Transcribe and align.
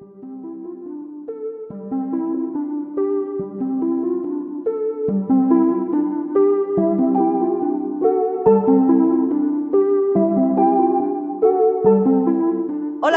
Hola, 0.00 0.12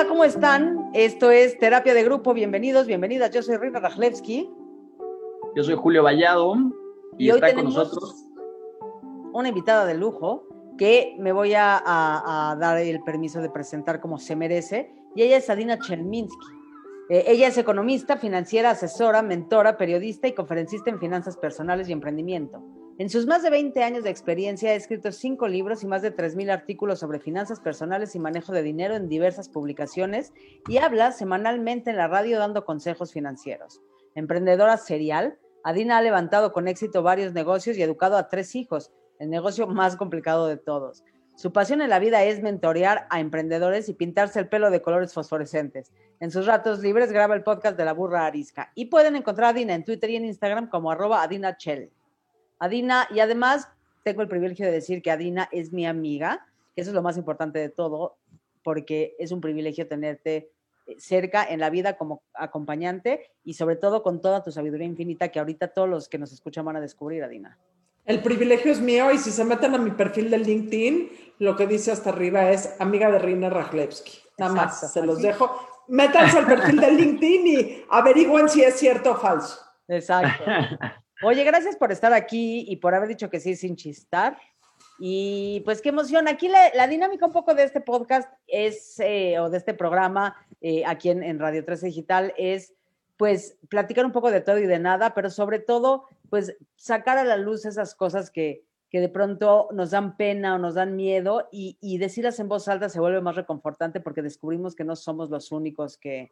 ¿cómo 0.08 0.24
están? 0.24 0.90
Esto 0.94 1.30
es 1.30 1.60
Terapia 1.60 1.94
de 1.94 2.04
Grupo. 2.04 2.34
Bienvenidos, 2.34 2.88
bienvenidas. 2.88 3.30
Yo 3.30 3.44
soy 3.44 3.58
Rita 3.58 3.80
Rajlewski. 3.80 4.50
Yo 5.56 5.64
soy 5.64 5.76
Julio 5.76 6.02
Vallado 6.02 6.56
y, 7.20 7.30
está 7.30 7.54
con 7.54 7.66
nosotros 7.66 8.26
una 9.34 9.50
invitada 9.50 9.86
de 9.86 9.94
lujo 9.94 10.48
que 10.80 11.16
me 11.20 11.32
voy 11.32 11.54
a, 11.54 12.56
dar 12.60 12.80
el 12.80 13.04
permiso 13.04 13.40
de 13.40 13.52
presentar 13.52 14.00
como 14.00 14.18
se 14.18 14.36
merece. 14.36 14.96
Y 15.16 15.22
ella 15.22 15.38
es 15.38 15.48
Adina 15.50 15.78
Chelminsky. 15.78 16.61
Eh, 17.12 17.26
ella 17.28 17.50
es 17.50 17.58
economista, 17.58 18.16
financiera, 18.16 18.70
asesora, 18.70 19.22
mentora, 19.22 19.76
periodista 19.76 20.30
y 20.30 20.34
conferencista 20.34 20.90
en 20.90 20.98
finanzas 20.98 21.36
personales 21.36 21.90
y 21.90 21.92
emprendimiento. 21.92 22.64
En 22.98 23.10
sus 23.10 23.28
más 23.28 23.44
de 23.44 23.50
20 23.50 23.84
años 23.84 24.06
de 24.06 24.10
experiencia 24.10 24.70
ha 24.70 24.76
escrito 24.76 25.12
cinco 25.12 25.50
libros 25.50 25.84
y 25.84 25.88
más 25.88 26.02
de 26.02 26.16
3.000 26.16 26.50
artículos 26.50 27.00
sobre 27.00 27.20
finanzas 27.20 27.60
personales 27.60 28.16
y 28.16 28.20
manejo 28.20 28.54
de 28.54 28.64
dinero 28.64 28.96
en 28.96 29.10
diversas 29.10 29.50
publicaciones 29.50 30.32
y 30.70 30.78
habla 30.78 31.12
semanalmente 31.12 31.90
en 31.90 31.98
la 31.98 32.08
radio 32.08 32.40
dando 32.40 32.64
consejos 32.64 33.12
financieros. 33.12 33.82
Emprendedora 34.16 34.78
serial, 34.78 35.38
Adina 35.66 35.98
ha 35.98 36.02
levantado 36.02 36.54
con 36.54 36.70
éxito 36.70 37.04
varios 37.04 37.34
negocios 37.34 37.76
y 37.76 37.82
educado 37.82 38.16
a 38.16 38.30
tres 38.30 38.56
hijos, 38.56 38.90
el 39.20 39.30
negocio 39.30 39.68
más 39.68 39.98
complicado 39.98 40.48
de 40.48 40.56
todos. 40.56 41.04
Su 41.36 41.52
pasión 41.52 41.82
en 41.82 41.90
la 41.90 42.00
vida 42.00 42.24
es 42.24 42.42
mentorear 42.42 43.08
a 43.10 43.20
emprendedores 43.20 43.90
y 43.90 43.94
pintarse 43.94 44.40
el 44.40 44.48
pelo 44.48 44.70
de 44.70 44.82
colores 44.82 45.14
fosforescentes. 45.14 45.92
En 46.20 46.30
sus 46.30 46.46
ratos 46.46 46.80
libres 46.80 47.12
graba 47.12 47.36
el 47.36 47.44
podcast 47.44 47.78
de 47.78 47.86
la 47.86 47.94
burra 47.94 48.26
arisca. 48.26 48.72
Y 48.76 48.86
pueden 48.86 49.16
encontrar 49.16 49.48
a 49.48 49.50
Adina 49.50 49.74
en 49.74 49.84
Twitter 49.84 50.10
y 50.12 50.18
en 50.18 50.26
Instagram 50.26 50.70
como 50.70 50.92
arroba 50.92 51.24
Adina. 51.24 51.58
Adina, 52.60 53.08
y 53.10 53.20
además 53.22 53.68
tengo 54.04 54.22
el 54.22 54.28
privilegio 54.28 54.66
de 54.66 54.72
decir 54.72 55.02
que 55.02 55.10
Adina 55.10 55.50
es 55.52 55.74
mi 55.74 55.88
amiga, 55.88 56.46
que 56.76 56.82
eso 56.82 56.92
es 56.92 56.96
lo 56.96 57.02
más 57.02 57.18
importante 57.18 57.58
de 57.60 57.70
todo, 57.70 58.18
porque 58.64 59.16
es 59.18 59.32
un 59.32 59.42
privilegio 59.42 59.88
tenerte 59.88 60.52
eh, 60.86 60.96
cerca 61.00 61.44
en 61.44 61.60
la 61.60 61.70
vida 61.70 61.98
como 61.98 62.22
acompañante 62.34 63.32
y 63.44 63.56
sobre 63.56 63.76
todo 63.76 64.04
con 64.04 64.22
toda 64.22 64.44
tu 64.44 64.52
sabiduría 64.52 64.88
infinita 64.88 65.30
que 65.30 65.40
ahorita 65.40 65.70
todos 65.70 65.90
los 65.90 66.10
que 66.10 66.18
nos 66.18 66.32
escuchan 66.32 66.66
van 66.66 66.76
a 66.76 66.82
descubrir, 66.82 67.24
Adina. 67.24 67.58
El 68.06 68.22
privilegio 68.22 68.72
es 68.72 68.80
mío 68.80 69.12
y 69.12 69.18
si 69.18 69.32
se 69.32 69.44
meten 69.44 69.76
a 69.76 69.78
mi 69.78 69.92
perfil 69.92 70.30
de 70.30 70.40
LinkedIn, 70.40 71.12
lo 71.40 71.56
que 71.56 71.68
dice 71.68 71.92
hasta 71.92 72.10
arriba 72.10 72.50
es 72.50 72.76
amiga 72.80 73.12
de 73.12 73.20
Rina 73.20 73.50
Rajlewski. 73.50 74.20
Nada 74.38 74.54
más, 74.54 74.92
se 74.92 75.02
los 75.06 75.22
dejo. 75.22 75.52
Métanse 75.88 76.40
al 76.40 76.46
perfil 76.46 76.80
de 76.80 76.92
LinkedIn 76.92 77.48
y 77.48 77.86
averigüen 77.90 78.50
si 78.50 78.64
es 78.64 78.76
cierto 78.80 79.12
o 79.12 79.16
falso. 79.16 79.60
Exacto. 79.88 80.44
Oye, 81.24 81.44
gracias 81.44 81.76
por 81.76 81.92
estar 81.92 82.14
aquí 82.14 82.66
y 82.68 82.78
por 82.78 82.96
haber 82.96 83.10
dicho 83.10 83.30
que 83.30 83.40
sí 83.40 83.56
sin 83.56 83.76
chistar. 83.76 84.38
Y 85.00 85.62
pues 85.66 85.82
qué 85.82 85.90
emoción. 85.90 86.28
Aquí 86.28 86.48
la, 86.48 86.88
dinámica 86.88 87.26
un 87.26 87.32
poco 87.32 87.54
de 87.54 87.64
este 87.64 87.82
podcast 87.82 88.30
es, 88.48 89.00
eh, 89.00 89.40
o 89.40 89.50
de 89.50 89.58
este 89.58 89.74
programa 89.74 90.36
eh, 90.62 90.84
aquí 90.86 91.10
en, 91.10 91.40
Radio 91.40 91.66
13 91.66 91.88
Digital, 91.88 92.34
es 92.38 92.74
pues 93.18 93.58
platicar 93.70 94.06
un 94.06 94.12
poco 94.12 94.32
de 94.32 94.42
todo 94.42 94.58
y 94.58 94.66
de 94.66 94.80
nada, 94.80 95.14
pero 95.14 95.30
sobre 95.30 95.60
todo 95.60 96.06
pues 96.32 96.58
sacar 96.78 97.20
a 97.20 97.24
la 97.24 97.38
luz 97.38 97.66
esas 97.66 97.94
cosas 97.94 98.32
que, 98.32 98.64
que 98.90 99.00
de 99.00 99.10
pronto 99.10 99.68
nos 99.74 99.92
dan 99.92 100.18
pena 100.18 100.56
o 100.56 100.58
nos 100.58 100.74
dan 100.74 100.96
miedo 100.96 101.48
y, 101.52 101.78
y 101.82 102.00
decirlas 102.00 102.40
en 102.40 102.48
voz 102.48 102.68
alta 102.70 102.90
se 102.90 103.02
vuelve 103.02 103.22
más 103.22 103.36
reconfortante 103.36 104.00
porque 104.00 104.24
descubrimos 104.24 104.74
que 104.74 104.86
no 104.86 104.96
somos 104.96 105.30
los 105.30 105.52
únicos 105.52 105.98
que, 105.98 106.32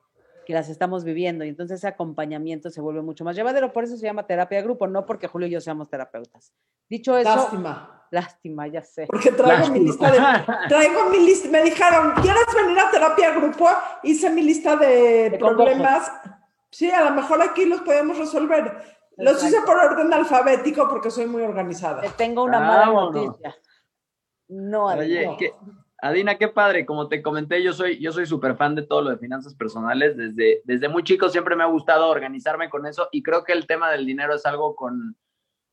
que 0.49 0.53
las 0.53 0.69
estamos 0.69 1.03
viviendo 1.03 1.43
y 1.45 1.49
entonces 1.49 1.79
ese 1.79 1.87
acompañamiento 1.87 2.71
se 2.71 2.81
vuelve 2.81 3.01
mucho 3.01 3.23
más 3.23 3.35
llevadero, 3.35 3.71
por 3.71 3.83
eso 3.83 3.97
se 3.97 4.05
llama 4.05 4.25
terapia 4.25 4.57
de 4.57 4.63
grupo, 4.63 4.87
no 4.87 5.05
porque 5.05 5.27
Julio 5.27 5.47
y 5.47 5.51
yo 5.51 5.61
seamos 5.61 5.89
terapeutas. 5.89 6.53
Dicho 6.89 7.15
eso, 7.17 7.35
lástima. 7.35 8.07
Lástima, 8.09 8.67
ya 8.67 8.81
sé. 8.81 9.05
Porque 9.05 9.31
traigo 9.31 9.69
mi 9.71 9.81
lista 9.81 10.09
de 10.09 10.17
traigo 10.67 11.09
mi 11.11 11.19
lista, 11.19 11.49
me 11.49 11.61
dijeron, 11.61 12.13
"¿Quieres 12.21 12.45
venir 12.55 12.79
a 12.79 12.89
terapia 12.89 13.31
de 13.31 13.39
grupo?" 13.39 13.67
Hice 14.01 14.29
mi 14.31 14.41
lista 14.41 14.75
de, 14.75 15.35
problemas. 15.37 16.11
Sí, 16.71 16.89
a 16.89 17.03
lo 17.03 17.11
mejor 17.11 17.41
aquí 17.41 17.65
los 17.65 17.81
podemos 17.81 18.17
resolver. 18.17 18.98
Los 19.19 19.43
hice 19.43 19.57
por 19.65 19.77
orden 19.77 20.13
alfabético 20.13 20.87
porque 20.89 21.11
soy 21.11 21.27
muy 21.27 21.41
organizada. 21.41 22.01
tengo 22.17 22.43
una 22.43 22.59
mala 22.59 22.85
noticia. 22.87 23.55
No, 24.47 24.85
Oye, 24.85 25.53
Adina, 26.01 26.37
qué 26.37 26.47
padre, 26.47 26.85
como 26.85 27.07
te 27.09 27.21
comenté, 27.21 27.61
yo 27.61 27.73
soy 27.73 27.99
yo 27.99 28.11
soy 28.11 28.25
súper 28.25 28.55
fan 28.55 28.73
de 28.73 28.83
todo 28.83 29.01
lo 29.01 29.09
de 29.09 29.17
finanzas 29.17 29.53
personales, 29.53 30.15
desde, 30.15 30.61
desde 30.63 30.87
muy 30.87 31.03
chico 31.03 31.27
siempre 31.27 31.57
me 31.57 31.63
ha 31.63 31.67
gustado 31.67 32.07
organizarme 32.07 32.69
con 32.69 32.85
eso 32.85 33.09
y 33.11 33.21
creo 33.21 33.43
que 33.43 33.51
el 33.51 33.67
tema 33.67 33.91
del 33.91 34.05
dinero 34.05 34.33
es 34.33 34.45
algo 34.45 34.75
con, 34.75 35.17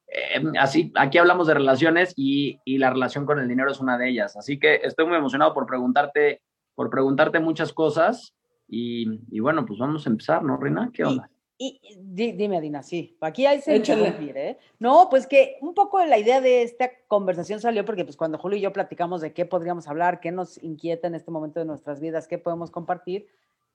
eh, 0.08 0.42
así, 0.58 0.92
aquí 0.96 1.18
hablamos 1.18 1.46
de 1.46 1.54
relaciones 1.54 2.12
y, 2.16 2.60
y, 2.64 2.78
la 2.78 2.90
relación 2.90 3.24
con 3.24 3.38
el 3.38 3.46
dinero 3.46 3.70
es 3.70 3.78
una 3.78 3.96
de 3.96 4.08
ellas, 4.08 4.36
así 4.36 4.58
que 4.58 4.80
estoy 4.82 5.06
muy 5.06 5.16
emocionado 5.16 5.54
por 5.54 5.64
preguntarte, 5.64 6.42
por 6.74 6.90
preguntarte 6.90 7.38
muchas 7.38 7.72
cosas 7.72 8.34
y, 8.66 9.20
y 9.30 9.38
bueno, 9.38 9.64
pues 9.64 9.78
vamos 9.78 10.06
a 10.06 10.10
empezar, 10.10 10.42
¿no, 10.42 10.56
Rina? 10.56 10.90
¿Qué 10.92 11.04
onda? 11.04 11.30
Y, 11.58 11.80
dime, 11.98 12.58
Adina, 12.58 12.82
sí, 12.82 13.16
aquí 13.22 13.46
hay 13.46 13.62
se 13.62 13.76
¿eh? 13.76 14.58
No, 14.78 15.08
pues 15.08 15.26
que 15.26 15.56
un 15.62 15.72
poco 15.72 16.04
la 16.04 16.18
idea 16.18 16.42
de 16.42 16.62
esta 16.62 16.90
conversación 17.08 17.60
salió 17.60 17.82
porque 17.86 18.04
pues 18.04 18.18
cuando 18.18 18.36
Julio 18.36 18.58
y 18.58 18.60
yo 18.60 18.74
platicamos 18.74 19.22
de 19.22 19.32
qué 19.32 19.46
podríamos 19.46 19.88
hablar, 19.88 20.20
qué 20.20 20.32
nos 20.32 20.62
inquieta 20.62 21.06
en 21.06 21.14
este 21.14 21.30
momento 21.30 21.58
de 21.58 21.64
nuestras 21.64 21.98
vidas, 21.98 22.28
qué 22.28 22.36
podemos 22.36 22.70
compartir, 22.70 23.26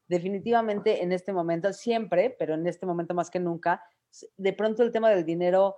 definitivamente 0.08 1.02
en 1.02 1.12
este 1.12 1.34
momento, 1.34 1.74
siempre, 1.74 2.36
pero 2.38 2.54
en 2.54 2.68
este 2.68 2.86
momento 2.86 3.16
más 3.16 3.32
que 3.32 3.40
nunca, 3.40 3.84
de 4.38 4.54
pronto 4.54 4.84
el 4.84 4.92
tema 4.92 5.10
del 5.10 5.26
dinero, 5.26 5.78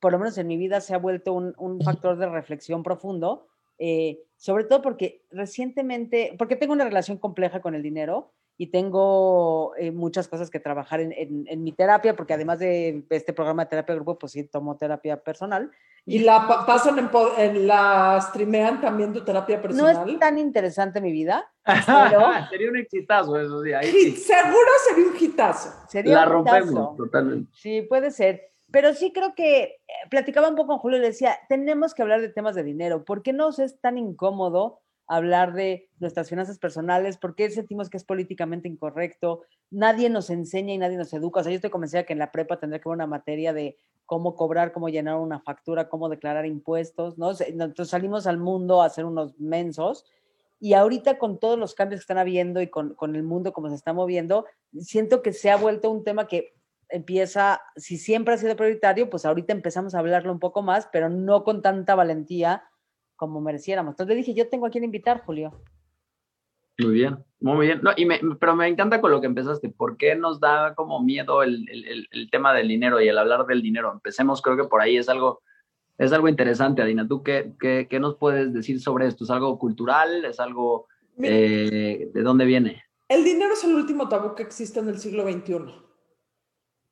por 0.00 0.10
lo 0.10 0.18
menos 0.18 0.36
en 0.38 0.48
mi 0.48 0.56
vida, 0.56 0.80
se 0.80 0.94
ha 0.94 0.98
vuelto 0.98 1.34
un, 1.34 1.80
factor 1.82 2.16
de 2.16 2.28
reflexión 2.28 2.82
profundo, 2.82 3.46
eh, 3.78 4.24
sobre 4.36 4.64
todo 4.64 4.82
porque 4.82 5.22
recientemente, 5.30 6.34
porque 6.36 6.56
tengo 6.56 6.72
una 6.72 6.84
relación 6.84 7.18
compleja 7.18 7.60
con 7.60 7.76
el 7.76 7.82
dinero, 7.82 8.32
y 8.56 8.68
tengo 8.68 9.74
eh, 9.76 9.90
muchas 9.90 10.28
cosas 10.28 10.50
que 10.50 10.60
trabajar 10.60 11.00
en, 11.00 11.12
en, 11.12 11.62
mi 11.62 11.72
terapia, 11.72 12.14
porque 12.14 12.34
además 12.34 12.60
de 12.60 13.04
este 13.10 13.32
programa 13.32 13.64
de 13.64 13.70
terapia 13.70 13.94
grupo, 13.96 14.18
pues 14.18 14.32
sí 14.32 14.44
tomo 14.44 14.76
terapia 14.76 15.20
personal. 15.22 15.70
¿Y 16.06 16.18
la 16.20 16.46
pasan 16.66 17.10
en, 17.38 17.66
la 17.66 18.20
streamean 18.20 18.80
también 18.80 19.12
tu 19.12 19.24
terapia 19.24 19.60
personal? 19.60 19.94
No 19.94 20.12
es 20.12 20.18
tan 20.18 20.38
interesante 20.38 21.00
mi 21.00 21.10
vida, 21.10 21.50
pero... 21.64 22.20
sería 22.50 22.70
un 22.70 22.76
exitazo 22.76 23.40
eso, 23.40 23.62
sí. 23.62 23.72
Ahí 23.72 24.12
Seguro 24.12 24.70
sería 24.86 25.10
un 25.10 25.16
hitazo. 25.18 25.70
Sería 25.88 26.14
la 26.14 26.24
rompemos 26.26 26.96
totalmente. 26.96 27.50
Sí, 27.54 27.82
puede 27.82 28.10
ser. 28.10 28.50
Pero 28.70 28.92
sí 28.92 29.12
creo 29.12 29.34
que 29.34 29.62
eh, 29.62 29.78
platicaba 30.10 30.48
un 30.48 30.56
poco 30.56 30.68
con 30.68 30.78
Julio 30.78 30.98
y 30.98 31.00
le 31.00 31.08
decía, 31.08 31.38
tenemos 31.48 31.94
que 31.94 32.02
hablar 32.02 32.20
de 32.20 32.28
temas 32.28 32.54
de 32.54 32.64
dinero. 32.64 33.04
¿Por 33.04 33.22
qué 33.22 33.32
nos 33.32 33.58
es 33.58 33.80
tan 33.80 33.96
incómodo 33.96 34.82
hablar 35.06 35.52
de 35.52 35.88
nuestras 35.98 36.28
finanzas 36.28 36.58
personales, 36.58 37.18
porque 37.18 37.50
sentimos 37.50 37.90
que 37.90 37.96
es 37.96 38.04
políticamente 38.04 38.68
incorrecto, 38.68 39.42
nadie 39.70 40.08
nos 40.08 40.30
enseña 40.30 40.72
y 40.72 40.78
nadie 40.78 40.96
nos 40.96 41.12
educa. 41.12 41.40
O 41.40 41.42
sea, 41.42 41.52
yo 41.52 41.56
estoy 41.56 41.70
convencida 41.70 42.04
que 42.04 42.14
en 42.14 42.18
la 42.18 42.32
prepa 42.32 42.58
tendría 42.58 42.80
que 42.80 42.88
haber 42.88 42.96
una 42.96 43.06
materia 43.06 43.52
de 43.52 43.76
cómo 44.06 44.34
cobrar, 44.34 44.72
cómo 44.72 44.88
llenar 44.88 45.16
una 45.16 45.40
factura, 45.40 45.88
cómo 45.88 46.08
declarar 46.08 46.46
impuestos, 46.46 47.18
¿no? 47.18 47.32
Entonces 47.46 47.88
salimos 47.88 48.26
al 48.26 48.38
mundo 48.38 48.82
a 48.82 48.86
hacer 48.86 49.04
unos 49.04 49.38
mensos 49.38 50.04
y 50.60 50.74
ahorita 50.74 51.18
con 51.18 51.38
todos 51.38 51.58
los 51.58 51.74
cambios 51.74 52.00
que 52.00 52.04
están 52.04 52.18
habiendo 52.18 52.62
y 52.62 52.68
con, 52.68 52.94
con 52.94 53.16
el 53.16 53.22
mundo 53.22 53.52
como 53.52 53.68
se 53.68 53.74
está 53.74 53.92
moviendo, 53.92 54.46
siento 54.78 55.22
que 55.22 55.32
se 55.32 55.50
ha 55.50 55.56
vuelto 55.56 55.90
un 55.90 56.04
tema 56.04 56.26
que 56.26 56.54
empieza, 56.88 57.60
si 57.76 57.98
siempre 57.98 58.34
ha 58.34 58.38
sido 58.38 58.56
prioritario, 58.56 59.10
pues 59.10 59.24
ahorita 59.24 59.52
empezamos 59.52 59.94
a 59.94 59.98
hablarlo 59.98 60.32
un 60.32 60.38
poco 60.38 60.62
más, 60.62 60.88
pero 60.92 61.08
no 61.08 61.44
con 61.44 61.60
tanta 61.60 61.94
valentía 61.94 62.62
como 63.16 63.40
mereciéramos. 63.40 63.92
Entonces 63.92 64.14
le 64.14 64.22
dije, 64.22 64.34
yo 64.34 64.48
tengo 64.48 64.66
a 64.66 64.70
quien 64.70 64.84
invitar, 64.84 65.22
Julio. 65.24 65.52
Muy 66.78 66.94
bien, 66.94 67.24
muy 67.40 67.66
bien. 67.66 67.80
No, 67.82 67.92
y 67.96 68.04
me, 68.04 68.20
pero 68.40 68.56
me 68.56 68.66
encanta 68.66 69.00
con 69.00 69.10
lo 69.10 69.20
que 69.20 69.26
empezaste. 69.26 69.68
¿Por 69.68 69.96
qué 69.96 70.16
nos 70.16 70.40
da 70.40 70.74
como 70.74 71.02
miedo 71.02 71.42
el, 71.42 71.68
el, 71.70 72.08
el, 72.10 72.30
tema 72.30 72.52
del 72.52 72.66
dinero 72.66 73.00
y 73.00 73.08
el 73.08 73.16
hablar 73.16 73.46
del 73.46 73.62
dinero? 73.62 73.92
Empecemos, 73.92 74.42
creo 74.42 74.56
que 74.56 74.64
por 74.64 74.80
ahí 74.80 74.96
es 74.96 75.08
algo, 75.08 75.42
es 75.98 76.12
algo 76.12 76.28
interesante, 76.28 76.82
Adina. 76.82 77.06
¿Tú 77.06 77.22
qué, 77.22 77.52
qué, 77.60 77.86
qué 77.88 78.00
nos 78.00 78.16
puedes 78.16 78.52
decir 78.52 78.80
sobre 78.80 79.06
esto? 79.06 79.24
¿Es 79.24 79.30
algo 79.30 79.58
cultural? 79.58 80.24
¿Es 80.24 80.40
algo... 80.40 80.88
Eh, 81.22 82.10
¿De 82.12 82.22
dónde 82.22 82.44
viene? 82.44 82.82
El 83.08 83.22
dinero 83.22 83.52
es 83.52 83.62
el 83.62 83.74
último 83.76 84.08
tabú 84.08 84.34
que 84.34 84.42
existe 84.42 84.80
en 84.80 84.88
el 84.88 84.98
siglo 84.98 85.22
XXI 85.30 85.84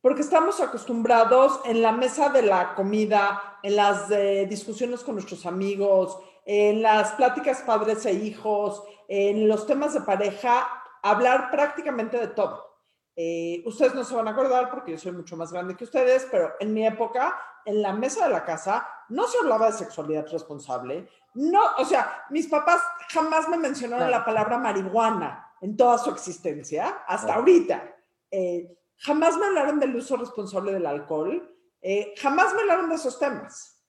porque 0.02 0.22
estamos 0.22 0.60
acostumbrados 0.60 1.60
en 1.64 1.81
la 1.81 1.93
mesa 1.93 2.28
de 2.28 2.43
la 2.43 2.75
comida, 2.75 3.58
en 3.62 3.76
las 3.76 4.10
eh, 4.10 4.46
discusiones 4.50 5.04
con 5.04 5.14
nuestros 5.14 5.46
amigos, 5.46 6.19
en 6.44 6.82
las 6.82 7.12
pláticas 7.12 7.62
padres 7.62 8.04
e 8.04 8.12
hijos, 8.12 8.82
en 9.06 9.49
los 9.49 9.64
temas 9.64 9.94
de 9.94 10.00
pareja, 10.00 10.66
hablar 11.02 11.52
prácticamente 11.52 12.19
de 12.19 12.26
todo. 12.26 12.81
Eh, 13.14 13.62
ustedes 13.64 13.94
no 13.94 14.02
se 14.02 14.16
van 14.16 14.26
a 14.26 14.32
acordar 14.32 14.70
porque 14.70 14.90
yo 14.90 14.99
soy 14.99 15.12
mucho 15.12 15.37
más 15.37 15.52
grande 15.52 15.76
que 15.76 15.84
ustedes, 15.84 16.26
pero 16.32 16.52
en 16.58 16.75
mi 16.75 16.84
época, 16.84 17.38
en 17.64 17.81
la 17.81 17.93
mesa 17.93 18.25
de 18.25 18.32
la 18.32 18.44
casa, 18.44 18.88
no 19.08 19.28
se 19.28 19.38
hablaba 19.38 19.66
de 19.66 19.72
sexualidad 19.72 20.26
responsable. 20.32 21.08
No, 21.34 21.62
o 21.78 21.84
sea, 21.84 22.25
mis 22.31 22.49
papás 22.49 22.81
jamás 23.10 23.49
me 23.49 23.56
mencionaron 23.56 24.10
la 24.10 24.25
palabra 24.25 24.58
marihuana 24.58 25.49
en 25.60 25.76
toda 25.76 25.96
su 25.99 26.10
existencia, 26.10 27.04
hasta 27.06 27.34
ahorita. 27.34 27.94
Eh, 28.28 28.81
jamás 29.02 29.37
me 29.37 29.46
hablaron 29.46 29.78
del 29.78 29.94
uso 29.96 30.16
responsable 30.16 30.72
del 30.72 30.87
alcohol, 30.87 31.50
eh, 31.81 32.14
jamás 32.20 32.54
me 32.54 32.60
hablaron 32.60 32.88
de 32.88 32.94
esos 32.94 33.19
temas. 33.19 33.82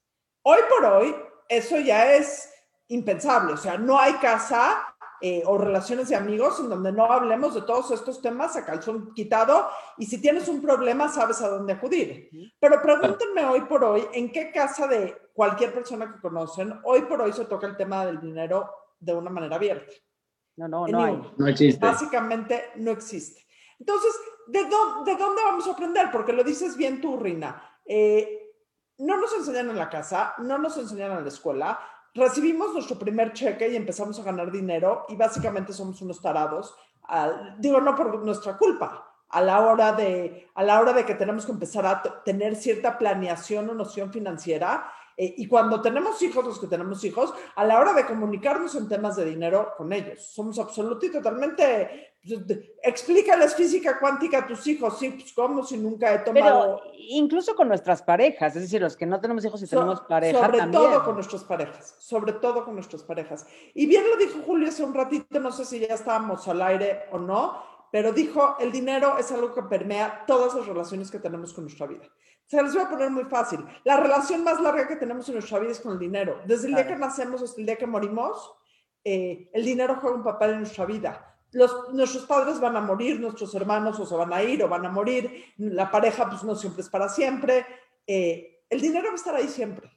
Hoy 0.44 0.60
por 0.69 0.86
hoy, 0.86 1.15
eso 1.48 1.80
ya 1.80 2.13
es 2.13 2.51
impensable, 2.88 3.54
o 3.54 3.57
sea, 3.57 3.77
no 3.77 4.00
hay 4.00 4.13
casa 4.13 4.95
eh, 5.21 5.42
o 5.45 5.57
relaciones 5.57 6.10
de 6.10 6.15
amigos 6.15 6.60
en 6.60 6.68
donde 6.68 6.92
no 6.92 7.06
hablemos 7.06 7.56
de 7.56 7.62
todos 7.62 7.92
estos 7.92 8.21
temas 8.21 8.57
a 8.57 8.65
calzón 8.65 9.13
quitado 9.13 9.69
y 9.98 10.06
si 10.06 10.19
tienes 10.19 10.50
un 10.50 10.62
problema 10.62 11.07
sabes 11.07 11.42
a 11.42 11.48
dónde 11.48 11.74
acudir. 11.74 12.30
Pero 12.60 12.81
pregúntenme 12.81 13.45
hoy 13.45 13.62
por 13.62 13.86
hoy 13.86 14.06
en 14.13 14.31
qué 14.31 14.51
casa 14.51 14.86
de 14.86 15.15
cualquier 15.33 15.74
persona 15.74 16.12
que 16.12 16.19
conocen, 16.19 16.77
hoy 16.83 17.04
por 17.04 17.21
hoy 17.21 17.31
se 17.31 17.45
toca 17.45 17.68
el 17.68 17.77
tema 17.77 18.06
del 18.06 18.19
dinero 18.19 18.69
de 19.00 19.13
una 19.13 19.30
manera 19.30 19.56
abierta. 19.56 19.94
No, 20.57 20.68
no, 20.68 20.88
no 20.88 21.04
hay. 21.04 21.21
No 21.38 21.48
existe. 21.48 21.83
Básicamente 21.83 22.71
no 22.75 22.92
existe. 22.92 23.44
Entonces, 23.80 24.12
¿de, 24.48 24.66
dónde, 24.66 25.12
¿de 25.12 25.18
dónde 25.18 25.42
vamos 25.44 25.68
a 25.68 25.72
aprender? 25.72 26.10
Porque 26.12 26.34
lo 26.34 26.44
dices 26.44 26.78
bien 26.78 27.01
tú, 27.01 27.18
Rina. 27.18 27.80
Eh, 27.86 28.44
no 29.00 29.18
nos 29.18 29.34
enseñan 29.34 29.69
en 29.69 29.78
la 29.78 29.90
casa, 29.90 30.36
no 30.40 30.57
nos 30.57 30.78
enseñan 30.78 31.12
en 31.12 31.24
la 31.24 31.30
escuela. 31.30 31.80
Recibimos 32.13 32.74
nuestro 32.74 32.98
primer 32.98 33.34
cheque 33.34 33.68
y 33.69 33.75
empezamos 33.75 34.19
a 34.19 34.24
ganar 34.24 34.51
dinero 34.51 35.06
y 35.10 35.16
básicamente 35.16 35.74
somos 35.74 36.01
unos 36.01 36.22
tarados. 36.22 36.75
digo, 37.57 37.81
no 37.81 37.95
por 37.95 38.24
nuestra 38.24 38.57
culpa, 38.57 39.13
a 39.30 39.42
la 39.42 39.62
hora 39.62 39.94
de 39.94 40.48
a 40.54 40.63
la 40.63 40.80
hora 40.80 40.94
de 40.94 41.06
que 41.06 41.16
tenemos 41.16 41.46
que 41.46 41.51
empezar 41.51 41.86
a 41.88 42.24
tener 42.24 42.56
cierta 42.56 42.98
planeación 43.00 43.69
o 43.69 43.74
noción 43.74 44.12
financiera 44.12 44.92
eh, 45.18 45.36
y 45.38 45.48
cuando 45.48 45.81
tenemos 45.81 46.21
hijos, 46.21 46.44
los 46.45 46.60
que 46.60 46.68
tenemos 46.68 47.04
hijos, 47.04 47.33
a 47.56 47.65
la 47.65 47.80
hora 47.80 47.94
de 47.94 48.06
comunicarnos 48.06 48.75
en 48.75 48.88
temas 48.88 49.15
de 49.15 49.25
dinero 49.25 49.74
con 49.77 49.94
ellos, 49.94 50.21
somos 50.21 50.57
absolutamente 50.60 51.07
y 51.07 51.12
totalmente, 51.12 52.13
explícales 52.81 53.56
física 53.56 54.00
cuántica 54.00 54.39
a 54.39 54.48
tus 54.48 54.65
hijos, 54.68 54.98
sí, 54.98 55.10
pues 55.10 55.33
cómo 55.33 55.63
si 55.63 55.77
nunca 55.77 56.13
he 56.13 56.19
tomado... 56.19 56.80
Pero 56.83 56.94
incluso 56.95 57.56
con 57.56 57.68
nuestras 57.68 58.01
parejas, 58.01 58.56
es 58.56 58.63
decir, 58.63 58.81
los 58.81 58.95
que 58.95 59.06
no 59.06 59.19
tenemos 59.19 59.44
hijos 59.44 59.62
y 59.62 59.68
tenemos 59.68 60.01
pareja 60.01 60.39
Sobre 60.39 60.62
todo 60.68 61.04
con 61.04 61.15
nuestras 61.15 61.44
parejas, 61.44 61.95
sobre 62.00 62.33
todo 62.33 62.63
con 62.63 62.75
nuestras 62.75 63.04
parejas. 63.04 63.45
Y 63.74 63.86
bien 63.86 64.04
lo 64.10 64.18
dijo 64.18 64.39
Julio 64.45 64.69
hace 64.69 64.83
un 64.83 64.94
ratito, 64.94 65.39
no 65.39 65.51
sé 65.51 65.65
si 65.65 65.80
ya 65.80 65.94
estábamos 65.94 66.48
al 66.48 66.62
aire 66.62 67.04
o 67.12 67.18
no, 67.18 67.74
pero 67.92 68.12
dijo, 68.12 68.56
el 68.60 68.71
dinero 68.71 69.18
es 69.19 69.31
algo 69.31 69.54
que 69.54 69.62
permea 69.62 70.24
todas 70.25 70.56
las 70.56 70.65
relaciones 70.65 71.12
que 71.12 71.19
tenemos 71.19 71.54
con 71.54 71.65
nuestra 71.65 71.86
vida. 71.86 72.10
Se 72.48 72.62
les 72.62 72.74
voy 72.74 72.84
a 72.84 72.90
poner 72.90 73.10
muy 73.10 73.24
fácil. 73.25 73.66
La 73.84 73.98
relación 73.98 74.44
más 74.44 74.60
larga 74.62 74.88
que 74.88 74.95
tenemos 74.95 75.28
en 75.28 75.36
nuestra 75.36 75.60
vida 75.60 75.72
es 75.72 75.80
con 75.80 75.94
el 75.94 76.00
dinero. 76.00 76.42
Desde 76.45 76.68
el 76.68 76.75
día 76.75 76.88
que 76.88 76.95
nacemos 76.95 77.42
hasta 77.42 77.60
el 77.60 77.66
día 77.66 77.75
que 77.78 77.88
morimos, 77.88 78.54
eh, 79.04 79.50
el 79.54 79.66
dinero 79.66 79.98
juega 80.00 80.18
un 80.18 80.24
papel 80.24 80.51
en 80.51 80.60
nuestra 80.60 80.86
vida. 80.86 81.38
Los, 81.51 81.94
nuestros 81.94 82.25
padres 82.25 82.60
van 82.60 82.75
a 82.75 82.81
morir, 82.81 83.19
nuestros 83.19 83.54
hermanos 83.56 84.00
o 84.00 84.06
se 84.06 84.16
van 84.16 84.34
a 84.34 84.44
ir 84.44 84.63
o 84.63 84.68
van 84.68 84.86
a 84.86 84.90
morir, 84.90 85.54
la 85.57 85.90
pareja 85.90 86.28
pues 86.28 86.44
no 86.44 86.56
siempre 86.56 86.81
es 86.81 86.90
para 86.90 87.10
siempre. 87.10 87.66
Eh, 88.07 88.63
el 88.69 88.81
dinero 88.81 89.07
va 89.07 89.13
a 89.13 89.16
estar 89.16 89.36
ahí 89.36 89.48
siempre 89.48 89.89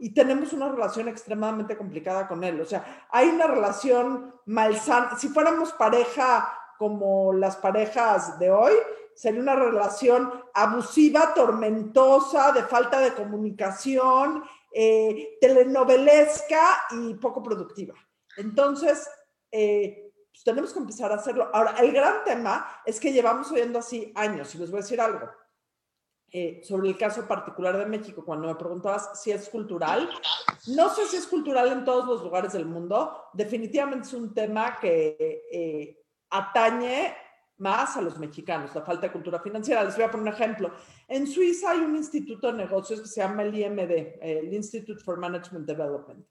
y 0.00 0.14
tenemos 0.14 0.54
una 0.54 0.70
relación 0.70 1.08
extremadamente 1.08 1.76
complicada 1.76 2.26
con 2.26 2.42
él. 2.42 2.58
O 2.60 2.64
sea, 2.64 3.06
hay 3.10 3.28
una 3.28 3.46
relación 3.46 4.34
malsana. 4.46 5.18
Si 5.18 5.28
fuéramos 5.28 5.72
pareja 5.72 6.50
como 6.78 7.34
las 7.34 7.56
parejas 7.56 8.38
de 8.38 8.50
hoy, 8.50 8.72
sería 9.14 9.40
una 9.40 9.54
relación 9.54 10.32
abusiva, 10.54 11.34
tormentosa, 11.34 12.52
de 12.52 12.62
falta 12.62 13.00
de 13.00 13.14
comunicación, 13.14 14.42
eh, 14.72 15.36
telenovelesca 15.40 16.84
y 16.92 17.14
poco 17.14 17.42
productiva. 17.42 17.94
Entonces, 18.36 19.08
eh, 19.50 20.12
pues 20.30 20.44
tenemos 20.44 20.72
que 20.72 20.78
empezar 20.78 21.10
a 21.10 21.16
hacerlo. 21.16 21.50
Ahora, 21.52 21.74
el 21.80 21.92
gran 21.92 22.24
tema 22.24 22.80
es 22.86 23.00
que 23.00 23.12
llevamos 23.12 23.50
oyendo 23.50 23.80
así 23.80 24.12
años, 24.14 24.54
y 24.54 24.58
les 24.58 24.70
voy 24.70 24.78
a 24.78 24.82
decir 24.82 25.00
algo. 25.00 25.28
Eh, 26.32 26.60
sobre 26.62 26.88
el 26.88 26.96
caso 26.96 27.26
particular 27.26 27.76
de 27.76 27.86
México, 27.86 28.24
cuando 28.24 28.46
me 28.46 28.54
preguntabas 28.54 29.20
si 29.20 29.32
es 29.32 29.48
cultural, 29.48 30.08
no 30.68 30.88
sé 30.94 31.06
si 31.06 31.16
es 31.16 31.26
cultural 31.26 31.72
en 31.72 31.84
todos 31.84 32.06
los 32.06 32.22
lugares 32.22 32.52
del 32.52 32.66
mundo, 32.66 33.24
definitivamente 33.32 34.06
es 34.06 34.14
un 34.14 34.32
tema 34.32 34.78
que 34.78 35.98
atañe 36.30 37.16
más 37.60 37.96
a 37.96 38.02
los 38.02 38.18
mexicanos, 38.18 38.74
la 38.74 38.82
falta 38.82 39.06
de 39.06 39.12
cultura 39.12 39.38
financiera. 39.40 39.84
Les 39.84 39.94
voy 39.94 40.04
a 40.04 40.10
poner 40.10 40.28
un 40.28 40.34
ejemplo. 40.34 40.72
En 41.06 41.26
Suiza 41.26 41.70
hay 41.70 41.80
un 41.80 41.96
instituto 41.96 42.48
de 42.48 42.54
negocios 42.54 43.00
que 43.00 43.08
se 43.08 43.20
llama 43.20 43.42
el 43.42 43.56
IMD, 43.56 44.18
el 44.20 44.52
Institute 44.52 45.02
for 45.02 45.18
Management 45.18 45.66
Development, 45.66 46.26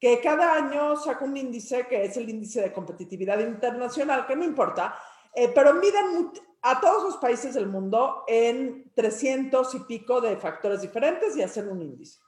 que 0.00 0.20
cada 0.20 0.54
año 0.54 0.96
saca 0.96 1.24
un 1.24 1.36
índice 1.36 1.86
que 1.86 2.04
es 2.04 2.16
el 2.16 2.28
índice 2.28 2.62
de 2.62 2.72
competitividad 2.72 3.38
internacional, 3.40 4.26
que 4.26 4.36
no 4.36 4.44
importa, 4.44 4.94
eh, 5.34 5.50
pero 5.54 5.74
miden 5.74 6.30
a 6.62 6.80
todos 6.80 7.02
los 7.04 7.16
países 7.18 7.54
del 7.54 7.68
mundo 7.68 8.24
en 8.26 8.90
300 8.94 9.74
y 9.74 9.80
pico 9.80 10.20
de 10.20 10.36
factores 10.36 10.82
diferentes 10.82 11.36
y 11.36 11.42
hacen 11.42 11.68
un 11.68 11.82
índice. 11.82 12.20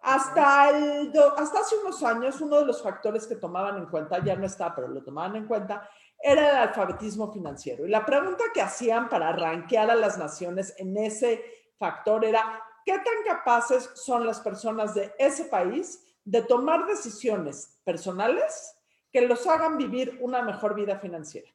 Hasta, 0.00 0.70
el, 0.70 1.12
hasta 1.36 1.60
hace 1.60 1.76
unos 1.76 2.02
años, 2.02 2.40
uno 2.40 2.58
de 2.58 2.66
los 2.66 2.82
factores 2.82 3.26
que 3.26 3.36
tomaban 3.36 3.78
en 3.78 3.86
cuenta, 3.86 4.22
ya 4.22 4.34
no 4.34 4.46
está, 4.46 4.74
pero 4.74 4.88
lo 4.88 5.02
tomaban 5.02 5.36
en 5.36 5.46
cuenta, 5.46 5.88
era 6.22 6.50
el 6.50 6.68
alfabetismo 6.68 7.32
financiero. 7.32 7.86
Y 7.86 7.90
la 7.90 8.06
pregunta 8.06 8.44
que 8.54 8.62
hacían 8.62 9.08
para 9.08 9.30
arranquear 9.30 9.90
a 9.90 9.96
las 9.96 10.18
naciones 10.18 10.74
en 10.78 10.96
ese 10.96 11.44
factor 11.78 12.24
era, 12.24 12.62
¿qué 12.84 12.92
tan 12.92 13.24
capaces 13.26 13.90
son 13.94 14.26
las 14.26 14.40
personas 14.40 14.94
de 14.94 15.12
ese 15.18 15.46
país 15.46 16.04
de 16.24 16.42
tomar 16.42 16.86
decisiones 16.86 17.80
personales 17.84 18.78
que 19.10 19.22
los 19.22 19.46
hagan 19.46 19.76
vivir 19.76 20.18
una 20.20 20.42
mejor 20.42 20.74
vida 20.74 20.98
financiera? 20.98 21.50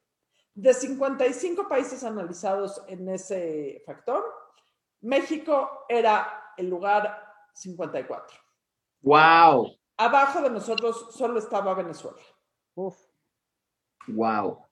De 0.54 0.74
55 0.74 1.68
países 1.70 2.04
analizados 2.04 2.84
en 2.88 3.08
ese 3.10 3.84
factor, 3.86 4.26
México 5.02 5.86
era 5.88 6.54
el 6.58 6.70
lugar 6.70 7.24
54. 7.54 8.38
¡Wow! 9.02 9.78
Abajo 9.98 10.42
de 10.42 10.50
nosotros 10.50 11.08
solo 11.12 11.40
estaba 11.40 11.74
Venezuela. 11.74 12.22
Uf. 12.76 13.07
Wow. 14.08 14.68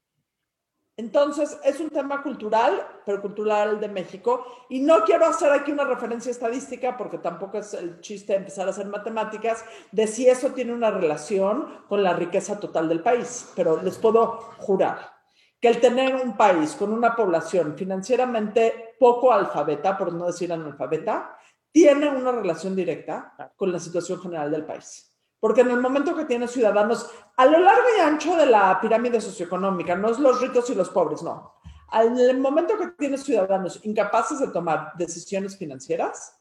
Entonces, 0.98 1.60
es 1.66 1.82
un 1.82 1.90
tema 1.90 2.24
cultural, 2.24 2.88
pero 3.06 3.22
cultural 3.22 3.82
de 3.82 3.90
México. 3.90 4.46
Y 4.70 4.80
no 4.80 5.04
quiero 5.04 5.26
hacer 5.26 5.52
aquí 5.52 5.72
una 5.72 5.84
referencia 5.84 6.32
estadística, 6.32 6.96
porque 6.96 7.18
tampoco 7.18 7.58
es 7.58 7.74
el 7.74 8.00
chiste 8.00 8.34
empezar 8.34 8.68
a 8.68 8.70
hacer 8.70 8.88
matemáticas, 8.88 9.66
de 9.92 10.08
si 10.08 10.28
eso 10.30 10.52
tiene 10.52 10.74
una 10.74 10.92
relación 10.92 11.84
con 11.90 12.02
la 12.02 12.14
riqueza 12.14 12.60
total 12.60 12.88
del 12.88 13.02
país. 13.02 13.52
Pero 13.56 13.82
les 13.82 13.98
puedo 13.98 14.38
jurar 14.60 15.12
que 15.60 15.68
el 15.68 15.82
tener 15.82 16.16
un 16.16 16.38
país 16.38 16.74
con 16.76 16.94
una 16.94 17.14
población 17.14 17.76
financieramente 17.76 18.96
poco 18.98 19.34
alfabeta, 19.34 19.98
por 19.98 20.14
no 20.14 20.28
decir 20.28 20.54
analfabeta, 20.54 21.38
tiene 21.74 22.08
una 22.08 22.32
relación 22.32 22.74
directa 22.74 23.34
con 23.58 23.70
la 23.70 23.80
situación 23.80 24.22
general 24.22 24.50
del 24.50 24.64
país. 24.64 25.15
Porque 25.46 25.62
en 25.62 25.70
el 25.70 25.80
momento 25.80 26.16
que 26.16 26.26
tienes 26.26 26.50
ciudadanos, 26.50 27.08
a 27.38 27.46
lo 27.46 27.60
largo 27.60 27.84
y 27.96 28.02
ancho 28.02 28.36
de 28.36 28.48
la 28.48 28.82
pirámide 28.82 29.22
socioeconómica, 29.22 29.96
no 29.96 30.10
es 30.10 30.18
los 30.18 30.42
ricos 30.42 30.68
y 30.72 30.74
los 30.74 30.90
pobres, 30.90 31.22
no. 31.22 31.54
Al 31.90 32.40
momento 32.40 32.76
que 32.80 32.88
tienes 32.98 33.24
ciudadanos 33.24 33.80
incapaces 33.84 34.40
de 34.40 34.48
tomar 34.48 34.94
decisiones 34.98 35.56
financieras, 35.56 36.36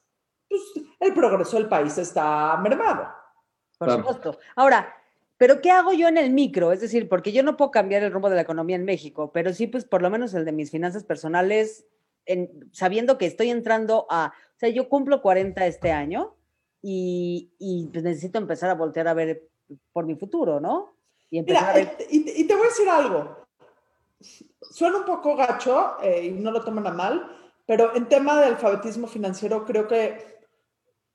pues 0.48 0.62
el 0.98 1.12
progreso 1.12 1.58
del 1.58 1.68
país 1.68 1.98
está 1.98 2.56
mermado. 2.56 3.08
Por 3.76 3.90
supuesto. 3.90 4.38
Ahora, 4.56 4.96
pero 5.36 5.60
¿qué 5.60 5.70
hago 5.70 5.92
yo 5.92 6.08
en 6.08 6.16
el 6.16 6.30
micro? 6.30 6.72
Es 6.72 6.80
decir, 6.80 7.06
porque 7.06 7.30
yo 7.30 7.42
no 7.42 7.58
puedo 7.58 7.70
cambiar 7.70 8.04
el 8.04 8.10
rumbo 8.10 8.30
de 8.30 8.36
la 8.36 8.40
economía 8.40 8.76
en 8.76 8.86
México, 8.86 9.32
pero 9.34 9.52
sí, 9.52 9.66
pues 9.66 9.84
por 9.84 10.00
lo 10.00 10.08
menos 10.08 10.32
el 10.32 10.46
de 10.46 10.52
mis 10.52 10.70
finanzas 10.70 11.04
personales, 11.04 11.84
en, 12.24 12.70
sabiendo 12.72 13.18
que 13.18 13.26
estoy 13.26 13.50
entrando 13.50 14.06
a, 14.08 14.32
o 14.56 14.58
sea, 14.58 14.70
yo 14.70 14.88
cumplo 14.88 15.20
40 15.20 15.66
este 15.66 15.92
año, 15.92 16.38
y, 16.86 17.88
pues 17.90 18.04
necesito 18.04 18.38
empezar 18.38 18.68
a 18.68 18.74
voltear 18.74 19.08
a 19.08 19.14
ver 19.14 19.48
por 19.90 20.04
mi 20.04 20.16
futuro, 20.16 20.60
¿no? 20.60 20.96
Y, 21.30 21.38
empezar 21.38 21.78
eh, 21.78 21.96
y, 22.10 22.44
te 22.44 22.54
voy 22.54 22.66
a 22.66 22.68
decir 22.68 22.88
algo. 22.88 23.46
Suena 24.60 24.98
un 24.98 25.04
poco 25.06 25.34
gacho 25.34 25.96
eh, 26.02 26.26
y 26.26 26.30
no 26.32 26.50
lo 26.50 26.62
toman 26.62 26.86
a 26.86 26.90
mal, 26.90 27.36
pero 27.64 27.96
en 27.96 28.06
tema 28.06 28.38
de 28.38 28.46
alfabetismo 28.46 29.06
financiero 29.06 29.64
creo 29.64 29.88
que 29.88 30.42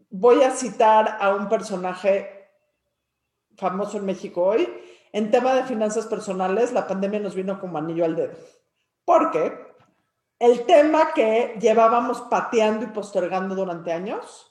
voy 0.10 0.42
a 0.42 0.50
citar 0.50 1.18
a 1.20 1.36
un 1.36 1.48
personaje 1.48 2.50
famoso 3.56 3.98
en 3.98 4.06
México 4.06 4.42
hoy. 4.42 4.68
En 5.12 5.30
tema 5.30 5.54
de 5.54 5.64
finanzas 5.66 6.08
personales, 6.08 6.74
la 6.74 6.88
pandemia 6.88 7.20
nos 7.20 7.36
vino 7.36 7.60
como 7.60 7.78
anillo 7.78 8.06
al 8.06 8.16
dedo. 8.16 8.34
Porque 9.06 9.54
el 10.40 10.66
tema 10.66 11.14
que 11.14 11.58
llevábamos 11.62 12.22
pateando 12.22 12.86
y 12.86 12.90
postergando 12.90 13.54
durante 13.54 13.92
años, 13.92 14.49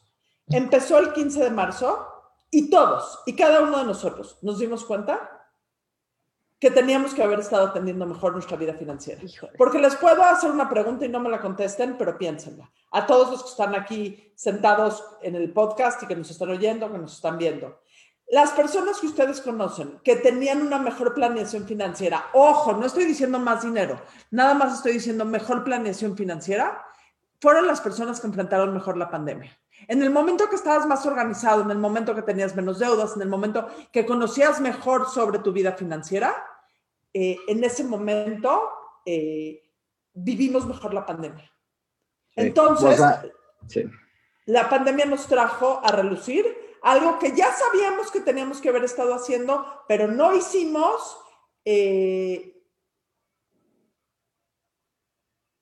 Empezó 0.50 0.98
el 0.98 1.12
15 1.12 1.44
de 1.44 1.50
marzo 1.50 2.06
y 2.50 2.70
todos 2.70 3.20
y 3.26 3.36
cada 3.36 3.60
uno 3.60 3.78
de 3.78 3.84
nosotros 3.84 4.38
nos 4.42 4.58
dimos 4.58 4.84
cuenta 4.84 5.38
que 6.58 6.70
teníamos 6.70 7.14
que 7.14 7.22
haber 7.22 7.38
estado 7.38 7.68
atendiendo 7.68 8.04
mejor 8.06 8.32
nuestra 8.32 8.56
vida 8.56 8.74
financiera. 8.74 9.20
Porque 9.56 9.78
les 9.78 9.94
puedo 9.94 10.24
hacer 10.24 10.50
una 10.50 10.68
pregunta 10.68 11.04
y 11.04 11.08
no 11.08 11.20
me 11.20 11.30
la 11.30 11.40
contesten, 11.40 11.96
pero 11.96 12.18
piénsenla. 12.18 12.70
A 12.90 13.06
todos 13.06 13.30
los 13.30 13.42
que 13.44 13.50
están 13.50 13.74
aquí 13.76 14.32
sentados 14.34 15.04
en 15.22 15.36
el 15.36 15.52
podcast 15.52 16.02
y 16.02 16.06
que 16.06 16.16
nos 16.16 16.30
están 16.30 16.50
oyendo, 16.50 16.90
que 16.90 16.98
nos 16.98 17.14
están 17.14 17.38
viendo. 17.38 17.80
las 18.30 18.50
personas 18.50 18.98
que 18.98 19.06
ustedes 19.06 19.40
conocen 19.40 20.00
que 20.04 20.16
tenían 20.16 20.60
una 20.60 20.78
mejor 20.78 21.14
planeación 21.14 21.64
financiera, 21.66 22.26
ojo, 22.34 22.74
no 22.74 22.84
estoy 22.84 23.04
diciendo 23.04 23.38
más 23.38 23.62
dinero, 23.62 24.02
nada 24.30 24.52
más 24.52 24.74
estoy 24.74 24.94
diciendo 24.94 25.24
mejor 25.24 25.64
planeación 25.64 26.14
financiera, 26.14 26.84
fueron 27.40 27.66
las 27.66 27.80
personas 27.80 28.20
que 28.20 28.26
enfrentaron 28.26 28.74
mejor 28.74 28.98
la 28.98 29.10
pandemia. 29.10 29.56
En 29.86 30.02
el 30.02 30.10
momento 30.10 30.48
que 30.48 30.56
estabas 30.56 30.86
más 30.86 31.06
organizado, 31.06 31.62
en 31.62 31.70
el 31.70 31.78
momento 31.78 32.14
que 32.14 32.22
tenías 32.22 32.56
menos 32.56 32.78
deudas, 32.78 33.14
en 33.14 33.22
el 33.22 33.28
momento 33.28 33.68
que 33.92 34.04
conocías 34.04 34.60
mejor 34.60 35.08
sobre 35.08 35.38
tu 35.38 35.52
vida 35.52 35.72
financiera, 35.72 36.34
eh, 37.14 37.36
en 37.46 37.62
ese 37.64 37.84
momento 37.84 38.70
eh, 39.06 39.62
vivimos 40.12 40.66
mejor 40.66 40.92
la 40.92 41.06
pandemia. 41.06 41.50
Entonces, 42.34 43.00
la 44.46 44.68
pandemia 44.68 45.06
nos 45.06 45.26
trajo 45.26 45.80
a 45.82 45.92
relucir 45.92 46.46
algo 46.82 47.18
que 47.18 47.34
ya 47.34 47.52
sabíamos 47.52 48.10
que 48.10 48.20
teníamos 48.20 48.60
que 48.60 48.68
haber 48.68 48.84
estado 48.84 49.14
haciendo, 49.14 49.84
pero 49.88 50.08
no 50.08 50.34
hicimos. 50.34 51.18
Eh, 51.64 52.57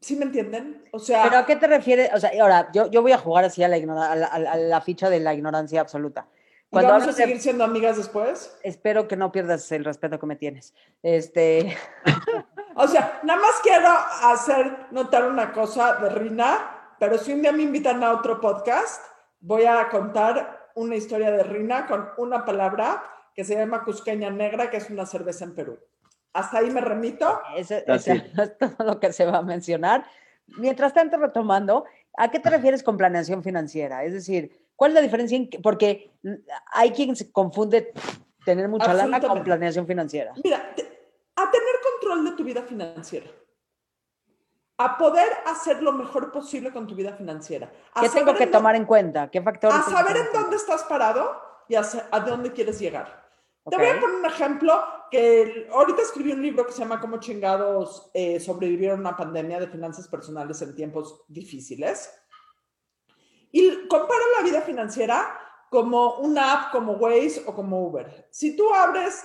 ¿Sí 0.06 0.14
me 0.14 0.24
entienden? 0.24 0.84
O 0.92 1.00
sea. 1.00 1.24
¿Pero 1.24 1.38
a 1.38 1.46
qué 1.46 1.56
te 1.56 1.66
refieres? 1.66 2.10
O 2.14 2.20
sea, 2.20 2.30
ahora, 2.40 2.70
yo, 2.72 2.88
yo 2.88 3.02
voy 3.02 3.10
a 3.10 3.18
jugar 3.18 3.44
así 3.44 3.64
a 3.64 3.66
la, 3.66 3.76
a 3.76 4.56
la, 4.56 4.80
ficha 4.80 5.10
de 5.10 5.18
la 5.18 5.34
ignorancia 5.34 5.80
absoluta. 5.80 6.28
Cuando 6.70 6.92
¿Vamos 6.92 7.08
a 7.08 7.12
seguir 7.12 7.40
siendo 7.40 7.64
amigas 7.64 7.96
después? 7.96 8.56
Espero 8.62 9.08
que 9.08 9.16
no 9.16 9.32
pierdas 9.32 9.72
el 9.72 9.84
respeto 9.84 10.20
que 10.20 10.26
me 10.26 10.36
tienes. 10.36 10.74
Este. 11.02 11.76
o 12.76 12.86
sea, 12.86 13.18
nada 13.24 13.40
más 13.40 13.56
quiero 13.64 13.88
hacer 14.22 14.86
notar 14.92 15.24
una 15.28 15.50
cosa 15.52 15.94
de 15.94 16.08
Rina, 16.10 16.94
pero 17.00 17.18
si 17.18 17.32
un 17.32 17.42
día 17.42 17.50
me 17.50 17.64
invitan 17.64 18.04
a 18.04 18.12
otro 18.12 18.40
podcast, 18.40 19.02
voy 19.40 19.64
a 19.64 19.88
contar 19.88 20.70
una 20.76 20.94
historia 20.94 21.32
de 21.32 21.42
Rina 21.42 21.88
con 21.88 22.10
una 22.18 22.44
palabra 22.44 23.02
que 23.34 23.42
se 23.42 23.56
llama 23.56 23.82
Cusqueña 23.82 24.30
Negra, 24.30 24.70
que 24.70 24.76
es 24.76 24.88
una 24.88 25.04
cerveza 25.04 25.46
en 25.46 25.56
Perú. 25.56 25.80
Hasta 26.36 26.58
ahí 26.58 26.70
me 26.70 26.80
remito. 26.80 27.40
Ese, 27.56 27.84
es 27.86 28.58
todo 28.58 28.84
lo 28.84 29.00
que 29.00 29.12
se 29.12 29.24
va 29.24 29.38
a 29.38 29.42
mencionar. 29.42 30.04
Mientras 30.58 30.94
tanto, 30.94 31.16
retomando, 31.16 31.84
¿a 32.16 32.30
qué 32.30 32.38
te 32.38 32.50
refieres 32.50 32.82
con 32.82 32.96
planeación 32.96 33.42
financiera? 33.42 34.04
Es 34.04 34.12
decir, 34.12 34.68
¿cuál 34.76 34.92
es 34.92 34.94
la 34.96 35.00
diferencia? 35.00 35.38
porque 35.62 36.12
hay 36.72 36.90
quien 36.92 37.16
se 37.16 37.32
confunde 37.32 37.92
tener 38.44 38.68
mucha 38.68 38.94
lana 38.94 39.20
con 39.20 39.42
planeación 39.42 39.86
financiera. 39.86 40.32
Mira, 40.44 40.58
a 40.58 41.50
tener 41.50 41.74
control 41.82 42.24
de 42.24 42.32
tu 42.32 42.44
vida 42.44 42.62
financiera 42.62 43.26
a 44.78 44.98
poder 44.98 45.28
hacer 45.46 45.82
lo 45.82 45.92
mejor 45.92 46.30
posible 46.30 46.70
con 46.70 46.86
tu 46.86 46.94
vida 46.94 47.12
financiera. 47.14 47.70
¿Qué 47.98 48.08
tengo 48.08 48.34
que 48.34 48.46
tomar 48.46 48.76
en 48.76 48.84
cuenta? 48.84 49.30
¿Qué 49.30 49.40
factores? 49.40 49.76
A 49.76 49.82
saber 49.82 50.16
en 50.18 50.26
dónde 50.32 50.56
estás 50.56 50.84
parado 50.84 51.40
y 51.68 51.74
a, 51.76 51.82
dónde 52.26 52.52
quieres 52.52 52.78
llegar. 52.78 53.25
Te 53.68 53.76
voy 53.76 53.86
a 53.86 54.00
poner 54.00 54.16
un 54.16 54.24
ejemplo 54.24 54.80
que 55.10 55.68
ahorita 55.72 56.02
escribí 56.02 56.30
un 56.30 56.42
libro 56.42 56.64
que 56.64 56.72
se 56.72 56.78
llama 56.78 57.00
Cómo 57.00 57.18
chingados 57.18 58.10
eh, 58.14 58.38
sobrevivir 58.38 58.90
a 58.90 58.94
una 58.94 59.16
pandemia 59.16 59.58
de 59.58 59.66
finanzas 59.66 60.06
personales 60.06 60.62
en 60.62 60.74
tiempos 60.74 61.24
difíciles. 61.26 62.10
Y 63.50 63.88
comparo 63.88 64.22
la 64.38 64.44
vida 64.44 64.60
financiera 64.62 65.36
como 65.68 66.18
una 66.18 66.52
app 66.52 66.72
como 66.72 66.92
Waze 66.92 67.42
o 67.46 67.54
como 67.54 67.86
Uber. 67.86 68.28
Si 68.30 68.54
tú 68.54 68.72
abres 68.72 69.24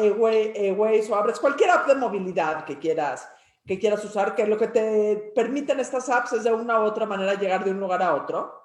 eh, 0.00 0.72
Waze 0.72 1.12
o 1.12 1.16
abres 1.16 1.38
cualquier 1.38 1.70
app 1.70 1.86
de 1.86 1.94
movilidad 1.94 2.64
que 2.64 2.78
quieras, 2.78 3.28
que 3.66 3.78
quieras 3.78 4.02
usar, 4.02 4.34
que 4.34 4.46
lo 4.46 4.56
que 4.56 4.68
te 4.68 5.32
permiten 5.34 5.80
estas 5.80 6.08
apps 6.08 6.32
es 6.32 6.44
de 6.44 6.52
una 6.52 6.80
u 6.80 6.84
otra 6.84 7.04
manera 7.04 7.34
llegar 7.34 7.62
de 7.62 7.70
un 7.70 7.80
lugar 7.80 8.02
a 8.02 8.14
otro. 8.14 8.62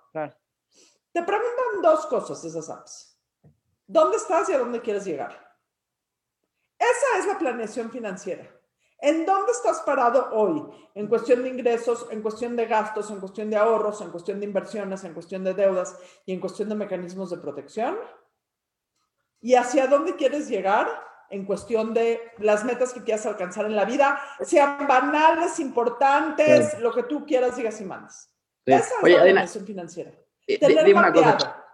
Te 1.12 1.24
preguntan 1.24 1.82
dos 1.82 2.06
cosas 2.06 2.44
esas 2.46 2.70
apps. 2.70 3.09
¿Dónde 3.90 4.18
estás 4.18 4.48
y 4.50 4.54
a 4.54 4.60
dónde 4.60 4.82
quieres 4.82 5.04
llegar? 5.04 5.32
Esa 6.78 7.20
es 7.20 7.26
la 7.26 7.40
planeación 7.40 7.90
financiera. 7.90 8.48
¿En 9.00 9.26
dónde 9.26 9.52
estás 9.52 9.82
parado 9.82 10.30
hoy? 10.32 10.64
En 10.94 11.08
cuestión 11.08 11.42
de 11.42 11.50
ingresos, 11.50 12.06
en 12.12 12.22
cuestión 12.22 12.56
de 12.56 12.68
gastos, 12.68 13.10
en 13.10 13.20
cuestión 13.20 13.50
de 13.50 13.58
ahorros, 13.58 14.00
en 14.02 14.12
cuestión 14.12 14.40
de 14.40 14.46
inversiones, 14.46 15.04
en 15.06 15.16
cuestión 15.16 15.44
de 15.44 15.56
deudas 15.56 15.98
y 16.24 16.34
en 16.34 16.40
cuestión 16.40 16.70
de 16.70 16.76
mecanismos 16.76 17.32
de 17.32 17.38
protección. 17.38 17.98
¿Y 19.42 19.56
hacia 19.56 19.88
dónde 19.88 20.16
quieres 20.16 20.48
llegar? 20.48 20.88
en 21.32 21.46
cuestión 21.46 21.94
de 21.94 22.20
las 22.40 22.66
metas 22.66 22.92
que 22.92 23.04
quieras 23.04 23.24
alcanzar 23.28 23.68
en 23.68 23.76
la 23.76 23.86
vida, 23.86 24.20
sean 24.42 24.88
banales, 24.88 25.60
importantes, 25.60 26.80
lo 26.80 26.92
que 26.92 27.04
tú 27.04 27.24
quieras, 27.24 27.56
digas 27.56 27.80
y 27.80 27.86
mandas. 27.86 28.36
Esa 28.66 28.80
es 28.80 28.92
la 29.14 29.22
planeación 29.22 29.64
financiera. 29.64 30.12
dime 30.48 30.94
una 30.94 31.14
cosa. 31.14 31.69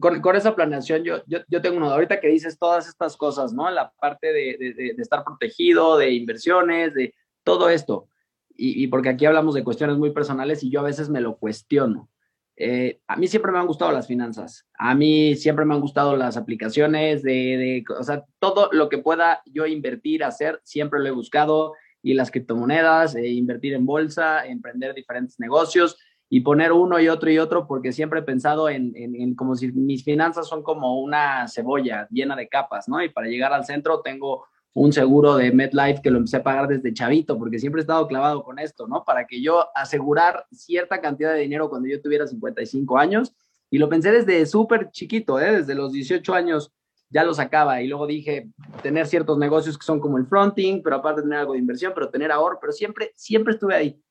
Con, 0.00 0.36
esa 0.36 0.54
planeación, 0.54 1.04
yo, 1.04 1.22
yo, 1.26 1.62
tengo 1.62 1.76
uno. 1.76 1.90
Ahorita 1.90 2.20
que 2.20 2.28
dices 2.28 2.58
todas 2.58 2.88
estas 2.88 3.16
cosas, 3.16 3.52
¿no? 3.52 3.70
La 3.70 3.90
parte 3.92 4.32
de, 4.32 4.74
de, 4.76 4.94
estar 4.98 5.24
protegido, 5.24 5.96
de 5.96 6.12
inversiones, 6.12 6.94
de 6.94 7.14
todo 7.42 7.68
esto. 7.68 8.08
Y, 8.54 8.82
y 8.84 8.86
porque 8.88 9.10
aquí 9.10 9.26
hablamos 9.26 9.54
de 9.54 9.64
cuestiones 9.64 9.96
muy 9.96 10.12
personales 10.12 10.62
y 10.62 10.70
yo 10.70 10.80
a 10.80 10.84
veces 10.84 11.08
me 11.08 11.20
lo 11.20 11.36
cuestiono. 11.36 12.10
Eh, 12.58 13.00
a 13.06 13.16
mí 13.16 13.26
siempre 13.26 13.52
me 13.52 13.58
han 13.58 13.66
gustado 13.66 13.92
las 13.92 14.06
finanzas, 14.06 14.66
a 14.78 14.94
mí 14.94 15.36
siempre 15.36 15.66
me 15.66 15.74
han 15.74 15.80
gustado 15.82 16.16
las 16.16 16.38
aplicaciones, 16.38 17.22
de, 17.22 17.84
o 17.98 18.02
sea, 18.02 18.24
todo 18.38 18.70
lo 18.72 18.88
que 18.88 18.96
pueda 18.96 19.42
yo 19.44 19.66
invertir, 19.66 20.24
hacer, 20.24 20.58
siempre 20.64 21.00
lo 21.00 21.08
he 21.08 21.10
buscado, 21.10 21.74
y 22.02 22.14
las 22.14 22.30
criptomonedas, 22.30 23.14
eh, 23.14 23.26
invertir 23.28 23.74
en 23.74 23.84
bolsa, 23.84 24.46
emprender 24.46 24.94
diferentes 24.94 25.38
negocios 25.38 25.98
y 26.28 26.40
poner 26.40 26.72
uno 26.72 27.00
y 27.00 27.08
otro 27.08 27.30
y 27.30 27.38
otro, 27.38 27.66
porque 27.66 27.92
siempre 27.92 28.20
he 28.20 28.22
pensado 28.22 28.68
en, 28.68 28.92
en, 28.96 29.34
como 29.34 29.54
si 29.54 29.70
mis 29.72 30.02
finanzas 30.02 30.48
son 30.48 30.62
como 30.62 31.00
una 31.00 31.46
cebolla 31.46 32.08
llena 32.10 32.34
de 32.34 32.48
capas, 32.48 32.88
¿no? 32.88 33.02
Y 33.02 33.10
para 33.10 33.28
llegar 33.28 33.52
al 33.52 33.64
centro 33.64 34.00
tengo 34.00 34.44
un 34.74 34.92
seguro 34.92 35.36
de 35.36 35.52
MedLife 35.52 36.02
que 36.02 36.10
lo 36.10 36.18
empecé 36.18 36.36
a 36.36 36.42
pagar 36.42 36.68
desde 36.68 36.92
chavito, 36.92 37.38
porque 37.38 37.58
siempre 37.58 37.80
he 37.80 37.82
estado 37.82 38.06
clavado 38.06 38.42
con 38.42 38.58
esto, 38.58 38.86
¿no? 38.86 39.04
Para 39.04 39.26
que 39.26 39.40
yo 39.40 39.66
asegurar 39.74 40.46
cierta 40.50 41.00
cantidad 41.00 41.32
de 41.32 41.40
dinero 41.40 41.70
cuando 41.70 41.88
yo 41.88 42.00
tuviera 42.02 42.26
55 42.26 42.98
años. 42.98 43.32
Y 43.70 43.78
lo 43.78 43.88
pensé 43.88 44.12
desde 44.12 44.44
súper 44.46 44.90
chiquito, 44.90 45.40
¿eh? 45.40 45.58
Desde 45.58 45.74
los 45.74 45.92
18 45.92 46.34
años 46.34 46.72
ya 47.08 47.24
lo 47.24 47.32
sacaba. 47.32 47.80
Y 47.80 47.88
luego 47.88 48.06
dije, 48.06 48.50
tener 48.82 49.06
ciertos 49.06 49.38
negocios 49.38 49.78
que 49.78 49.86
son 49.86 49.98
como 49.98 50.18
el 50.18 50.26
fronting, 50.26 50.82
pero 50.82 50.96
aparte 50.96 51.22
tener 51.22 51.38
algo 51.38 51.54
de 51.54 51.60
inversión, 51.60 51.92
pero 51.94 52.10
tener 52.10 52.30
ahorro, 52.30 52.58
pero 52.60 52.72
siempre, 52.72 53.12
siempre 53.16 53.54
estuve 53.54 53.74
ahí. 53.74 54.02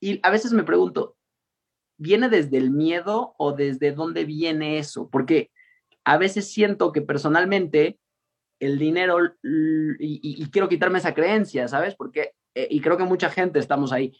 Y 0.00 0.18
a 0.22 0.30
veces 0.30 0.52
me 0.52 0.64
pregunto, 0.64 1.16
¿viene 2.00 2.30
desde 2.30 2.56
el 2.56 2.70
miedo 2.70 3.34
o 3.36 3.52
desde 3.52 3.92
dónde 3.92 4.24
viene 4.24 4.78
eso? 4.78 5.08
Porque 5.10 5.50
a 6.04 6.16
veces 6.16 6.50
siento 6.50 6.92
que 6.92 7.02
personalmente 7.02 8.00
el 8.58 8.78
dinero 8.78 9.18
y, 9.42 10.50
quiero 10.50 10.68
quitarme 10.68 10.98
esa 10.98 11.14
creencia, 11.14 11.68
¿sabes? 11.68 11.94
Porque, 11.94 12.32
eh, 12.54 12.68
y 12.70 12.80
creo 12.80 12.96
que 12.96 13.04
mucha 13.04 13.28
gente 13.28 13.58
estamos 13.58 13.92
ahí. 13.92 14.18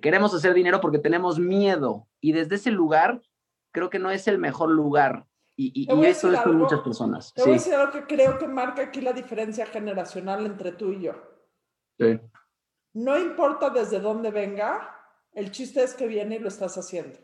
Queremos 0.00 0.34
hacer 0.34 0.54
dinero 0.54 0.80
porque 0.80 0.98
tenemos 0.98 1.38
miedo 1.38 2.08
y 2.20 2.32
desde 2.32 2.56
ese 2.56 2.70
lugar 2.70 3.20
creo 3.72 3.90
que 3.90 3.98
no 3.98 4.10
es 4.10 4.26
el 4.26 4.38
mejor 4.38 4.70
lugar. 4.70 5.26
Y, 5.54 5.86
eso 6.06 6.32
es 6.32 6.40
con 6.40 6.56
muchas 6.56 6.80
personas. 6.80 7.32
Te 7.34 7.42
voy 7.42 7.52
a 7.52 7.54
decir 7.54 7.74
algo 7.74 7.92
que 7.92 8.06
creo 8.06 8.38
que 8.38 8.48
marca 8.48 8.82
aquí 8.82 9.02
la 9.02 9.12
diferencia 9.12 9.66
generacional 9.66 10.46
entre 10.46 10.72
tú 10.72 10.92
y 10.92 11.02
yo. 11.02 11.12
Sí. 12.00 12.18
No 12.94 13.18
importa 13.18 13.70
desde 13.70 14.00
dónde 14.00 14.30
venga, 14.30 15.01
el 15.34 15.50
chiste 15.50 15.82
es 15.82 15.94
que 15.94 16.06
viene 16.06 16.36
y 16.36 16.38
lo 16.38 16.48
estás 16.48 16.76
haciendo. 16.76 17.18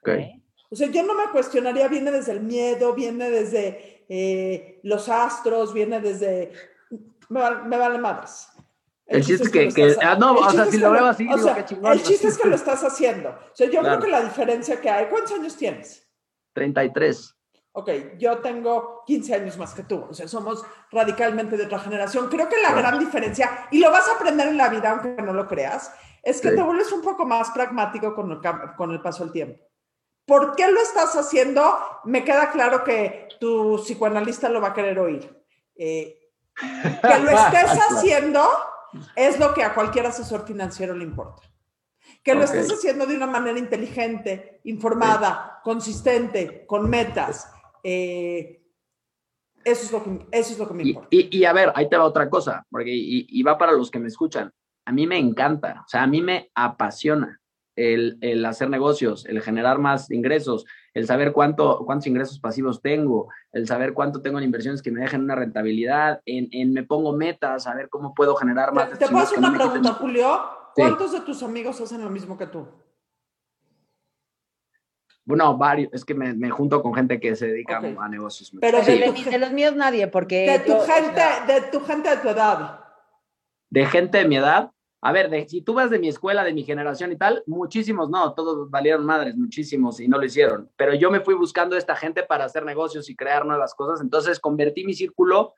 Okay. 0.00 0.44
O 0.70 0.76
sea, 0.76 0.88
yo 0.88 1.02
no 1.02 1.14
me 1.14 1.30
cuestionaría, 1.30 1.88
viene 1.88 2.10
desde 2.10 2.32
el 2.32 2.40
miedo, 2.40 2.94
viene 2.94 3.30
desde 3.30 4.04
eh, 4.08 4.80
los 4.82 5.08
astros, 5.08 5.72
viene 5.72 6.00
desde... 6.00 6.52
Me, 7.28 7.40
vale 7.40 7.98
madres. 7.98 8.48
El, 9.06 9.24
chiste, 9.24 9.66
es 9.66 9.74
que, 9.74 9.96
ah, 10.02 10.16
no, 10.18 10.34
o 10.34 10.50
sea, 10.50 10.66
si 10.66 10.78
lo 10.78 10.90
veo 10.90 11.06
así, 11.06 11.24
digo, 11.24 11.54
que 11.54 11.64
chingón. 11.64 11.92
El 11.92 12.02
chiste 12.02 12.28
es 12.28 12.38
que 12.38 12.48
lo 12.48 12.54
estás 12.54 12.82
haciendo. 12.84 13.30
O 13.30 13.54
sea, 13.54 13.68
yo 13.70 13.80
creo 13.80 14.00
que 14.00 14.08
la 14.08 14.22
diferencia 14.22 14.80
que 14.80 14.88
hay, 14.88 15.06
¿cuántos 15.06 15.32
años 15.32 15.56
tienes? 15.56 16.08
33. 16.54 17.34
Ok, 17.72 17.90
yo 18.18 18.38
tengo 18.38 19.02
15 19.04 19.34
años 19.34 19.58
más 19.58 19.74
que 19.74 19.82
tú, 19.82 20.06
o 20.08 20.14
sea, 20.14 20.28
somos 20.28 20.64
radicalmente 20.92 21.56
de 21.56 21.64
otra 21.64 21.80
generación. 21.80 22.28
Creo 22.28 22.48
que 22.48 22.62
la 22.62 22.72
gran 22.72 22.98
diferencia, 22.98 23.68
y 23.72 23.80
lo 23.80 23.90
vas 23.90 24.08
a 24.08 24.14
aprender 24.14 24.48
en 24.48 24.56
la 24.56 24.68
vida, 24.68 24.92
aunque 24.92 25.20
no 25.20 25.32
lo 25.32 25.46
creas, 25.48 25.92
es 26.24 26.40
que 26.40 26.50
te 26.50 26.62
vuelves 26.62 26.90
un 26.92 27.02
poco 27.02 27.26
más 27.26 27.50
pragmático 27.50 28.14
con 28.14 28.32
el, 28.32 28.38
con 28.76 28.90
el 28.90 29.00
paso 29.00 29.24
del 29.24 29.32
tiempo. 29.32 29.60
¿Por 30.26 30.56
qué 30.56 30.70
lo 30.70 30.80
estás 30.80 31.14
haciendo? 31.16 31.76
Me 32.04 32.24
queda 32.24 32.50
claro 32.50 32.82
que 32.82 33.28
tu 33.38 33.76
psicoanalista 33.76 34.48
lo 34.48 34.60
va 34.60 34.68
a 34.68 34.74
querer 34.74 34.98
oír. 34.98 35.44
Eh, 35.76 36.18
que 36.56 37.18
lo 37.18 37.30
estés 37.38 37.78
haciendo 37.90 38.42
es 39.16 39.38
lo 39.38 39.52
que 39.52 39.62
a 39.62 39.74
cualquier 39.74 40.06
asesor 40.06 40.46
financiero 40.46 40.94
le 40.94 41.04
importa. 41.04 41.42
Que 42.22 42.34
lo 42.34 42.44
estés 42.44 42.72
haciendo 42.72 43.06
de 43.06 43.16
una 43.16 43.26
manera 43.26 43.58
inteligente, 43.58 44.60
informada, 44.64 45.60
consistente, 45.62 46.64
con 46.66 46.88
metas. 46.88 47.50
Eh, 47.82 48.62
eso, 49.62 49.84
es 49.84 49.92
lo 49.92 50.02
que, 50.02 50.26
eso 50.30 50.52
es 50.52 50.58
lo 50.58 50.66
que 50.66 50.74
me 50.74 50.84
importa. 50.84 51.08
Y, 51.10 51.44
a 51.44 51.52
ver, 51.52 51.70
ahí 51.74 51.86
te 51.88 51.98
va 51.98 52.04
otra 52.04 52.30
cosa, 52.30 52.64
porque 52.70 52.90
y, 52.90 53.42
va 53.42 53.58
para 53.58 53.72
los 53.72 53.90
que 53.90 53.98
me 53.98 54.08
escuchan. 54.08 54.50
A 54.84 54.92
mí 54.92 55.06
me 55.06 55.18
encanta, 55.18 55.82
o 55.84 55.88
sea, 55.88 56.02
a 56.02 56.06
mí 56.06 56.20
me 56.20 56.50
apasiona 56.54 57.40
el, 57.76 58.18
el, 58.20 58.44
hacer 58.44 58.70
negocios, 58.70 59.26
el 59.26 59.40
generar 59.40 59.78
más 59.78 60.10
ingresos, 60.10 60.64
el 60.92 61.06
saber 61.06 61.32
cuánto, 61.32 61.84
cuántos 61.84 62.06
ingresos 62.06 62.38
pasivos 62.38 62.80
tengo, 62.80 63.28
el 63.52 63.66
saber 63.66 63.94
cuánto 63.94 64.22
tengo 64.22 64.38
en 64.38 64.44
inversiones 64.44 64.82
que 64.82 64.90
me 64.90 65.00
dejen 65.00 65.22
una 65.22 65.34
rentabilidad, 65.34 66.20
en, 66.24 66.48
en 66.52 66.72
me 66.72 66.84
pongo 66.84 67.12
metas, 67.12 67.66
a 67.66 67.74
ver 67.74 67.88
cómo 67.88 68.14
puedo 68.14 68.36
generar 68.36 68.72
más. 68.72 68.90
¿Te, 68.90 68.96
te 68.96 69.08
puedo 69.08 69.24
hacer 69.24 69.38
una 69.38 69.52
pregunta, 69.52 69.94
Julio? 69.94 70.40
¿Cuántos 70.74 71.12
de 71.12 71.20
tus 71.20 71.42
amigos 71.42 71.80
hacen 71.80 72.02
lo 72.02 72.10
mismo 72.10 72.36
que 72.36 72.46
tú? 72.46 72.66
Bueno, 75.26 75.56
varios, 75.56 75.92
es 75.94 76.04
que 76.04 76.14
me, 76.14 76.34
me, 76.34 76.50
junto 76.50 76.82
con 76.82 76.94
gente 76.94 77.18
que 77.18 77.34
se 77.34 77.46
dedica 77.46 77.78
a 77.78 78.08
negocios. 78.08 78.52
Pero 78.60 78.82
de, 78.82 79.12
de, 79.30 79.38
los 79.38 79.52
míos 79.52 79.74
nadie, 79.74 80.06
porque... 80.06 80.50
De 80.50 80.58
tu, 80.58 80.72
yo, 80.72 80.80
gente, 80.80 81.10
o 81.10 81.14
sea, 81.14 81.46
de 81.46 81.60
tu 81.62 81.80
gente 81.80 82.10
de 82.10 82.16
tu 82.18 82.28
edad. 82.28 82.80
De 83.70 83.86
gente 83.86 84.18
de 84.18 84.28
mi 84.28 84.36
edad, 84.36 84.70
a 85.06 85.12
ver, 85.12 85.28
de, 85.28 85.46
si 85.46 85.60
tú 85.60 85.74
vas 85.74 85.90
de 85.90 85.98
mi 85.98 86.08
escuela, 86.08 86.42
de 86.44 86.54
mi 86.54 86.62
generación 86.62 87.12
y 87.12 87.16
tal, 87.16 87.42
muchísimos 87.46 88.08
no, 88.08 88.32
todos 88.32 88.70
valieron 88.70 89.04
madres, 89.04 89.36
muchísimos 89.36 90.00
y 90.00 90.08
no 90.08 90.16
lo 90.16 90.24
hicieron. 90.24 90.70
Pero 90.76 90.94
yo 90.94 91.10
me 91.10 91.20
fui 91.20 91.34
buscando 91.34 91.76
esta 91.76 91.94
gente 91.94 92.22
para 92.22 92.46
hacer 92.46 92.64
negocios 92.64 93.10
y 93.10 93.14
crear 93.14 93.44
nuevas 93.44 93.74
cosas. 93.74 94.00
Entonces 94.00 94.40
convertí 94.40 94.82
mi 94.82 94.94
círculo 94.94 95.52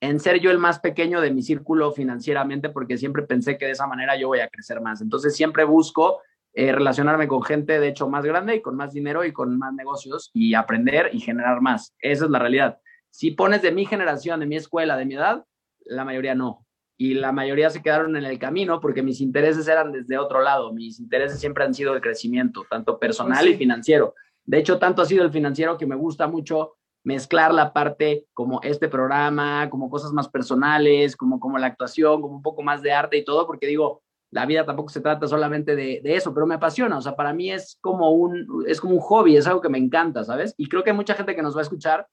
en 0.00 0.18
ser 0.18 0.40
yo 0.40 0.50
el 0.50 0.56
más 0.56 0.78
pequeño 0.78 1.20
de 1.20 1.30
mi 1.30 1.42
círculo 1.42 1.92
financieramente 1.92 2.70
porque 2.70 2.96
siempre 2.96 3.24
pensé 3.24 3.58
que 3.58 3.66
de 3.66 3.72
esa 3.72 3.86
manera 3.86 4.16
yo 4.16 4.28
voy 4.28 4.40
a 4.40 4.48
crecer 4.48 4.80
más. 4.80 5.02
Entonces 5.02 5.36
siempre 5.36 5.64
busco 5.64 6.22
eh, 6.54 6.72
relacionarme 6.72 7.28
con 7.28 7.42
gente 7.42 7.78
de 7.78 7.88
hecho 7.88 8.08
más 8.08 8.24
grande 8.24 8.56
y 8.56 8.62
con 8.62 8.76
más 8.76 8.94
dinero 8.94 9.26
y 9.26 9.32
con 9.34 9.58
más 9.58 9.74
negocios 9.74 10.30
y 10.32 10.54
aprender 10.54 11.10
y 11.12 11.20
generar 11.20 11.60
más. 11.60 11.94
Esa 11.98 12.24
es 12.24 12.30
la 12.30 12.38
realidad. 12.38 12.78
Si 13.10 13.32
pones 13.32 13.60
de 13.60 13.72
mi 13.72 13.84
generación, 13.84 14.40
de 14.40 14.46
mi 14.46 14.56
escuela, 14.56 14.96
de 14.96 15.04
mi 15.04 15.16
edad, 15.16 15.44
la 15.84 16.06
mayoría 16.06 16.34
no. 16.34 16.65
Y 16.98 17.14
la 17.14 17.32
mayoría 17.32 17.70
se 17.70 17.82
quedaron 17.82 18.16
en 18.16 18.24
el 18.24 18.38
camino 18.38 18.80
porque 18.80 19.02
mis 19.02 19.20
intereses 19.20 19.68
eran 19.68 19.92
desde 19.92 20.18
otro 20.18 20.40
lado. 20.40 20.72
Mis 20.72 20.98
intereses 20.98 21.38
siempre 21.38 21.64
han 21.64 21.74
sido 21.74 21.94
el 21.94 22.00
crecimiento, 22.00 22.64
tanto 22.70 22.98
personal 22.98 23.44
sí. 23.44 23.50
y 23.50 23.56
financiero. 23.56 24.14
De 24.44 24.58
hecho, 24.58 24.78
tanto 24.78 25.02
ha 25.02 25.06
sido 25.06 25.24
el 25.24 25.30
financiero 25.30 25.76
que 25.76 25.86
me 25.86 25.96
gusta 25.96 26.26
mucho 26.26 26.76
mezclar 27.06 27.54
la 27.54 27.72
parte 27.72 28.26
como 28.32 28.60
este 28.62 28.88
programa, 28.88 29.70
como 29.70 29.88
cosas 29.88 30.12
más 30.12 30.28
personales, 30.28 31.16
como, 31.16 31.38
como 31.38 31.56
la 31.56 31.68
actuación, 31.68 32.20
como 32.20 32.34
un 32.34 32.42
poco 32.42 32.62
más 32.62 32.82
de 32.82 32.92
arte 32.92 33.16
y 33.16 33.24
todo, 33.24 33.46
porque 33.46 33.68
digo, 33.68 34.02
la 34.32 34.44
vida 34.44 34.66
tampoco 34.66 34.88
se 34.88 35.00
trata 35.00 35.28
solamente 35.28 35.76
de, 35.76 36.00
de, 36.02 36.16
eso, 36.16 36.34
pero 36.34 36.46
me 36.46 36.56
apasiona, 36.56 36.98
o 36.98 37.00
sea, 37.00 37.14
para 37.14 37.32
mí 37.32 37.52
es 37.52 37.78
como, 37.80 38.10
un, 38.10 38.64
es 38.66 38.80
como 38.80 38.94
un 38.94 39.00
hobby, 39.00 39.36
es 39.36 39.46
algo 39.46 39.60
que 39.60 39.68
me 39.68 39.78
encanta, 39.78 40.24
¿sabes? 40.24 40.52
Y 40.56 40.68
creo 40.68 40.82
que 40.82 40.90
hay 40.90 40.96
mucha 40.96 41.14
gente 41.14 41.36
que 41.36 41.42
nos 41.42 41.54
va 41.54 41.60
a 41.60 41.62
escuchar 41.62 42.08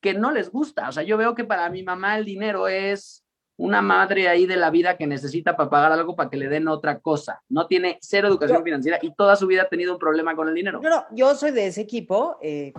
que 0.00 0.14
no 0.14 0.30
les 0.30 0.50
gusta, 0.50 0.88
o 0.88 0.92
sea, 0.92 1.02
yo 1.02 1.18
veo 1.18 1.34
que 1.34 1.44
para 1.44 1.68
mi 1.68 1.82
mamá 1.82 2.16
el 2.16 2.24
dinero 2.24 2.68
es 2.68 3.22
una 3.62 3.80
madre 3.80 4.28
ahí 4.28 4.44
de 4.44 4.56
la 4.56 4.70
vida 4.70 4.96
que 4.96 5.06
necesita 5.06 5.56
para 5.56 5.70
pagar 5.70 5.92
algo 5.92 6.16
para 6.16 6.28
que 6.28 6.36
le 6.36 6.48
den 6.48 6.66
otra 6.66 6.98
cosa, 6.98 7.40
no 7.48 7.68
tiene 7.68 7.96
cero 8.00 8.26
educación 8.26 8.58
yo, 8.58 8.64
financiera 8.64 8.98
y 9.00 9.14
toda 9.14 9.36
su 9.36 9.46
vida 9.46 9.62
ha 9.62 9.68
tenido 9.68 9.92
un 9.92 10.00
problema 10.00 10.34
con 10.34 10.48
el 10.48 10.54
dinero. 10.54 10.80
No, 10.82 10.90
no, 10.90 11.04
yo 11.12 11.32
soy 11.36 11.52
de 11.52 11.68
ese 11.68 11.82
equipo, 11.82 12.38
eh, 12.42 12.72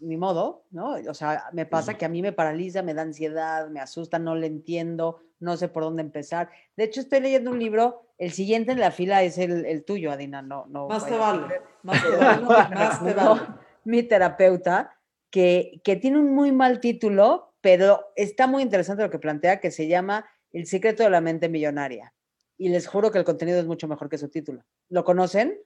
ni 0.00 0.16
modo, 0.16 0.64
¿no? 0.72 0.96
O 1.08 1.14
sea, 1.14 1.44
me 1.52 1.64
pasa 1.64 1.94
que 1.94 2.04
a 2.04 2.08
mí 2.08 2.22
me 2.22 2.32
paraliza, 2.32 2.82
me 2.82 2.92
da 2.92 3.02
ansiedad, 3.02 3.68
me 3.68 3.78
asusta, 3.78 4.18
no 4.18 4.34
le 4.34 4.48
entiendo, 4.48 5.20
no 5.38 5.56
sé 5.56 5.68
por 5.68 5.84
dónde 5.84 6.02
empezar. 6.02 6.50
De 6.76 6.84
hecho, 6.84 7.00
estoy 7.00 7.20
leyendo 7.20 7.52
un 7.52 7.60
libro, 7.60 8.02
el 8.18 8.32
siguiente 8.32 8.72
en 8.72 8.80
la 8.80 8.90
fila 8.90 9.22
es 9.22 9.38
el, 9.38 9.64
el 9.64 9.84
tuyo, 9.84 10.10
Adina, 10.10 10.42
no, 10.42 10.66
no. 10.66 10.88
Más 10.88 11.06
te 11.06 11.16
vale, 11.16 11.62
más 11.84 12.02
te 12.02 12.16
vale, 12.16 12.42
más 12.74 13.04
te 13.04 13.14
vale. 13.14 13.40
Mi 13.84 14.02
terapeuta, 14.02 14.98
que, 15.30 15.80
que 15.84 15.94
tiene 15.94 16.18
un 16.18 16.34
muy 16.34 16.50
mal 16.50 16.80
título, 16.80 17.45
pero 17.66 18.12
está 18.14 18.46
muy 18.46 18.62
interesante 18.62 19.02
lo 19.02 19.10
que 19.10 19.18
plantea, 19.18 19.58
que 19.58 19.72
se 19.72 19.88
llama 19.88 20.24
El 20.52 20.68
secreto 20.68 21.02
de 21.02 21.10
la 21.10 21.20
mente 21.20 21.48
millonaria. 21.48 22.14
Y 22.56 22.68
les 22.68 22.86
juro 22.86 23.10
que 23.10 23.18
el 23.18 23.24
contenido 23.24 23.58
es 23.58 23.66
mucho 23.66 23.88
mejor 23.88 24.08
que 24.08 24.18
su 24.18 24.28
título. 24.28 24.62
¿Lo 24.88 25.02
conocen? 25.02 25.58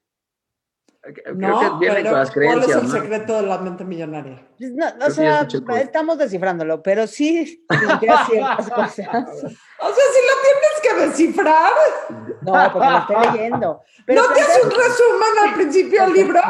Creo 1.03 1.35
no, 1.35 1.79
que 1.79 1.85
viene 1.85 2.03
con 2.03 2.19
las 2.19 2.31
creencias. 2.31 2.65
¿Cuál 2.65 2.71
es 2.71 2.77
el 2.85 2.89
¿no? 2.89 3.03
secreto 3.03 3.37
de 3.37 3.43
la 3.43 3.59
mente 3.59 3.85
millonaria? 3.85 4.49
No, 4.61 4.87
o 5.07 5.11
sea, 5.11 5.47
estamos 5.79 6.17
descifrándolo, 6.17 6.83
pero 6.83 7.07
sí 7.07 7.67
ciertas 8.01 8.71
cosas. 8.71 8.99
O 8.99 9.93
sea, 9.93 10.05
si 10.15 10.21
lo 10.25 10.37
tienes 10.41 10.81
que 10.83 11.07
descifrar. 11.07 11.73
No, 12.41 12.73
porque 12.73 12.89
lo 12.89 12.99
estoy 12.99 13.17
leyendo. 13.31 13.83
Pero 14.07 14.23
¿No 14.23 14.33
te 14.33 14.41
hace 14.41 14.63
un 14.63 14.71
resumen 14.71 15.49
al 15.49 15.55
principio 15.55 16.01
del 16.05 16.15
libro? 16.15 16.41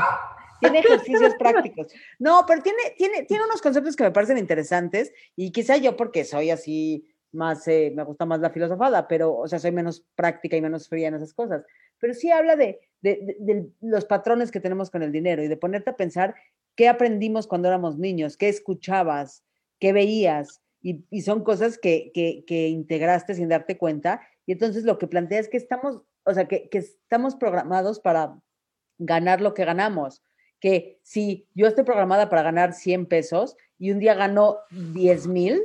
Tiene 0.60 0.80
ejercicios 0.80 1.34
prácticos. 1.38 1.92
No, 2.18 2.44
pero 2.46 2.62
tiene, 2.62 2.78
tiene, 2.96 3.24
tiene 3.24 3.44
unos 3.44 3.62
conceptos 3.62 3.96
que 3.96 4.04
me 4.04 4.10
parecen 4.10 4.38
interesantes 4.38 5.12
y 5.36 5.52
quizá 5.52 5.76
yo 5.76 5.96
porque 5.96 6.24
soy 6.24 6.50
así 6.50 7.06
más, 7.32 7.66
eh, 7.68 7.92
me 7.94 8.02
gusta 8.04 8.26
más 8.26 8.40
la 8.40 8.50
filosofada, 8.50 9.06
pero, 9.08 9.34
o 9.36 9.48
sea, 9.48 9.58
soy 9.58 9.72
menos 9.72 10.04
práctica 10.14 10.56
y 10.56 10.62
menos 10.62 10.88
fría 10.88 11.08
en 11.08 11.14
esas 11.14 11.32
cosas. 11.32 11.64
Pero 11.98 12.14
sí 12.14 12.30
habla 12.30 12.56
de, 12.56 12.80
de, 13.02 13.68
los 13.80 14.04
patrones 14.04 14.50
que 14.50 14.60
tenemos 14.60 14.90
con 14.90 15.02
el 15.02 15.12
dinero 15.12 15.42
y 15.42 15.48
de 15.48 15.56
ponerte 15.56 15.90
a 15.90 15.96
pensar 15.96 16.34
qué 16.74 16.88
aprendimos 16.88 17.46
cuando 17.46 17.68
éramos 17.68 17.98
niños, 17.98 18.36
qué 18.36 18.48
escuchabas, 18.48 19.44
qué 19.78 19.92
veías, 19.92 20.60
y, 20.82 21.04
y 21.10 21.22
son 21.22 21.44
cosas 21.44 21.78
que, 21.78 22.10
que, 22.14 22.44
que, 22.46 22.68
integraste 22.68 23.34
sin 23.34 23.48
darte 23.48 23.76
cuenta. 23.76 24.22
Y 24.46 24.52
entonces 24.52 24.84
lo 24.84 24.98
que 24.98 25.06
plantea 25.06 25.38
es 25.38 25.48
que 25.48 25.58
estamos, 25.58 26.00
o 26.24 26.34
sea, 26.34 26.48
que, 26.48 26.68
que 26.70 26.78
estamos 26.78 27.36
programados 27.36 28.00
para 28.00 28.40
ganar 28.98 29.40
lo 29.40 29.52
que 29.52 29.64
ganamos. 29.64 30.22
Que 30.60 30.98
si 31.02 31.46
yo 31.54 31.66
estoy 31.66 31.84
programada 31.84 32.28
para 32.28 32.42
ganar 32.42 32.72
100 32.74 33.06
pesos 33.06 33.56
y 33.78 33.90
un 33.90 33.98
día 33.98 34.14
gano 34.14 34.58
10 34.70 35.26
mil, 35.26 35.62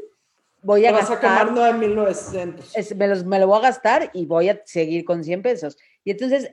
voy 0.62 0.86
a 0.86 0.92
Vas 0.92 1.10
gastar. 1.10 1.44
a 1.44 1.46
quemar 1.46 1.74
9,900. 1.74 2.76
Es, 2.76 2.96
me, 2.96 3.08
los, 3.08 3.26
me 3.26 3.40
lo 3.40 3.48
voy 3.48 3.60
a 3.60 3.64
gastar 3.64 4.10
y 4.14 4.26
voy 4.26 4.50
a 4.50 4.62
seguir 4.66 5.06
con 5.06 5.24
100 5.24 5.42
pesos. 5.42 5.78
Y 6.04 6.12
entonces 6.12 6.52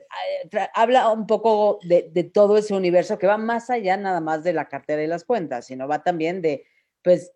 habla 0.73 1.09
un 1.09 1.25
poco 1.27 1.79
de, 1.83 2.09
de, 2.11 2.23
todo 2.23 2.57
ese 2.57 2.73
universo 2.73 3.17
que 3.17 3.27
va 3.27 3.37
más 3.37 3.69
allá 3.69 3.97
nada 3.97 4.19
más 4.19 4.43
de 4.43 4.53
la 4.53 4.67
cartera 4.67 5.03
y 5.03 5.07
las 5.07 5.23
cuentas, 5.23 5.67
sino 5.67 5.87
va 5.87 6.03
también 6.03 6.41
de, 6.41 6.65
pues, 7.03 7.31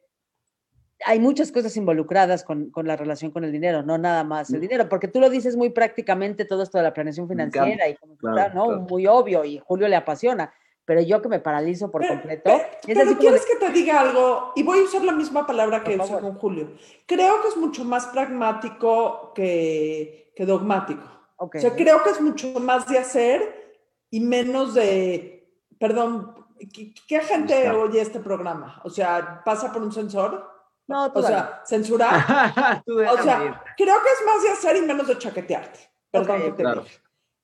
hay 1.06 1.20
muchas 1.20 1.52
cosas 1.52 1.76
involucradas 1.78 2.44
con, 2.44 2.72
con 2.72 2.88
la 2.88 2.96
relación 2.96 3.32
con 3.32 3.44
el 3.44 3.52
dinero, 3.52 3.84
no 3.84 3.98
nada 3.98 4.24
más 4.24 4.52
el 4.52 4.62
dinero, 4.62 4.90
porque 4.90 5.08
tú 5.08 5.20
lo 5.20 5.30
dices 5.30 5.56
muy 5.56 5.70
prácticamente 5.70 6.46
todo 6.46 6.64
esto 6.64 6.78
de 6.78 6.84
la 6.84 6.94
planeación 6.94 7.28
financiera 7.28 7.88
y 7.88 7.96
como 7.96 8.18
claro, 8.18 8.38
está, 8.38 8.54
¿no? 8.54 8.66
Claro. 8.66 8.82
Muy 8.82 9.06
obvio 9.08 9.46
y 9.46 9.60
Julio 9.60 9.88
le 9.88 9.96
apasiona, 9.96 10.52
pero 10.88 11.02
yo 11.02 11.22
que 11.22 11.28
me 11.28 11.42
paralizo 11.42 11.92
por 11.92 12.08
completo. 12.08 12.44
Pero, 12.46 12.64
pero, 12.86 13.02
pero 13.02 13.18
quieres 13.18 13.46
de... 13.46 13.48
que 13.48 13.66
te 13.66 13.72
diga 13.74 14.00
algo, 14.00 14.54
y 14.56 14.64
voy 14.64 14.80
a 14.80 14.84
usar 14.84 15.04
la 15.04 15.12
misma 15.12 15.46
palabra 15.46 15.84
que 15.84 15.98
usé 15.98 16.18
con 16.18 16.36
Julio. 16.36 16.72
Creo 17.06 17.42
que 17.42 17.50
es 17.50 17.58
mucho 17.58 17.84
más 17.84 18.06
pragmático 18.06 19.34
que, 19.36 20.32
que 20.34 20.46
dogmático. 20.46 21.04
Okay. 21.36 21.60
O 21.60 21.62
sea, 21.62 21.76
creo 21.76 22.02
que 22.04 22.12
es 22.12 22.22
mucho 22.22 22.54
más 22.62 22.88
de 22.88 23.00
hacer 23.00 23.76
y 24.10 24.22
menos 24.22 24.76
de, 24.76 25.52
perdón, 25.78 26.48
¿qué, 26.74 26.94
qué 27.06 27.20
gente 27.20 27.66
Está. 27.66 27.78
oye 27.78 28.00
este 28.00 28.22
programa? 28.22 28.80
O 28.86 28.90
sea, 28.90 29.42
¿pasa 29.44 29.74
por 29.74 29.84
un 29.84 29.92
sensor? 29.92 30.50
No, 30.88 31.08
O 31.08 31.22
sea, 31.22 31.64
¿censurar? 31.66 32.14
o 32.88 33.24
sea, 33.24 33.44
ir. 33.44 33.54
creo 33.76 34.02
que 34.02 34.10
es 34.10 34.26
más 34.26 34.42
de 34.42 34.50
hacer 34.52 34.78
y 34.78 34.82
menos 34.84 35.06
de 35.06 35.18
chaquetearte. 35.18 35.80
Perdón 36.10 36.38
okay, 36.38 36.46
que 36.46 36.52
te 36.56 36.64
claro. 36.64 36.86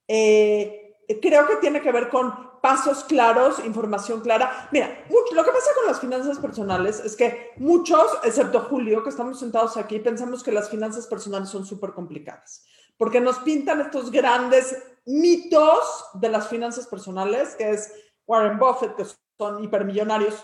eh, 0.08 0.96
creo 1.22 1.46
que 1.46 1.58
tiene 1.58 1.82
que 1.82 1.92
ver 1.92 2.08
con 2.08 2.53
pasos 2.64 3.04
claros, 3.04 3.60
información 3.66 4.22
clara. 4.22 4.70
Mira, 4.72 5.04
mucho, 5.10 5.36
lo 5.36 5.44
que 5.44 5.52
pasa 5.52 5.72
con 5.76 5.86
las 5.86 6.00
finanzas 6.00 6.40
personales 6.40 7.02
es 7.04 7.14
que 7.18 7.52
muchos, 7.58 8.06
excepto 8.24 8.62
Julio, 8.62 9.04
que 9.04 9.10
estamos 9.10 9.38
sentados 9.38 9.76
aquí, 9.76 10.00
pensamos 10.00 10.42
que 10.42 10.54
las 10.54 10.70
finanzas 10.70 11.06
personales 11.08 11.50
son 11.50 11.66
súper 11.66 11.92
complicadas 11.92 12.64
porque 12.98 13.20
nos 13.20 13.40
pintan 13.40 13.82
estos 13.82 14.12
grandes 14.12 14.82
mitos 15.06 16.06
de 16.14 16.30
las 16.30 16.48
finanzas 16.48 16.88
personales, 16.88 17.54
que 17.56 17.72
es 17.72 17.94
Warren 18.26 18.58
Buffett, 18.58 18.96
que 18.96 19.06
son 19.38 19.62
hipermillonarios. 19.62 20.42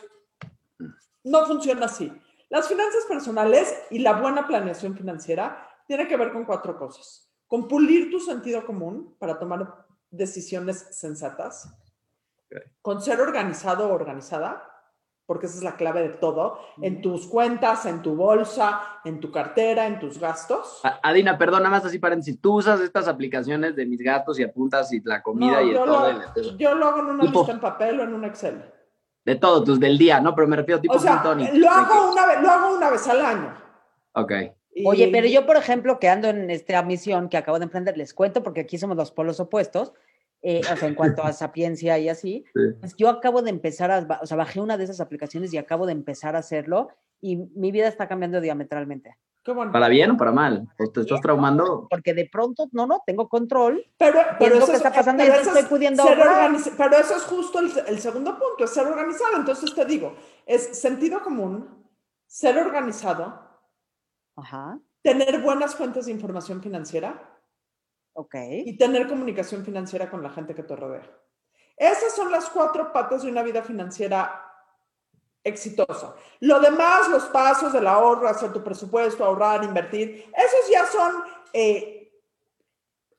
No 1.24 1.46
funciona 1.46 1.86
así. 1.86 2.12
Las 2.50 2.68
finanzas 2.68 3.06
personales 3.06 3.74
y 3.92 4.00
la 4.00 4.20
buena 4.20 4.48
planeación 4.48 4.98
financiera 4.98 5.70
tiene 5.88 6.08
que 6.08 6.18
ver 6.18 6.34
con 6.34 6.46
cuatro 6.46 6.78
cosas. 6.78 7.32
Con 7.48 7.68
pulir 7.68 8.12
tu 8.12 8.20
sentido 8.20 8.66
común 8.66 9.16
para 9.20 9.40
tomar 9.40 9.86
decisiones 10.10 10.88
sensatas. 10.92 11.70
Con 12.82 13.02
ser 13.02 13.22
organizado 13.22 13.90
o 13.90 13.94
organizada, 13.94 14.70
porque 15.30 15.46
esa 15.46 15.58
es 15.58 15.64
la 15.64 15.76
clave 15.76 16.02
de 16.02 16.10
todo, 16.10 16.60
en 16.82 17.02
tus 17.02 17.28
cuentas, 17.28 17.86
en 17.86 18.02
tu 18.02 18.16
bolsa, 18.16 18.82
en 19.06 19.20
tu 19.20 19.32
cartera, 19.32 19.86
en 19.86 20.00
tus 20.00 20.20
gastos. 20.20 20.82
Adina, 21.04 21.38
perdón, 21.38 21.62
nada 21.62 21.76
más 21.76 21.86
así 21.86 22.00
paréntesis, 22.00 22.42
¿tú 22.42 22.56
usas 22.58 22.82
estas 22.82 23.08
aplicaciones 23.08 23.76
de 23.76 23.86
mis 23.86 24.02
gastos 24.02 24.40
y 24.40 24.44
apuntas 24.44 24.92
y 24.92 25.02
la 25.02 25.22
comida 25.22 25.62
no, 25.62 25.62
y 25.62 25.74
yo 25.74 25.84
todo? 25.84 26.12
Lo, 26.12 26.36
el, 26.36 26.58
yo 26.58 26.74
lo 26.74 26.88
hago 26.88 27.02
en 27.02 27.06
una 27.06 27.24
tipo, 27.26 27.40
lista 27.42 27.54
en 27.54 27.60
papel 27.60 28.00
o 28.00 28.04
en 28.06 28.14
un 28.16 28.26
Excel. 28.26 28.74
De 29.24 29.36
todo, 29.36 29.64
tus 29.64 29.80
del 29.80 30.00
día, 30.00 30.20
¿no? 30.20 30.34
Pero 30.34 30.48
me 30.48 30.56
refiero 30.56 30.82
tipo 30.82 30.96
o 30.96 31.00
sea, 31.00 31.22
Lo 31.24 31.70
hago, 31.70 32.12
una 32.12 32.26
vez, 32.26 32.42
lo 32.42 32.50
hago 32.50 32.76
una 32.76 32.90
vez 32.90 33.08
al 33.08 33.24
año. 33.24 33.56
Ok. 34.14 34.32
Y... 34.74 34.88
Oye, 34.88 35.10
pero 35.12 35.28
yo, 35.28 35.46
por 35.46 35.58
ejemplo, 35.58 36.00
que 36.00 36.10
ando 36.10 36.30
en 36.30 36.50
esta 36.50 36.82
misión 36.82 37.30
que 37.30 37.38
acabo 37.38 37.60
de 37.60 37.66
emprender, 37.66 37.96
les 37.98 38.16
cuento 38.16 38.42
porque 38.42 38.62
aquí 38.62 38.80
somos 38.80 38.98
los 38.98 39.12
polos 39.12 39.40
opuestos, 39.40 39.94
eh, 40.42 40.62
o 40.72 40.76
sea, 40.78 40.88
en 40.88 40.96
cuanto 40.96 41.24
a 41.24 41.34
sapiencia 41.34 41.98
y 42.00 42.10
así, 42.10 42.46
sí. 42.54 42.62
pues 42.80 42.96
yo 42.96 43.10
acabo 43.10 43.42
de 43.42 43.50
empezar 43.50 43.92
a, 43.92 44.20
o 44.22 44.26
sea, 44.26 44.38
bajé 44.38 44.60
una 44.62 44.78
de 44.78 44.86
esas 44.86 45.02
aplicaciones 45.02 45.54
y 45.54 45.58
acabo 45.58 45.86
de 45.86 45.92
empezar 45.94 46.36
a 46.36 46.40
hacerlo 46.40 46.90
y 47.22 47.36
mi 47.56 47.72
vida 47.72 47.88
está 47.88 48.08
cambiando 48.08 48.40
diametralmente. 48.40 49.16
¿Para 49.72 49.88
bien 49.88 50.12
o 50.12 50.18
para 50.18 50.32
mal? 50.32 50.68
¿O 50.78 50.92
te 50.92 51.02
estás 51.02 51.22
traumando? 51.22 51.88
Porque 51.90 52.14
de 52.14 52.30
pronto, 52.32 52.68
no, 52.72 52.86
no, 52.86 53.02
tengo 53.06 53.28
control. 53.28 53.84
Pero, 53.98 54.20
pero 54.38 54.56
eso 54.56 54.68
que 54.68 54.74
está 54.74 54.94
pasando 54.94 55.24
y 55.24 55.28
pero 55.28 55.40
estoy 55.40 55.52
eso 55.54 55.60
es 55.62 55.66
pudiendo 55.66 56.04
ser 56.04 56.20
ahorrar. 56.22 56.52
organiz- 56.52 56.74
Pero 56.78 56.96
eso 56.98 57.16
es 57.16 57.24
justo 57.24 57.60
el, 57.60 57.72
el 57.88 58.00
segundo 58.00 58.38
punto, 58.38 58.66
es 58.66 58.70
ser 58.70 58.86
organizado. 58.86 59.38
Entonces 59.38 59.74
te 59.74 59.86
digo, 59.86 60.14
es 60.46 60.80
sentido 60.80 61.22
común, 61.22 61.68
ser 62.28 62.58
organizado, 62.60 63.42
Ajá, 64.36 64.80
tener 65.02 65.42
buenas 65.42 65.74
fuentes 65.76 66.06
de 66.06 66.12
información 66.12 66.62
financiera 66.62 67.29
ok. 68.14 68.36
y 68.66 68.78
tener 68.78 69.08
comunicación 69.08 69.64
financiera 69.64 70.10
con 70.10 70.22
la 70.24 70.30
gente 70.30 70.54
que 70.56 70.64
te 70.64 70.76
rodea. 70.76 71.10
Esas 71.78 72.14
son 72.16 72.32
las 72.32 72.50
cuatro 72.50 72.92
patas 72.92 73.24
de 73.24 73.32
una 73.32 73.42
vida 73.44 73.64
financiera 73.64 74.46
exitosa. 75.44 76.14
Lo 76.42 76.60
demás, 76.60 77.10
los 77.10 77.24
pasos 77.26 77.72
del 77.72 77.88
ahorro, 77.88 78.28
hacer 78.28 78.52
tu 78.52 78.62
presupuesto, 78.64 79.24
ahorrar, 79.24 79.64
invertir, 79.64 80.26
esos 80.36 80.70
ya 80.70 80.86
son, 80.86 81.24
eh, 81.54 81.96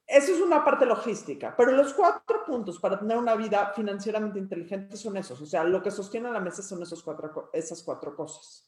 eso 0.07 0.33
es 0.35 0.41
una 0.41 0.63
parte 0.65 0.85
logística, 0.85 1.55
pero 1.57 1.73
los 1.73 1.95
cuatro 1.95 2.45
puntos 2.45 2.79
para 2.79 2.99
tener 2.99 3.17
una 3.17 3.35
vida 3.37 3.73
financieramente 3.75 4.39
inteligente 4.39 4.97
son 4.97 5.17
esos, 5.17 5.41
o 5.41 5.47
sea, 5.47 5.65
lo 5.65 5.83
que 5.83 5.91
sostiene 5.91 6.31
la 6.31 6.41
mesa 6.41 6.63
son 6.63 6.83
esos 6.83 7.03
cuatro, 7.03 7.49
esas 7.53 7.83
cuatro 7.83 8.15
cosas. 8.15 8.67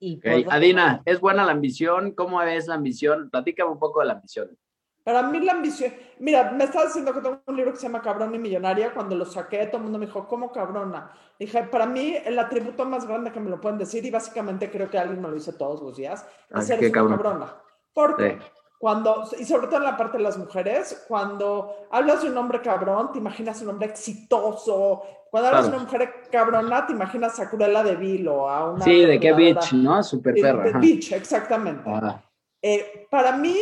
Y 0.00 0.16
Ok, 0.16 0.44
por- 0.44 0.54
Adina, 0.54 1.02
¿es 1.04 1.20
buena 1.20 1.44
la 1.44 1.52
ambición? 1.52 2.12
¿Cómo 2.12 2.40
es 2.42 2.66
la 2.66 2.74
ambición? 2.74 3.30
Platícame 3.30 3.70
un 3.70 3.78
poco 3.78 4.00
de 4.00 4.06
la 4.06 4.12
ambición. 4.14 4.56
Para 5.04 5.22
mí 5.22 5.40
la 5.40 5.52
ambición, 5.52 5.92
mira, 6.18 6.50
me 6.52 6.64
estaba 6.64 6.84
diciendo 6.84 7.14
que 7.14 7.20
tengo 7.20 7.40
un 7.46 7.56
libro 7.56 7.72
que 7.72 7.78
se 7.78 7.84
llama 7.84 8.02
Cabrón 8.02 8.34
y 8.34 8.38
Millonaria, 8.38 8.92
cuando 8.92 9.16
lo 9.16 9.24
saqué 9.24 9.64
todo 9.66 9.78
el 9.78 9.84
mundo 9.84 9.98
me 9.98 10.04
dijo, 10.06 10.28
¿cómo 10.28 10.52
cabrona? 10.52 11.10
Dije, 11.38 11.62
para 11.62 11.86
mí 11.86 12.14
el 12.24 12.38
atributo 12.38 12.84
más 12.84 13.06
grande 13.06 13.32
que 13.32 13.40
me 13.40 13.48
lo 13.48 13.58
pueden 13.60 13.78
decir, 13.78 14.04
y 14.04 14.10
básicamente 14.10 14.70
creo 14.70 14.90
que 14.90 14.98
alguien 14.98 15.22
me 15.22 15.28
lo 15.28 15.34
dice 15.34 15.54
todos 15.54 15.80
los 15.80 15.96
días, 15.96 16.26
Ah, 16.52 16.60
es 16.60 16.66
ser 16.66 16.92
cabrón. 16.92 17.16
cabrona. 17.16 17.54
Porque 17.94 18.38
Sí. 18.38 18.46
cuando, 18.78 19.24
y 19.38 19.44
sobre 19.46 19.68
todo 19.68 19.78
en 19.78 19.84
la 19.84 19.96
parte 19.96 20.18
de 20.18 20.24
las 20.24 20.36
mujeres, 20.36 21.04
cuando 21.08 21.86
hablas 21.90 22.22
de 22.22 22.30
un 22.30 22.36
hombre 22.36 22.60
cabrón, 22.60 23.10
te 23.12 23.18
imaginas 23.18 23.62
un 23.62 23.70
hombre 23.70 23.88
exitoso. 23.88 25.02
Cuando 25.30 25.48
hablas 25.48 25.64
de 25.64 25.70
Claro. 25.70 25.84
una 25.84 25.92
mujer 25.92 26.14
cabrona, 26.30 26.86
te 26.86 26.92
imaginas 26.92 27.38
a 27.40 27.48
Cruella 27.48 27.82
de 27.82 27.96
Vil 27.96 28.28
o 28.28 28.48
a 28.48 28.72
una... 28.72 28.84
Sí, 28.84 29.04
de 29.06 29.18
qué 29.20 29.32
bitch, 29.32 29.72
¿no? 29.72 30.02
Super 30.02 30.34
De- 30.34 30.42
perra. 30.42 30.64
de 30.64 30.70
ajá. 30.70 30.78
bitch, 30.78 31.12
exactamente. 31.12 31.82
Ah, 31.86 32.20
Eh, 32.62 33.06
para 33.10 33.32
mí, 33.36 33.56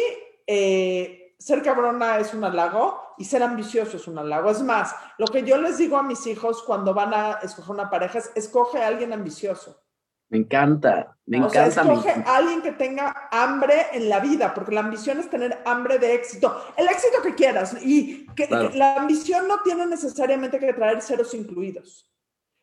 eh, 0.46 1.25
ser 1.38 1.62
cabrona 1.62 2.18
es 2.18 2.32
un 2.34 2.44
halago 2.44 3.14
y 3.18 3.24
ser 3.24 3.42
ambicioso 3.42 3.96
es 3.96 4.08
un 4.08 4.18
halago. 4.18 4.50
Es 4.50 4.62
más, 4.62 4.94
lo 5.18 5.26
que 5.26 5.42
yo 5.42 5.56
les 5.58 5.78
digo 5.78 5.96
a 5.96 6.02
mis 6.02 6.26
hijos 6.26 6.62
cuando 6.62 6.94
van 6.94 7.12
a 7.14 7.32
escoger 7.42 7.70
una 7.72 7.90
pareja 7.90 8.18
es, 8.18 8.30
escoge 8.34 8.82
a 8.82 8.86
alguien 8.88 9.12
ambicioso. 9.12 9.82
me 10.28 10.38
encanta, 10.38 11.16
me 11.26 11.44
o 11.44 11.48
sea, 11.48 11.66
encanta. 11.66 11.84
me 11.84 11.94
escoge 11.94 12.24
a 12.26 12.36
alguien 12.36 12.60
que 12.62 12.72
tenga 12.72 13.28
hambre 13.30 13.86
en 13.92 14.08
la 14.08 14.18
vida, 14.20 14.52
porque 14.54 14.72
la 14.74 14.80
ambición 14.80 15.20
es 15.20 15.30
tener 15.30 15.62
hambre 15.64 15.98
de 15.98 16.14
éxito. 16.14 16.64
El 16.76 16.88
éxito 16.88 17.22
que 17.22 17.34
quieras. 17.34 17.76
Y 17.82 18.26
que, 18.34 18.48
Claro. 18.48 18.70
que 18.70 18.76
la 18.76 18.96
ambición 18.96 19.46
no 19.46 19.60
tiene 19.62 19.86
necesariamente 19.86 20.58
que 20.58 20.72
traer 20.72 21.00
ceros 21.00 21.32
incluidos. 21.34 22.10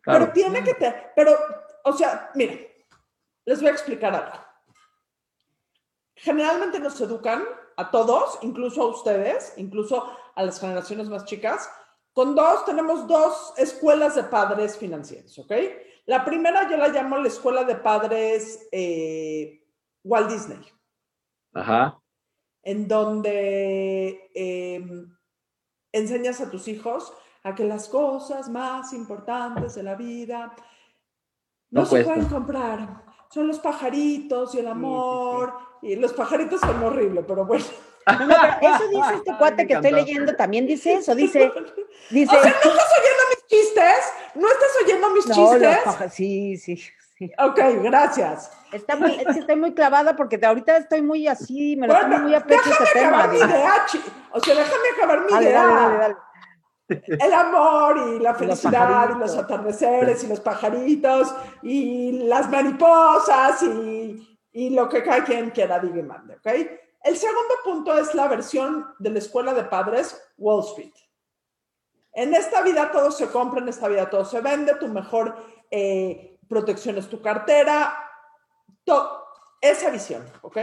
Claro. 0.02 0.20
Pero 0.20 0.34
tiene 0.34 0.62
que 0.64 0.74
tener, 0.74 1.14
pero, 1.16 1.38
o 1.86 1.94
sea, 1.94 2.32
mira, 2.36 2.56
les 3.46 3.60
voy 3.62 3.70
a 3.70 3.72
explicar 3.72 4.14
algo. 4.14 4.38
Generalmente 6.16 6.80
nos 6.80 7.00
educan 7.02 7.44
a 7.78 7.92
todos, 7.92 8.40
incluso 8.42 8.84
a 8.84 8.88
ustedes, 8.88 9.54
incluso 9.58 10.10
a 10.36 10.44
las 10.44 10.60
generaciones 10.60 11.10
más 11.10 11.26
chicas, 11.26 11.70
con 12.14 12.36
dos, 12.36 12.66
tenemos 12.66 13.08
dos 13.08 13.54
escuelas 13.58 14.16
de 14.16 14.24
padres 14.24 14.78
financieros, 14.78 15.38
¿ok? 15.40 15.52
La 16.06 16.24
primera 16.24 16.70
yo 16.70 16.78
la 16.78 16.90
llamo 16.90 17.18
la 17.18 17.28
escuela 17.28 17.64
de 17.64 17.76
padres 17.76 18.68
eh, 18.72 19.64
Walt 20.04 20.30
Disney, 20.30 20.60
Ajá. 21.54 22.00
en 22.62 22.88
donde 22.88 24.30
eh, 24.36 25.06
enseñas 25.92 26.42
a 26.42 26.52
tus 26.52 26.68
hijos 26.68 27.14
a 27.44 27.56
que 27.56 27.66
las 27.66 27.90
cosas 27.90 28.50
más 28.50 28.94
importantes 28.94 29.76
de 29.76 29.84
la 29.84 29.96
vida 29.96 30.56
no, 31.72 31.82
No 31.82 31.86
se 31.88 32.04
pueden 32.04 32.26
comprar. 32.26 33.04
Son 33.30 33.48
los 33.48 33.60
pajaritos 33.60 34.54
y 34.54 34.60
el 34.60 34.66
sí, 34.66 34.70
sí. 34.70 34.72
amor. 34.72 35.54
Y 35.84 35.96
los 35.98 36.14
pajaritos 36.14 36.62
son 36.62 36.82
horribles, 36.84 37.26
pero 37.28 37.46
bueno. 37.46 37.66
No, 38.08 38.26
no, 38.28 38.36
pero 38.42 38.76
eso 38.76 38.88
dice 38.90 39.14
este 39.16 39.38
cuate 39.38 39.66
que 39.68 39.74
estoy 39.74 39.92
leyendo, 39.92 40.36
también 40.36 40.66
dice 40.68 40.94
eso, 40.96 41.14
dice, 41.16 41.52
dice, 42.10 42.36
O 42.36 42.42
sea, 42.42 42.52
¿no 42.52 42.72
estás 42.72 42.90
oyendo 43.00 43.24
mis 43.30 43.48
chistes? 43.48 44.14
¿No 44.36 44.48
estás 44.48 44.70
oyendo 44.84 45.10
mis 45.12 45.28
no, 45.28 45.36
chistes? 45.36 46.14
sí, 46.14 46.58
sí, 46.58 46.78
sí. 47.18 47.32
Ok, 47.38 47.60
gracias. 47.82 48.52
Está 48.72 48.96
muy, 48.96 49.12
es 49.16 49.26
que 49.34 49.40
estoy 49.40 49.56
muy 49.56 49.74
clavada 49.74 50.16
porque 50.16 50.40
ahorita 50.44 50.76
estoy 50.78 51.02
muy 51.02 51.28
así, 51.28 51.76
me 51.78 51.88
lo 51.88 51.94
tomo 51.94 52.08
Bueno, 52.08 52.24
muy 52.24 52.36
a 52.36 52.44
pecho 52.44 52.64
déjame 52.70 52.84
ese 52.86 52.94
tema. 53.00 53.08
acabar 53.24 53.30
mi 53.32 53.38
idea, 53.40 53.74
chi- 53.88 54.04
O 54.32 54.40
sea, 54.40 54.56
déjame 54.56 54.90
acabar 54.98 55.26
mi 55.26 55.32
Dale, 55.32 55.46
idea. 55.50 55.64
dale, 55.64 55.76
dale, 55.76 55.98
dale. 56.00 56.16
El 57.24 57.34
amor 57.34 57.98
y 57.98 58.20
la 58.20 58.32
Y 58.40 58.46
los 58.46 58.60
felicidad 58.62 59.10
y 59.16 59.20
los 59.20 59.38
atardeceres 59.38 60.24
y 60.24 60.28
los 60.28 60.40
pajaritos 60.42 61.34
y 61.62 62.12
las 62.28 62.50
mariposas 62.50 63.64
y, 63.64 64.33
y 64.54 64.70
lo 64.70 64.88
que 64.88 65.04
cada 65.04 65.24
quien 65.24 65.50
quiera 65.50 65.80
diga 65.80 66.00
y 66.00 66.04
mande, 66.04 66.36
¿ok? 66.36 66.48
El 67.04 67.18
segundo 67.18 67.56
punto 67.64 67.98
es 67.98 68.16
la 68.16 68.28
versión 68.28 68.96
de 69.00 69.10
la 69.10 69.20
escuela 69.20 69.54
de 69.54 69.66
padres 69.66 70.22
Wall 70.38 70.64
Street. 70.64 70.94
En 72.14 72.34
esta 72.34 72.62
vida 72.62 72.92
todo 72.92 73.12
se 73.12 73.28
compra, 73.28 73.60
en 73.60 73.68
esta 73.68 73.88
vida 73.88 74.10
todo 74.10 74.24
se 74.24 74.40
vende, 74.40 74.76
tu 74.76 74.88
mejor 74.88 75.36
eh, 75.70 76.40
protección 76.48 76.98
es 76.98 77.10
tu 77.10 77.22
cartera, 77.22 78.00
esa 79.60 79.90
visión, 79.90 80.24
¿ok? 80.42 80.58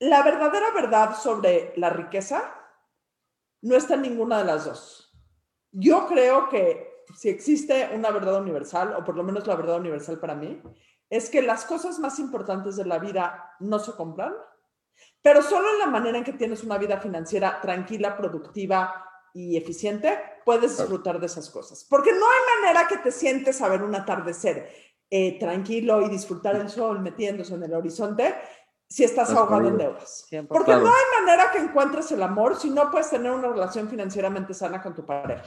La 0.00 0.22
verdadera 0.22 0.72
verdad 0.72 1.16
sobre 1.16 1.72
la 1.76 1.90
riqueza 1.90 2.54
no 3.60 3.76
está 3.76 3.94
en 3.94 4.02
ninguna 4.02 4.38
de 4.38 4.44
las 4.44 4.64
dos. 4.64 5.14
Yo 5.70 6.06
creo 6.08 6.48
que 6.48 7.04
si 7.14 7.28
existe 7.28 7.90
una 7.94 8.10
verdad 8.10 8.40
universal, 8.40 8.94
o 8.96 9.04
por 9.04 9.16
lo 9.16 9.22
menos 9.22 9.46
la 9.46 9.54
verdad 9.54 9.76
universal 9.76 10.18
para 10.18 10.34
mí, 10.34 10.60
es 11.12 11.28
que 11.28 11.42
las 11.42 11.66
cosas 11.66 11.98
más 11.98 12.18
importantes 12.18 12.74
de 12.76 12.86
la 12.86 12.98
vida 12.98 13.54
no 13.60 13.78
se 13.78 13.92
compran, 13.92 14.32
pero 15.20 15.42
solo 15.42 15.70
en 15.70 15.78
la 15.80 15.86
manera 15.86 16.16
en 16.16 16.24
que 16.24 16.32
tienes 16.32 16.64
una 16.64 16.78
vida 16.78 16.96
financiera 17.00 17.60
tranquila, 17.60 18.16
productiva 18.16 19.04
y 19.34 19.58
eficiente, 19.58 20.18
puedes 20.46 20.78
disfrutar 20.78 21.20
de 21.20 21.26
esas 21.26 21.50
cosas. 21.50 21.86
Porque 21.88 22.12
no 22.12 22.24
hay 22.24 22.62
manera 22.62 22.88
que 22.88 22.96
te 22.96 23.12
sientes 23.12 23.60
a 23.60 23.68
ver 23.68 23.82
un 23.82 23.94
atardecer 23.94 24.70
eh, 25.10 25.38
tranquilo 25.38 26.00
y 26.00 26.08
disfrutar 26.08 26.56
el 26.56 26.70
sol 26.70 27.00
metiéndose 27.00 27.56
en 27.56 27.64
el 27.64 27.74
horizonte 27.74 28.34
si 28.92 29.04
estás 29.04 29.30
ahogado 29.32 29.68
en 29.68 29.78
deudas. 29.78 30.26
100%. 30.30 30.48
Porque 30.48 30.72
no 30.72 30.86
hay 30.86 31.20
manera 31.24 31.50
que 31.50 31.58
encuentres 31.58 32.12
el 32.12 32.22
amor 32.22 32.56
si 32.56 32.68
no 32.68 32.90
puedes 32.90 33.08
tener 33.08 33.32
una 33.32 33.48
relación 33.48 33.88
financieramente 33.88 34.52
sana 34.52 34.82
con 34.82 34.94
tu 34.94 35.06
pareja. 35.06 35.42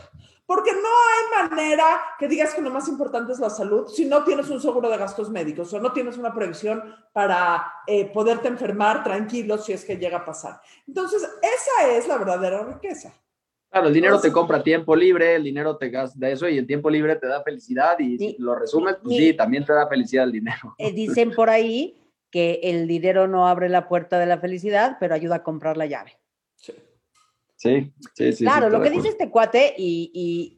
Porque 0.47 0.71
no 0.73 0.79
hay 0.79 1.49
manera 1.49 1.85
que 2.17 2.27
digas 2.27 2.55
que 2.55 2.61
lo 2.61 2.71
más 2.71 2.87
importante 2.87 3.33
es 3.33 3.39
la 3.39 3.51
salud 3.51 3.87
si 3.87 4.05
no 4.05 4.23
tienes 4.23 4.49
un 4.49 4.59
seguro 4.59 4.89
de 4.89 4.97
gastos 4.97 5.29
médicos 5.29 5.71
o 5.73 5.79
no 5.79 5.91
tienes 5.93 6.17
una 6.17 6.33
previsión 6.33 6.83
para 7.13 7.71
eh, 7.85 8.05
poderte 8.11 8.47
enfermar 8.47 9.03
tranquilo 9.03 9.59
si 9.59 9.73
es 9.73 9.85
que 9.85 9.97
llega 9.97 10.17
a 10.17 10.25
pasar. 10.25 10.59
Entonces, 10.87 11.21
esa 11.21 11.91
es 11.91 12.07
la 12.07 12.17
verdadera 12.17 12.63
riqueza. 12.63 13.13
Claro, 13.69 13.87
el 13.89 13.93
dinero 13.93 14.13
Entonces- 14.15 14.31
te 14.31 14.33
compra 14.33 14.63
tiempo 14.63 14.95
libre, 14.95 15.35
el 15.35 15.43
dinero 15.43 15.77
te 15.77 15.89
gasta 15.89 16.29
eso 16.29 16.47
y 16.49 16.57
el 16.57 16.65
tiempo 16.65 16.89
libre 16.89 17.15
te 17.17 17.27
da 17.27 17.43
felicidad 17.43 17.99
y 17.99 18.17
Sí. 18.17 18.35
si 18.37 18.41
lo 18.41 18.55
resumes, 18.55 18.95
pues 19.03 19.17
sí, 19.17 19.33
también 19.35 19.65
te 19.65 19.73
da 19.73 19.87
felicidad 19.87 20.23
el 20.25 20.31
dinero. 20.31 20.73
Eh, 20.79 20.91
dicen 20.91 21.31
por 21.35 21.49
ahí 21.49 22.01
que 22.35 22.59
el 22.63 22.85
dinero 22.85 23.29
no 23.29 23.47
abre 23.47 23.69
la 23.69 23.87
puerta 23.87 24.19
de 24.19 24.25
la 24.25 24.37
felicidad, 24.39 24.97
pero 24.99 25.15
ayuda 25.15 25.35
a 25.37 25.43
comprar 25.43 25.77
la 25.77 25.85
llave. 25.85 26.19
Sí. 26.55 26.73
Sí, 27.55 27.93
sí, 28.13 28.33
sí. 28.33 28.43
claro, 28.43 28.65
sí, 28.67 28.73
lo 28.73 28.81
que 28.83 28.89
dice 28.89 29.07
este 29.07 29.29
cuate 29.29 29.73
y, 29.77 30.11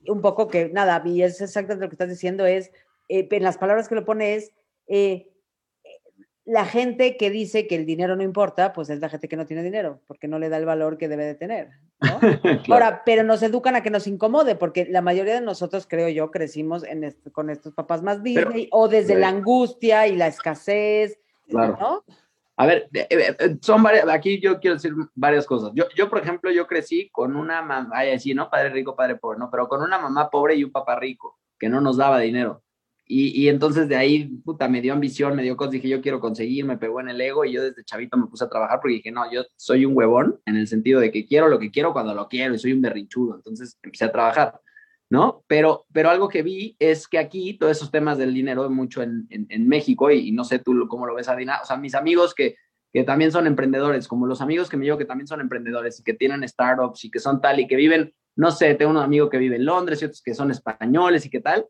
y 0.03 0.09
un 0.09 0.19
poco 0.21 0.47
que, 0.47 0.69
nada, 0.69 1.03
y 1.05 1.21
es 1.21 1.39
exactamente 1.39 1.85
lo 1.85 1.89
que 1.89 1.93
estás 1.93 2.09
diciendo, 2.09 2.47
es, 2.47 2.71
eh, 3.09 3.27
en 3.29 3.43
las 3.43 3.59
palabras 3.59 3.87
que 3.87 3.93
lo 3.93 4.05
pone 4.05 4.33
es, 4.33 4.51
eh, 4.87 5.31
la 6.45 6.65
gente 6.65 7.15
que 7.15 7.29
dice 7.29 7.67
que 7.67 7.75
el 7.75 7.85
dinero 7.85 8.15
no 8.15 8.23
importa, 8.23 8.73
pues 8.73 8.89
es 8.89 8.99
la 8.99 9.09
gente 9.09 9.27
que 9.27 9.35
no 9.37 9.45
tiene 9.45 9.61
dinero, 9.61 10.01
porque 10.07 10.27
no 10.27 10.39
le 10.39 10.49
da 10.49 10.57
el 10.57 10.65
valor 10.65 10.97
que 10.97 11.07
debe 11.09 11.25
de 11.25 11.35
tener. 11.35 11.69
¿no? 12.01 12.19
Claro. 12.63 12.73
Ahora, 12.85 13.03
pero 13.05 13.21
nos 13.23 13.43
educan 13.43 13.75
a 13.75 13.83
que 13.83 13.91
nos 13.91 14.07
incomode, 14.07 14.55
porque 14.55 14.85
la 14.89 15.01
mayoría 15.03 15.35
de 15.35 15.41
nosotros, 15.41 15.85
creo 15.87 16.09
yo, 16.09 16.31
crecimos 16.31 16.83
en 16.83 17.03
est- 17.03 17.29
con 17.31 17.51
estos 17.51 17.75
papás 17.75 18.01
más 18.01 18.21
Pero- 18.23 18.49
Disney, 18.49 18.67
o 18.71 18.87
desde 18.87 19.13
la 19.13 19.27
angustia 19.29 20.07
y 20.07 20.15
la 20.15 20.25
escasez, 20.25 21.19
Claro. 21.47 21.77
¿no? 21.79 22.03
A 22.59 22.65
ver, 22.65 22.89
eh, 22.91 23.07
eh, 23.09 23.35
eh, 23.39 23.57
son 23.61 23.83
varias, 23.83 24.09
aquí 24.09 24.39
yo 24.41 24.59
quiero 24.59 24.77
decir 24.77 24.91
varias 25.13 25.45
cosas. 25.45 25.71
Yo, 25.75 25.85
yo, 25.95 26.09
por 26.09 26.19
ejemplo, 26.19 26.49
yo 26.49 26.65
crecí 26.65 27.07
con 27.11 27.35
una 27.35 27.61
mamá, 27.61 27.91
ay, 27.93 28.11
así, 28.11 28.33
¿no? 28.33 28.49
Padre 28.49 28.69
rico, 28.69 28.95
padre 28.95 29.15
pobre, 29.15 29.37
¿no? 29.37 29.51
Pero 29.51 29.67
con 29.67 29.83
una 29.83 29.99
mamá 29.99 30.27
pobre 30.31 30.55
y 30.55 30.63
un 30.63 30.71
papá 30.71 30.99
rico, 30.99 31.37
que 31.59 31.69
no 31.69 31.81
nos 31.81 31.97
daba 31.97 32.19
dinero. 32.19 32.63
Y, 33.05 33.43
y 33.43 33.47
entonces 33.47 33.87
de 33.87 33.95
ahí, 33.95 34.25
puta, 34.43 34.67
me 34.67 34.81
dio 34.81 34.91
ambición, 34.93 35.35
me 35.35 35.43
dio 35.43 35.55
cosas, 35.55 35.73
dije, 35.73 35.87
yo 35.87 36.01
quiero 36.01 36.19
conseguir, 36.19 36.65
me 36.65 36.77
pegó 36.77 36.99
en 36.99 37.09
el 37.09 37.21
ego 37.21 37.45
y 37.45 37.53
yo 37.53 37.61
desde 37.61 37.85
chavito 37.85 38.17
me 38.17 38.25
puse 38.25 38.43
a 38.43 38.49
trabajar 38.49 38.79
porque 38.81 38.95
dije, 38.95 39.11
no, 39.11 39.31
yo 39.31 39.43
soy 39.55 39.85
un 39.85 39.95
huevón 39.95 40.41
en 40.47 40.57
el 40.57 40.67
sentido 40.67 40.99
de 40.99 41.11
que 41.11 41.27
quiero 41.27 41.47
lo 41.47 41.59
que 41.59 41.69
quiero 41.69 41.93
cuando 41.93 42.15
lo 42.15 42.27
quiero 42.27 42.55
y 42.55 42.59
soy 42.59 42.73
un 42.73 42.81
berrinchudo. 42.81 43.35
Entonces 43.35 43.77
empecé 43.83 44.05
a 44.05 44.11
trabajar. 44.11 44.59
¿No? 45.09 45.43
Pero, 45.47 45.85
pero 45.93 46.09
algo 46.09 46.27
que 46.27 46.43
vi 46.43 46.75
es 46.79 47.07
que 47.07 47.17
aquí 47.17 47.57
todos 47.57 47.77
esos 47.77 47.91
temas 47.91 48.17
del 48.17 48.33
dinero, 48.33 48.69
mucho 48.69 49.01
en, 49.01 49.27
en, 49.29 49.67
México, 49.67 50.11
y, 50.11 50.31
no 50.31 50.43
sé 50.43 50.59
tú 50.59 50.87
cómo 50.89 51.05
lo 51.05 51.15
ves, 51.15 51.29
Adina, 51.29 51.59
o 51.61 51.65
sea, 51.65 51.77
mis 51.77 51.95
amigos 51.95 52.33
que, 52.35 52.55
que 52.91 53.03
también 53.03 53.31
son 53.31 53.47
emprendedores, 53.47 54.07
como 54.07 54.27
los 54.27 54.41
amigos 54.41 54.69
que 54.69 54.77
me 54.77 54.85
llevo 54.85 54.97
que 54.97 55.05
también 55.05 55.27
son 55.27 55.41
emprendedores 55.41 55.99
y 55.99 56.03
que 56.03 56.13
tienen 56.13 56.47
startups 56.47 57.05
y 57.05 57.11
que 57.11 57.19
son 57.19 57.41
tal 57.41 57.59
y 57.59 57.67
que 57.67 57.75
viven, 57.75 58.13
no 58.35 58.51
sé, 58.51 58.75
tengo 58.75 58.91
un 58.91 58.97
amigo 58.97 59.29
que 59.29 59.37
vive 59.37 59.55
en 59.55 59.65
Londres 59.65 60.01
y 60.01 60.05
otros 60.05 60.21
que 60.21 60.33
son 60.33 60.51
españoles 60.51 61.25
y 61.25 61.29
qué 61.29 61.39
tal, 61.39 61.65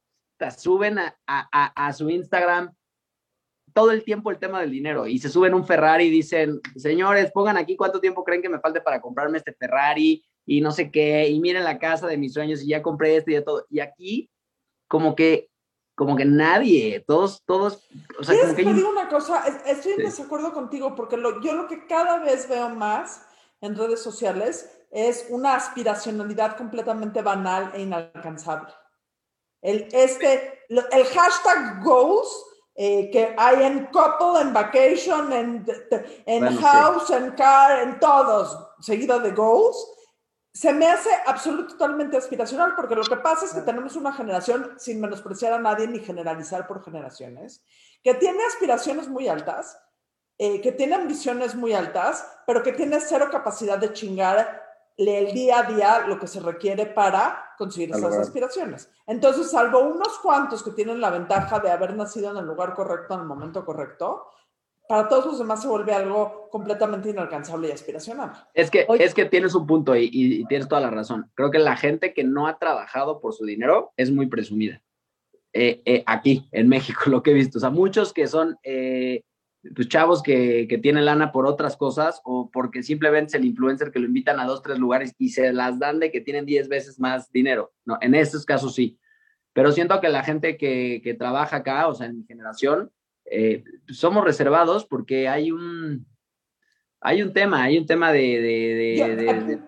suben 0.58 1.00
a, 1.00 1.16
a, 1.28 1.88
a 1.88 1.94
su 1.94 2.10
Instagram 2.10 2.72
todo 3.74 3.92
el 3.92 4.04
tiempo 4.04 4.32
el 4.32 4.40
tema 4.40 4.60
del 4.60 4.72
dinero 4.72 5.06
y 5.06 5.20
se 5.20 5.30
suben 5.30 5.54
un 5.54 5.66
Ferrari 5.66 6.06
y 6.06 6.10
dicen, 6.10 6.60
señores, 6.76 7.32
pongan 7.32 7.58
aquí 7.58 7.76
cuánto 7.76 8.00
tiempo 8.00 8.24
creen 8.24 8.42
que 8.42 8.50
me 8.50 8.60
falte 8.60 8.82
para 8.82 9.00
comprarme 9.00 9.38
este 9.38 9.54
Ferrari 9.54 10.24
y 10.48 10.62
no 10.62 10.72
sé 10.72 10.90
qué, 10.90 11.28
y 11.28 11.42
miren 11.42 11.66
la 11.66 11.78
casa 11.78 12.08
de 12.08 12.18
mis 12.18 12.34
sueños 12.34 12.64
y 12.64 12.70
ya 12.70 12.82
compré 12.82 13.18
esto 13.18 13.30
y 13.30 13.34
ya 13.34 13.44
todo. 13.44 13.66
Y 13.70 13.82
aquí, 13.82 14.32
como 14.88 15.14
que, 15.14 15.52
como 15.94 16.16
que 16.16 16.24
nadie, 16.24 17.04
todos, 17.06 17.44
todos, 17.46 17.86
o 18.18 18.24
sea, 18.24 18.40
como 18.40 18.56
que 18.56 18.64
te 18.64 18.74
digo 18.74 18.90
una 18.90 19.10
cosa? 19.10 19.44
Estoy 19.66 19.94
en 19.94 20.06
desacuerdo 20.06 20.54
contigo 20.54 20.96
porque 20.96 21.18
lo, 21.18 21.42
yo 21.42 21.54
lo 21.54 21.68
que 21.68 21.86
cada 21.86 22.20
vez 22.20 22.48
veo 22.48 22.70
más 22.70 23.28
en 23.60 23.76
redes 23.76 24.02
sociales 24.02 24.72
es 24.90 25.26
una 25.30 25.56
aspiracionalidad 25.56 26.56
completamente 26.56 27.22
banal 27.22 27.72
e 27.76 27.82
inalcanzable. 27.82 28.74
El, 29.62 29.90
este, 29.92 30.62
el 30.70 31.06
hashtag 31.08 31.84
goals 31.84 32.30
eh, 32.76 33.10
que 33.12 33.36
hay 33.38 33.64
en 33.64 33.88
couple, 33.88 34.40
en 34.40 34.54
vacation, 34.54 35.34
en, 35.34 35.66
en 36.26 36.58
house, 36.58 37.10
en 37.10 37.32
car, 37.32 37.82
en 37.82 38.00
todos, 38.00 38.58
seguido 38.80 39.20
de 39.20 39.32
goals, 39.32 39.76
se 40.58 40.74
me 40.74 40.88
hace 40.88 41.12
absolutamente 41.28 41.74
totalmente 41.74 42.18
aspiracional, 42.18 42.74
porque 42.76 42.96
lo 42.96 43.04
que 43.04 43.18
pasa 43.18 43.46
es 43.46 43.54
que 43.54 43.62
tenemos 43.62 43.96
una 43.96 44.12
generación, 44.12 44.74
sin 44.78 45.00
menospreciar 45.00 45.54
a 45.54 45.60
nadie 45.60 45.88
ni 45.88 46.00
generalizar 46.00 46.66
por 46.66 46.84
generaciones, 46.84 47.64
que 48.04 48.16
tiene 48.16 48.44
aspiraciones 48.44 49.08
muy 49.08 49.28
altas, 49.28 49.80
eh, 50.40 50.60
que 50.60 50.72
tiene 50.72 50.96
ambiciones 50.96 51.54
muy 51.54 51.74
altas, 51.74 52.26
pero 52.48 52.64
que 52.64 52.74
tiene 52.74 53.00
cero 53.00 53.28
capacidad 53.32 53.78
de 53.78 53.94
chingar 53.94 54.64
el 54.98 55.32
día 55.32 55.60
a 55.60 55.64
día 55.64 56.00
lo 56.08 56.20
que 56.20 56.26
se 56.26 56.40
requiere 56.40 56.88
para 56.88 57.54
conseguir 57.56 57.92
esas 57.92 58.18
aspiraciones. 58.18 58.90
Entonces, 59.06 59.52
salvo 59.52 59.82
unos 59.82 60.18
cuantos 60.18 60.64
que 60.64 60.72
tienen 60.72 61.00
la 61.00 61.12
ventaja 61.12 61.60
de 61.60 61.70
haber 61.70 61.96
nacido 61.96 62.32
en 62.32 62.38
el 62.38 62.46
lugar 62.46 62.74
correcto 62.74 63.14
en 63.14 63.20
el 63.20 63.28
momento 63.28 63.64
correcto, 63.64 64.26
para 64.88 65.10
todos 65.10 65.26
los 65.26 65.40
demás 65.40 65.62
se 65.62 65.68
vuelve 65.68 65.94
algo 65.94 66.48
completamente 66.50 67.10
inalcanzable 67.10 67.68
y 67.68 67.72
aspiracional. 67.72 68.32
Es 68.54 68.72
que, 68.72 68.88
es 69.00 69.14
que 69.14 69.26
tienes 69.26 69.54
un 69.54 69.68
punto 69.68 69.96
y, 69.96 70.46
tienes 70.48 70.68
toda 70.68 70.82
la 70.82 70.90
razón. 70.90 71.30
Creo 71.36 71.52
que 71.52 71.60
la 71.60 71.76
gente 71.76 72.14
que 72.14 72.24
no 72.24 72.48
ha 72.48 72.58
trabajado 72.58 73.20
por 73.20 73.34
su 73.34 73.46
dinero 73.46 73.92
es 73.98 74.12
muy 74.12 74.28
presumida. 74.28 74.82
Eh, 75.52 75.82
eh, 75.86 76.04
aquí, 76.06 76.48
en 76.52 76.70
México, 76.70 77.02
lo 77.08 77.22
que 77.22 77.32
he 77.32 77.34
visto. 77.34 77.58
O 77.58 77.62
sea, 77.62 77.70
muchos 77.70 78.14
que 78.14 78.28
son 78.28 78.58
eh, 78.64 79.24
pues, 79.76 79.90
chavos 79.90 80.24
que, 80.24 80.68
que, 80.70 80.78
tienen 80.78 81.06
lana 81.06 81.34
por 81.34 81.48
otras 81.48 81.76
cosas 81.76 82.22
o 82.24 82.50
porque 82.50 82.82
simplemente 82.82 83.30
es 83.30 83.36
el 83.36 83.46
influencer 83.46 83.92
que 83.92 84.00
lo 84.00 84.06
invitan 84.06 84.40
a 84.40 84.46
dos, 84.46 84.62
tres 84.62 84.80
lugares 84.80 85.14
y 85.18 85.30
se 85.30 85.52
las 85.52 85.80
dan 85.80 86.00
de 86.00 86.12
que 86.12 86.22
tienen 86.22 86.46
diez 86.46 86.70
veces 86.70 86.98
más 86.98 87.30
dinero. 87.32 87.74
No, 87.84 87.98
en 88.00 88.16
estos 88.16 88.46
casos 88.46 88.74
sí. 88.74 88.98
Pero 89.52 89.72
siento 89.72 90.00
que 90.00 90.10
la 90.10 90.24
gente 90.24 90.56
que, 90.56 91.02
que 91.04 91.14
trabaja 91.14 91.58
acá, 91.58 91.88
o 91.88 91.94
sea, 91.94 92.06
en 92.06 92.20
mi 92.20 92.24
generación, 92.24 92.92
eh, 93.30 93.64
somos 93.90 94.24
reservados 94.24 94.86
porque 94.86 95.28
hay 95.28 95.52
un, 95.52 96.08
hay 97.02 97.22
un 97.22 97.34
tema, 97.34 97.64
hay 97.64 97.78
un 97.78 97.86
tema 97.86 98.12
de... 98.12 98.96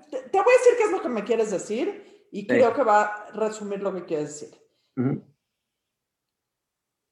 te, 0.10 0.38
voy 0.38 0.54
a 0.54 0.58
decir 0.58 0.74
qué 0.78 0.84
es 0.84 0.92
lo 0.92 1.02
que 1.02 1.10
me 1.10 1.24
quieres 1.24 1.52
decir 1.52 2.28
y 2.32 2.48
creo 2.48 2.74
que 2.74 2.84
va 2.84 3.02
a 3.02 3.32
resumir 3.32 3.82
lo 3.82 3.94
que 3.94 4.06
quieres 4.06 4.40
decir. 4.40 4.60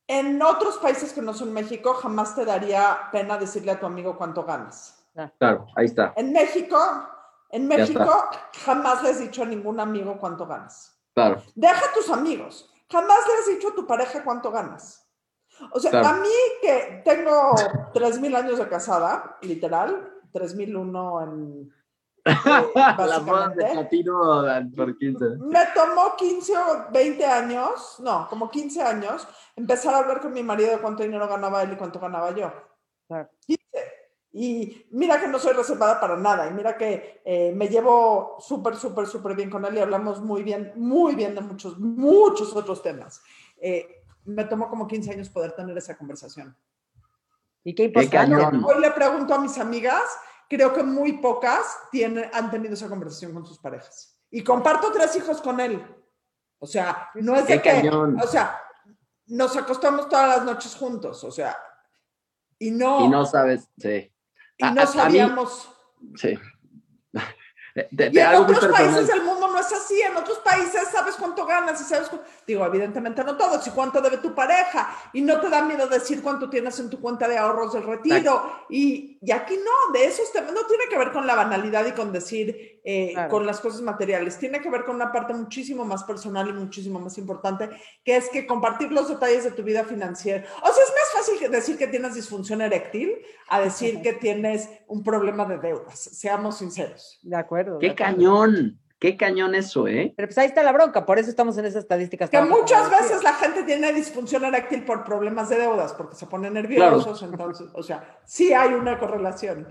En 0.07 0.41
otros 0.41 0.77
países 0.77 1.11
que 1.11 1.21
no 1.21 1.33
son 1.33 1.53
México, 1.53 1.93
jamás 1.95 2.35
te 2.35 2.45
daría 2.45 3.09
pena 3.11 3.37
decirle 3.37 3.71
a 3.71 3.79
tu 3.79 3.85
amigo 3.85 4.17
cuánto 4.17 4.43
ganas. 4.43 5.05
Claro, 5.39 5.67
ahí 5.75 5.85
está. 5.85 6.13
En 6.15 6.31
México, 6.31 6.77
en 7.49 7.67
México, 7.67 8.29
jamás 8.65 9.03
le 9.03 9.09
has 9.09 9.19
dicho 9.19 9.43
a 9.43 9.45
ningún 9.45 9.79
amigo 9.79 10.17
cuánto 10.17 10.45
ganas. 10.45 10.97
Claro. 11.13 11.41
Deja 11.55 11.89
a 11.89 11.93
tus 11.93 12.09
amigos. 12.09 12.71
Jamás 12.89 13.19
le 13.27 13.33
has 13.33 13.47
dicho 13.57 13.69
a 13.69 13.75
tu 13.75 13.85
pareja 13.85 14.23
cuánto 14.23 14.51
ganas. 14.51 15.06
O 15.71 15.79
sea, 15.79 15.99
a 16.01 16.13
mí 16.13 16.29
que 16.61 17.01
tengo 17.03 17.53
3.000 17.93 18.35
años 18.35 18.59
de 18.59 18.67
casada, 18.67 19.37
literal, 19.41 20.13
3.001 20.33 21.23
en... 21.23 21.77
Eh, 22.27 22.71
básicamente, 22.75 23.63
de 23.63 25.37
Me 25.37 25.65
tomó 25.73 26.13
15 26.17 26.57
o 26.57 26.91
20 26.91 27.25
años, 27.25 28.01
no, 28.01 28.27
como 28.29 28.51
15 28.51 28.81
años, 28.81 29.25
empezar 29.55 29.93
a 29.93 29.99
hablar 29.99 30.19
con 30.19 30.33
mi 30.33 30.43
marido 30.43 30.71
de 30.71 30.79
cuánto 30.79 31.03
dinero 31.03 31.25
ganaba 31.29 31.63
él 31.63 31.71
y 31.71 31.77
cuánto 31.77 32.01
ganaba 32.01 32.35
yo. 32.35 32.51
15. 33.45 33.67
Y 34.33 34.85
mira 34.91 35.19
que 35.19 35.27
no 35.27 35.39
soy 35.39 35.53
reservada 35.53 35.99
para 35.99 36.15
nada. 36.15 36.47
Y 36.47 36.53
mira 36.53 36.77
que 36.77 37.21
eh, 37.25 37.51
me 37.55 37.69
llevo 37.69 38.35
súper, 38.39 38.75
súper, 38.75 39.07
súper 39.07 39.35
bien 39.35 39.49
con 39.49 39.65
él 39.65 39.75
y 39.75 39.79
hablamos 39.79 40.21
muy 40.21 40.43
bien, 40.43 40.73
muy 40.75 41.15
bien 41.15 41.33
de 41.33 41.41
muchos, 41.41 41.79
muchos 41.79 42.55
otros 42.55 42.83
temas. 42.83 43.21
Eh, 43.59 43.96
me 44.27 44.43
tomó 44.43 44.69
como 44.69 44.87
15 44.87 45.11
años 45.11 45.29
poder 45.29 45.53
tener 45.53 45.77
esa 45.77 45.97
conversación. 45.97 46.55
Y 47.63 47.73
qué 47.73 47.85
importante. 47.85 48.35
Hoy 48.35 48.81
le 48.81 48.91
pregunto 48.91 49.33
a 49.33 49.39
mis 49.39 49.57
amigas, 49.57 50.03
creo 50.49 50.73
que 50.73 50.83
muy 50.83 51.13
pocas 51.13 51.77
tienen, 51.91 52.29
han 52.33 52.51
tenido 52.51 52.73
esa 52.73 52.87
conversación 52.87 53.33
con 53.33 53.45
sus 53.45 53.57
parejas. 53.59 54.17
Y 54.29 54.43
comparto 54.43 54.91
tres 54.91 55.15
hijos 55.15 55.41
con 55.41 55.59
él. 55.59 55.83
O 56.59 56.67
sea, 56.67 57.09
no 57.15 57.35
es 57.35 57.47
de 57.47 57.61
que, 57.61 57.89
o 57.89 58.27
sea, 58.27 58.59
nos 59.27 59.55
acostamos 59.55 60.09
todas 60.09 60.37
las 60.37 60.45
noches 60.45 60.75
juntos, 60.75 61.23
o 61.23 61.31
sea, 61.31 61.57
y 62.57 62.71
no. 62.71 63.05
Y 63.05 63.09
no 63.09 63.25
sabes, 63.25 63.69
sí. 63.77 64.11
Y 64.57 64.71
no 64.71 64.87
sabíamos. 64.87 65.69
sí 66.15 66.37
y 67.91 68.19
en 68.19 68.35
otros 68.35 68.67
países 68.67 69.07
del 69.07 69.23
mundo 69.23 69.36
no 69.57 69.61
es 69.61 69.73
así, 69.73 69.99
en 70.01 70.15
otros 70.15 70.37
países 70.39 70.89
sabes 70.91 71.15
cuánto 71.15 71.43
ganas 71.45 71.81
y 71.81 71.83
sabes, 71.83 72.11
digo, 72.45 72.63
evidentemente 72.63 73.23
no 73.23 73.35
todos, 73.35 73.65
y 73.65 73.71
cuánto 73.71 74.01
debe 74.01 74.17
tu 74.17 74.35
pareja, 74.35 74.95
y 75.13 75.21
no 75.21 75.39
te 75.39 75.49
da 75.49 75.63
miedo 75.63 75.87
decir 75.87 76.21
cuánto 76.21 76.47
tienes 76.47 76.79
en 76.79 76.91
tu 76.91 77.01
cuenta 77.01 77.27
de 77.27 77.39
ahorros 77.39 77.73
del 77.73 77.83
retiro, 77.83 78.51
y, 78.69 79.17
y, 79.19 79.31
aquí 79.31 79.55
no, 79.57 79.93
de 79.93 80.05
esos 80.05 80.31
temas, 80.31 80.53
no 80.53 80.65
tiene 80.67 80.83
que 80.89 80.97
ver 80.97 81.11
con 81.11 81.25
la 81.25 81.33
banalidad 81.33 81.87
y 81.87 81.93
con 81.93 82.13
decir, 82.13 82.79
eh, 82.83 83.15
con 83.31 83.47
las 83.47 83.59
cosas 83.59 83.81
materiales, 83.81 84.37
tiene 84.37 84.61
que 84.61 84.69
ver 84.69 84.85
con 84.85 84.95
una 84.95 85.11
parte 85.11 85.33
muchísimo 85.33 85.83
más 85.83 86.03
personal 86.03 86.47
y 86.47 86.53
muchísimo 86.53 86.99
más 86.99 87.17
importante, 87.17 87.69
que 88.03 88.15
es 88.15 88.29
que 88.29 88.45
compartir 88.45 88.91
los 88.91 89.09
detalles 89.09 89.43
de 89.43 89.51
tu 89.51 89.63
vida 89.63 89.83
financiera, 89.85 90.45
o 90.61 90.71
sea, 90.71 90.83
es 90.83 90.91
más 90.91 91.25
fácil 91.25 91.51
decir 91.51 91.79
que 91.79 91.87
tienes 91.87 92.13
disfunción 92.13 92.61
eréctil 92.61 93.17
a 93.49 93.59
decir 93.59 94.03
que 94.03 94.13
tienes 94.13 94.69
un 94.85 95.03
problema 95.03 95.45
de 95.45 95.57
deudas, 95.57 95.97
seamos 95.97 96.59
sinceros. 96.59 97.19
De 97.23 97.35
acuerdo. 97.35 97.79
Qué 97.79 97.95
cañón, 97.95 98.79
qué 98.99 99.17
cañón 99.17 99.55
eso, 99.55 99.87
¿eh? 99.87 100.13
Pero 100.15 100.27
pues 100.27 100.37
ahí 100.37 100.47
está 100.47 100.63
la 100.63 100.71
bronca, 100.71 101.05
por 101.05 101.19
eso 101.19 101.29
estamos 101.29 101.57
en 101.57 101.65
esas 101.65 101.83
estadísticas. 101.83 102.29
Que 102.29 102.41
muchas 102.41 102.89
veces 102.89 103.23
la 103.23 103.33
gente 103.33 103.63
tiene 103.63 103.93
disfunción 103.93 104.43
eréctil 104.45 104.83
por 104.83 105.03
problemas 105.03 105.49
de 105.49 105.57
deudas, 105.57 105.93
porque 105.93 106.15
se 106.15 106.25
ponen 106.27 106.53
nerviosos, 106.53 107.21
entonces, 107.23 107.67
o 107.73 107.83
sea, 107.83 108.19
sí 108.25 108.53
hay 108.53 108.73
una 108.73 108.99
correlación. 108.99 109.67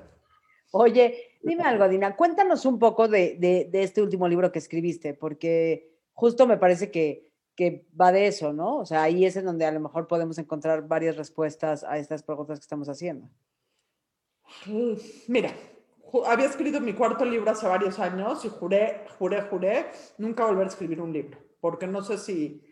Oye, 0.72 1.38
dime 1.42 1.64
algo, 1.64 1.88
Dina, 1.88 2.16
cuéntanos 2.16 2.66
un 2.66 2.78
poco 2.78 3.08
de, 3.08 3.36
de, 3.38 3.82
este 3.82 4.02
último 4.02 4.28
libro 4.28 4.52
que 4.52 4.58
escribiste, 4.58 5.14
porque 5.14 5.90
justo 6.12 6.46
me 6.46 6.58
parece 6.58 6.90
que, 6.90 7.32
que 7.54 7.86
va 7.98 8.12
de 8.12 8.26
eso, 8.26 8.52
¿no? 8.52 8.78
O 8.78 8.86
sea, 8.86 9.02
ahí 9.02 9.24
es 9.24 9.36
en 9.36 9.46
donde 9.46 9.64
a 9.64 9.72
lo 9.72 9.80
mejor 9.80 10.06
podemos 10.06 10.38
encontrar 10.38 10.86
varias 10.86 11.16
respuestas 11.16 11.84
a 11.84 11.98
estas 11.98 12.22
preguntas 12.22 12.58
que 12.58 12.64
estamos 12.64 12.88
haciendo. 12.88 13.28
Mira, 15.28 15.52
había 16.26 16.46
escrito 16.46 16.80
mi 16.80 16.92
cuarto 16.92 17.24
libro 17.24 17.50
hace 17.50 17.66
varios 17.66 17.98
años 17.98 18.44
y 18.44 18.48
juré, 18.48 19.04
juré, 19.18 19.42
juré 19.42 19.86
nunca 20.18 20.44
volver 20.44 20.66
a 20.66 20.70
escribir 20.70 21.00
un 21.00 21.12
libro, 21.12 21.38
porque 21.60 21.86
no 21.86 22.02
sé 22.02 22.18
si 22.18 22.62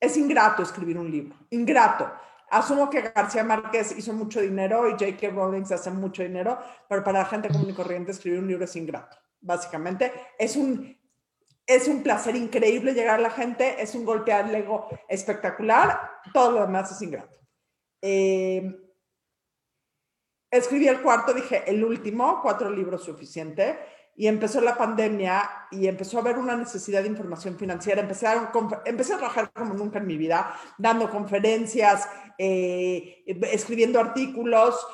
es 0.00 0.16
ingrato 0.16 0.62
escribir 0.62 0.98
un 0.98 1.10
libro, 1.10 1.36
ingrato. 1.50 2.10
Asumo 2.50 2.90
que 2.90 3.00
García 3.00 3.44
Márquez 3.44 3.96
hizo 3.96 4.12
mucho 4.12 4.40
dinero 4.40 4.86
y 4.88 4.92
J.K. 4.92 5.30
Rowling 5.30 5.64
hace 5.72 5.90
mucho 5.90 6.22
dinero, 6.22 6.58
pero 6.86 7.02
para 7.02 7.20
la 7.20 7.24
gente 7.24 7.48
común 7.48 7.70
y 7.70 7.72
corriente 7.72 8.10
escribir 8.10 8.40
un 8.40 8.48
libro 8.48 8.64
es 8.64 8.76
ingrato. 8.76 9.16
Básicamente, 9.40 10.12
es 10.38 10.56
un, 10.56 10.98
es 11.66 11.88
un 11.88 12.02
placer 12.02 12.36
increíble 12.36 12.92
llegar 12.92 13.18
a 13.18 13.22
la 13.22 13.30
gente, 13.30 13.80
es 13.80 13.94
un 13.94 14.04
golpe 14.04 14.32
al 14.32 14.54
ego 14.54 14.88
espectacular, 15.08 15.98
todo 16.34 16.52
lo 16.52 16.60
demás 16.60 16.92
es 16.92 17.00
ingrato. 17.00 17.38
Eh, 18.02 18.81
escribí 20.52 20.86
el 20.86 21.00
cuarto, 21.00 21.32
dije, 21.32 21.64
el 21.66 21.82
último, 21.82 22.40
cuatro 22.42 22.70
libros 22.70 23.02
suficiente, 23.02 23.78
y 24.14 24.26
empezó 24.26 24.60
la 24.60 24.76
pandemia 24.76 25.48
y 25.70 25.86
empezó 25.86 26.18
a 26.18 26.20
haber 26.20 26.36
una 26.36 26.54
necesidad 26.54 27.00
de 27.00 27.08
información 27.08 27.56
financiera. 27.56 28.02
Empecé 28.02 28.26
a, 28.26 28.52
empecé 28.84 29.16
trabajar 29.16 29.50
como 29.52 29.72
nunca 29.72 29.98
en 29.98 30.06
mi 30.06 30.18
vida, 30.18 30.54
dando 30.76 31.10
conferencias, 31.10 32.06
eh, 32.36 33.24
escribiendo 33.50 33.98
artículos, 33.98 34.86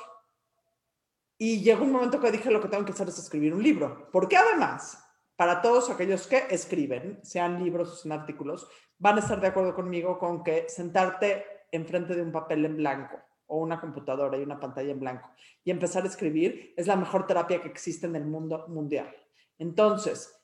y 1.37 1.61
llegó 1.63 1.85
un 1.85 1.93
momento 1.93 2.21
que 2.21 2.33
dije, 2.33 2.51
lo 2.51 2.61
que 2.61 2.69
tengo 2.69 2.85
que 2.85 2.93
hacer 2.93 3.09
es 3.09 3.19
escribir 3.19 3.55
un 3.55 3.63
libro, 3.63 4.09
porque 4.13 4.37
además 4.37 5.05
para 5.37 5.63
todos 5.63 5.89
aquellos 5.89 6.27
que 6.27 6.47
escriben, 6.51 7.21
sean 7.23 7.63
libros 7.63 7.93
o 7.93 7.95
sean 7.95 8.19
artículos, 8.19 8.69
van 8.99 9.17
a 9.17 9.21
estar 9.21 9.41
de 9.41 9.47
acuerdo 9.47 9.73
conmigo 9.73 10.19
con 10.19 10.43
que 10.43 10.69
sentarte 10.69 11.45
enfrente 11.71 12.17
de 12.17 12.23
un 12.23 12.33
papel 12.33 12.65
en 12.65 12.77
blanco 12.77 13.28
o 13.49 13.59
una 13.59 13.81
computadora 13.81 14.39
y 14.39 14.43
una 14.43 14.61
pantalla 14.61 14.93
en 14.93 15.01
blanco 15.01 15.29
y 15.65 15.71
empezar 15.71 16.05
a 16.05 16.09
escribir 16.09 16.73
es 16.77 16.87
la 16.87 16.97
mejor 16.97 17.27
terapia 17.27 17.61
que 17.61 17.69
existe 17.69 18.07
en 18.07 18.17
el 18.17 18.25
mundo 18.25 18.67
mundial. 18.69 19.15
Entonces, 19.59 20.35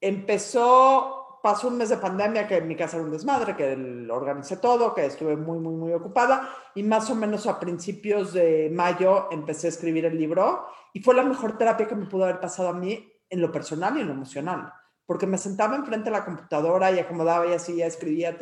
empezó, 0.00 1.40
pasó 1.42 1.68
un 1.68 1.78
mes 1.78 1.88
de 1.90 1.98
pandemia 1.98 2.46
que 2.46 2.56
en 2.56 2.68
mi 2.68 2.76
casa 2.76 2.96
era 2.96 3.06
un 3.06 3.12
desmadre, 3.12 3.54
que 3.56 3.76
lo 3.76 4.14
organicé 4.14 4.56
todo, 4.56 4.94
que 4.94 5.06
estuve 5.06 5.36
muy, 5.36 5.58
muy, 5.58 5.74
muy 5.74 5.92
ocupada 5.92 6.48
y 6.74 6.82
más 6.82 7.08
o 7.10 7.14
menos 7.14 7.46
a 7.46 7.60
principios 7.60 8.32
de 8.32 8.70
mayo 8.72 9.28
empecé 9.30 9.68
a 9.68 9.70
escribir 9.70 10.04
el 10.04 10.18
libro 10.18 10.66
y 10.92 11.00
fue 11.00 11.14
la 11.14 11.22
mejor 11.22 11.56
terapia 11.56 11.86
que 11.86 11.94
me 11.94 12.06
pudo 12.06 12.24
haber 12.24 12.40
pasado 12.40 12.68
a 12.68 12.74
mí 12.74 13.12
en 13.30 13.40
lo 13.40 13.52
personal 13.52 13.96
y 13.96 14.00
en 14.00 14.08
lo 14.08 14.14
emocional, 14.14 14.72
porque 15.06 15.26
me 15.26 15.38
sentaba 15.38 15.76
enfrente 15.76 16.06
de 16.06 16.16
la 16.16 16.24
computadora 16.24 16.90
y 16.90 16.98
acomodaba 16.98 17.46
y 17.46 17.52
así, 17.52 17.76
ya 17.76 17.86
escribía, 17.86 18.36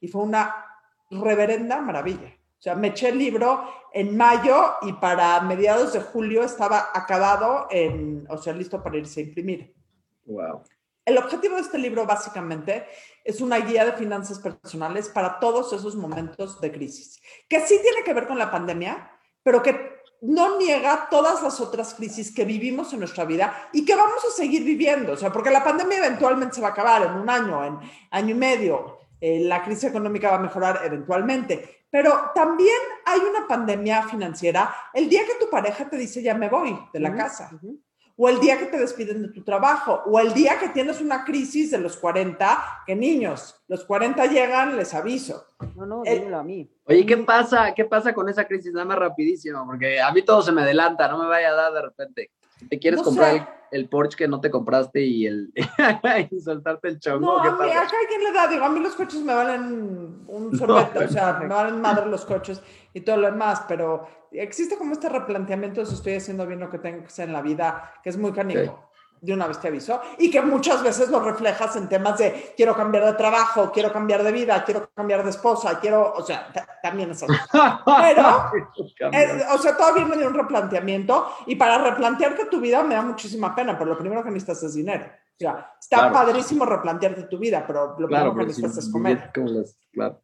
y 0.00 0.08
fue 0.08 0.22
una 0.22 0.54
reverenda 1.10 1.80
maravilla. 1.80 2.37
O 2.58 2.62
sea, 2.62 2.74
me 2.74 2.88
eché 2.88 3.10
el 3.10 3.18
libro 3.18 3.64
en 3.92 4.16
mayo 4.16 4.74
y 4.82 4.92
para 4.94 5.40
mediados 5.42 5.92
de 5.92 6.00
julio 6.00 6.42
estaba 6.42 6.90
acabado, 6.92 7.68
en, 7.70 8.26
o 8.28 8.36
sea, 8.36 8.52
listo 8.52 8.82
para 8.82 8.96
irse 8.96 9.20
a 9.20 9.24
imprimir. 9.24 9.74
Wow. 10.24 10.64
El 11.04 11.18
objetivo 11.18 11.54
de 11.54 11.62
este 11.62 11.78
libro 11.78 12.04
básicamente 12.04 12.86
es 13.24 13.40
una 13.40 13.58
guía 13.58 13.84
de 13.84 13.92
finanzas 13.92 14.40
personales 14.40 15.08
para 15.08 15.38
todos 15.38 15.72
esos 15.72 15.94
momentos 15.94 16.60
de 16.60 16.72
crisis, 16.72 17.20
que 17.48 17.60
sí 17.60 17.78
tiene 17.80 18.02
que 18.04 18.12
ver 18.12 18.26
con 18.26 18.38
la 18.38 18.50
pandemia, 18.50 19.10
pero 19.42 19.62
que 19.62 19.98
no 20.20 20.58
niega 20.58 21.08
todas 21.10 21.42
las 21.42 21.60
otras 21.60 21.94
crisis 21.94 22.34
que 22.34 22.44
vivimos 22.44 22.92
en 22.92 22.98
nuestra 22.98 23.24
vida 23.24 23.68
y 23.72 23.84
que 23.84 23.94
vamos 23.94 24.24
a 24.24 24.36
seguir 24.36 24.64
viviendo. 24.64 25.12
O 25.12 25.16
sea, 25.16 25.32
porque 25.32 25.50
la 25.50 25.62
pandemia 25.62 25.98
eventualmente 25.98 26.56
se 26.56 26.60
va 26.60 26.68
a 26.68 26.72
acabar 26.72 27.02
en 27.06 27.12
un 27.12 27.30
año, 27.30 27.64
en 27.64 27.78
año 28.10 28.30
y 28.30 28.38
medio. 28.38 28.98
Eh, 29.20 29.40
la 29.40 29.62
crisis 29.62 29.84
económica 29.84 30.30
va 30.30 30.36
a 30.36 30.40
mejorar 30.40 30.80
eventualmente. 30.84 31.77
Pero 31.90 32.30
también 32.34 32.76
hay 33.04 33.20
una 33.20 33.46
pandemia 33.48 34.02
financiera 34.02 34.74
el 34.92 35.08
día 35.08 35.22
que 35.24 35.42
tu 35.44 35.50
pareja 35.50 35.88
te 35.88 35.96
dice 35.96 36.22
ya 36.22 36.34
me 36.34 36.48
voy 36.48 36.78
de 36.92 37.00
la 37.00 37.14
casa 37.14 37.50
o 38.20 38.28
el 38.28 38.40
día 38.40 38.58
que 38.58 38.66
te 38.66 38.76
despiden 38.76 39.22
de 39.22 39.28
tu 39.28 39.44
trabajo, 39.44 40.02
o 40.06 40.18
el 40.18 40.34
día 40.34 40.58
que 40.58 40.70
tienes 40.70 41.00
una 41.00 41.24
crisis 41.24 41.70
de 41.70 41.78
los 41.78 41.96
40, 41.96 42.82
que 42.84 42.96
niños, 42.96 43.62
los 43.68 43.84
40 43.84 44.26
llegan, 44.26 44.76
les 44.76 44.92
aviso. 44.92 45.46
No, 45.76 45.86
no, 45.86 46.02
dímelo 46.02 46.38
a 46.38 46.42
mí. 46.42 46.68
Oye, 46.86 47.06
¿qué 47.06 47.16
pasa? 47.18 47.72
¿Qué 47.74 47.84
pasa 47.84 48.12
con 48.12 48.28
esa 48.28 48.44
crisis? 48.44 48.72
Nada 48.72 48.86
más 48.86 48.98
rapidísimo, 48.98 49.64
porque 49.64 50.00
a 50.00 50.10
mí 50.10 50.22
todo 50.22 50.42
se 50.42 50.50
me 50.50 50.62
adelanta, 50.62 51.06
no 51.06 51.16
me 51.16 51.28
vaya 51.28 51.50
a 51.50 51.54
dar 51.54 51.72
de 51.72 51.82
repente. 51.82 52.30
¿Te 52.68 52.76
quieres 52.80 53.02
comprar 53.02 53.36
el, 53.36 53.46
Porsche 53.88 54.16
que 54.16 54.28
no 54.28 54.40
te 54.40 54.50
compraste 54.50 55.02
y 55.02 55.26
el 55.26 55.52
y 56.30 56.40
soltarte 56.40 56.88
el 56.88 56.98
chongo? 56.98 57.26
No, 57.26 57.38
a 57.38 57.52
mí, 57.56 57.70
acá 57.70 57.96
alguien 58.02 58.24
le 58.24 58.32
da, 58.32 58.48
digo, 58.48 58.64
a 58.64 58.70
mí 58.70 58.80
los 58.80 58.94
coches 58.94 59.22
me 59.22 59.34
valen 59.34 60.24
un 60.26 60.58
sorbete, 60.58 61.04
o 61.04 61.08
sea, 61.08 61.34
me 61.34 61.46
valen 61.46 61.80
madre 61.80 62.06
los 62.06 62.24
coches 62.24 62.62
y 62.94 63.00
todo 63.00 63.16
lo 63.18 63.30
demás, 63.30 63.62
pero 63.68 64.06
existe 64.32 64.76
como 64.76 64.92
este 64.92 65.08
replanteamiento 65.08 65.80
de 65.80 65.86
si 65.86 65.94
estoy 65.94 66.14
haciendo 66.14 66.46
bien 66.46 66.60
lo 66.60 66.70
que 66.70 66.78
tengo 66.78 67.00
que 67.00 67.06
hacer 67.06 67.28
en 67.28 67.34
la 67.34 67.42
vida, 67.42 67.92
que 68.02 68.10
es 68.10 68.16
muy 68.16 68.32
canijo. 68.32 68.87
De 69.20 69.32
una 69.32 69.46
vez 69.46 69.60
te 69.60 69.68
aviso, 69.68 70.00
y 70.18 70.30
que 70.30 70.40
muchas 70.40 70.82
veces 70.82 71.10
lo 71.10 71.20
reflejas 71.20 71.74
en 71.76 71.88
temas 71.88 72.18
de 72.18 72.52
quiero 72.56 72.74
cambiar 72.76 73.04
de 73.04 73.12
trabajo, 73.14 73.70
quiero 73.72 73.92
cambiar 73.92 74.22
de 74.22 74.32
vida, 74.32 74.62
quiero 74.64 74.90
cambiar 74.94 75.24
de 75.24 75.30
esposa, 75.30 75.78
quiero, 75.80 76.12
o 76.12 76.22
sea, 76.22 76.52
también 76.82 77.10
es 77.10 77.22
así. 77.22 77.32
Pero, 77.84 79.54
o 79.54 79.58
sea, 79.58 79.76
todo 79.76 79.94
viene 79.94 80.16
de 80.16 80.26
un 80.26 80.34
replanteamiento, 80.34 81.28
y 81.46 81.56
para 81.56 81.78
replantearte 81.78 82.46
tu 82.46 82.60
vida 82.60 82.82
me 82.82 82.94
da 82.94 83.02
muchísima 83.02 83.54
pena, 83.54 83.78
pero 83.78 83.90
lo 83.90 83.98
primero 83.98 84.22
que 84.22 84.30
necesitas 84.30 84.62
es 84.64 84.74
dinero. 84.74 85.06
O 85.06 85.38
sea, 85.38 85.72
está 85.80 86.10
padrísimo 86.12 86.64
replantearte 86.64 87.24
tu 87.24 87.38
vida, 87.38 87.64
pero 87.66 87.96
lo 87.98 88.06
primero 88.06 88.34
que 88.34 88.44
necesitas 88.44 88.78
es 88.78 88.90
comer. 88.90 89.30
claro. 89.92 90.22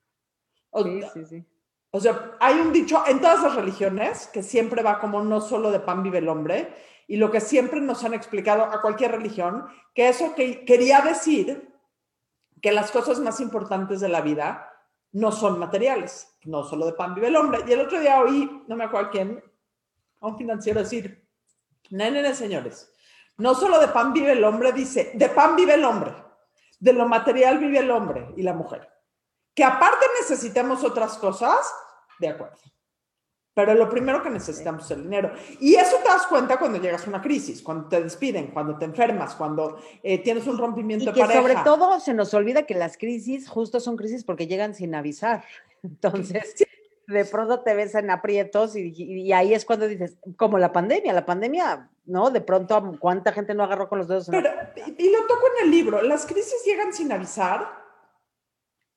sí, 0.82 1.02
sí, 1.14 1.24
sí. 1.24 1.53
O 1.96 2.00
sea, 2.00 2.32
hay 2.40 2.56
un 2.56 2.72
dicho 2.72 3.04
en 3.06 3.20
todas 3.20 3.40
las 3.40 3.54
religiones 3.54 4.26
que 4.26 4.42
siempre 4.42 4.82
va 4.82 4.98
como 4.98 5.22
no 5.22 5.40
solo 5.40 5.70
de 5.70 5.78
pan 5.78 6.02
vive 6.02 6.18
el 6.18 6.28
hombre, 6.28 6.74
y 7.06 7.18
lo 7.18 7.30
que 7.30 7.40
siempre 7.40 7.80
nos 7.80 8.02
han 8.02 8.14
explicado 8.14 8.64
a 8.64 8.82
cualquier 8.82 9.12
religión, 9.12 9.68
que 9.94 10.08
eso 10.08 10.34
que 10.34 10.64
quería 10.64 11.02
decir 11.02 11.72
que 12.60 12.72
las 12.72 12.90
cosas 12.90 13.20
más 13.20 13.38
importantes 13.38 14.00
de 14.00 14.08
la 14.08 14.22
vida 14.22 14.72
no 15.12 15.30
son 15.30 15.60
materiales, 15.60 16.36
no 16.42 16.64
solo 16.64 16.86
de 16.86 16.94
pan 16.94 17.14
vive 17.14 17.28
el 17.28 17.36
hombre. 17.36 17.60
Y 17.64 17.70
el 17.70 17.82
otro 17.82 18.00
día 18.00 18.20
oí, 18.20 18.64
no 18.66 18.74
me 18.74 18.82
acuerdo 18.82 19.10
quién, 19.12 19.44
a 20.20 20.26
un 20.26 20.36
financiero 20.36 20.80
decir, 20.80 21.24
nene, 21.90 22.34
señores, 22.34 22.92
no 23.36 23.54
solo 23.54 23.78
de 23.78 23.86
pan 23.86 24.12
vive 24.12 24.32
el 24.32 24.42
hombre, 24.42 24.72
dice, 24.72 25.12
de 25.14 25.28
pan 25.28 25.54
vive 25.54 25.74
el 25.74 25.84
hombre, 25.84 26.12
de 26.80 26.92
lo 26.92 27.06
material 27.06 27.58
vive 27.58 27.78
el 27.78 27.92
hombre 27.92 28.32
y 28.36 28.42
la 28.42 28.52
mujer. 28.52 28.93
Que 29.54 29.64
aparte 29.64 30.04
necesitemos 30.20 30.82
otras 30.84 31.16
cosas, 31.18 31.72
de 32.18 32.28
acuerdo. 32.28 32.58
Pero 33.54 33.72
lo 33.74 33.88
primero 33.88 34.20
que 34.20 34.30
necesitamos 34.30 34.84
es 34.84 34.90
el 34.90 35.04
dinero. 35.04 35.32
Y 35.60 35.76
eso 35.76 35.98
te 35.98 36.08
das 36.08 36.26
cuenta 36.26 36.58
cuando 36.58 36.80
llegas 36.80 37.06
a 37.06 37.08
una 37.08 37.22
crisis, 37.22 37.62
cuando 37.62 37.88
te 37.88 38.02
despiden, 38.02 38.48
cuando 38.48 38.76
te 38.76 38.84
enfermas, 38.84 39.36
cuando 39.36 39.78
eh, 40.02 40.18
tienes 40.18 40.48
un 40.48 40.58
rompimiento 40.58 41.10
y 41.10 41.12
que 41.12 41.24
Sobre 41.24 41.54
todo 41.62 42.00
se 42.00 42.14
nos 42.14 42.34
olvida 42.34 42.64
que 42.64 42.74
las 42.74 42.98
crisis 42.98 43.48
justo 43.48 43.78
son 43.78 43.96
crisis 43.96 44.24
porque 44.24 44.48
llegan 44.48 44.74
sin 44.74 44.92
avisar. 44.96 45.44
Entonces, 45.84 46.56
de 47.06 47.24
pronto 47.26 47.60
te 47.60 47.74
ves 47.74 47.94
en 47.94 48.10
aprietos 48.10 48.74
y, 48.74 49.32
ahí 49.32 49.54
es 49.54 49.64
cuando 49.64 49.86
dices, 49.86 50.16
como 50.36 50.58
la 50.58 50.72
pandemia, 50.72 51.12
la 51.12 51.26
pandemia, 51.26 51.90
¿no? 52.06 52.30
De 52.30 52.40
pronto, 52.40 52.96
¿cuánta 52.98 53.30
gente 53.30 53.54
no 53.54 53.62
agarró 53.62 53.88
con 53.88 53.98
los 53.98 54.08
dedos? 54.08 54.26
Pero, 54.30 54.50
y 54.98 55.10
lo 55.10 55.20
toco 55.28 55.46
en 55.58 55.66
el 55.66 55.70
libro, 55.70 56.02
las 56.02 56.26
crisis 56.26 56.64
llegan 56.66 56.92
sin 56.92 57.12
avisar 57.12 57.83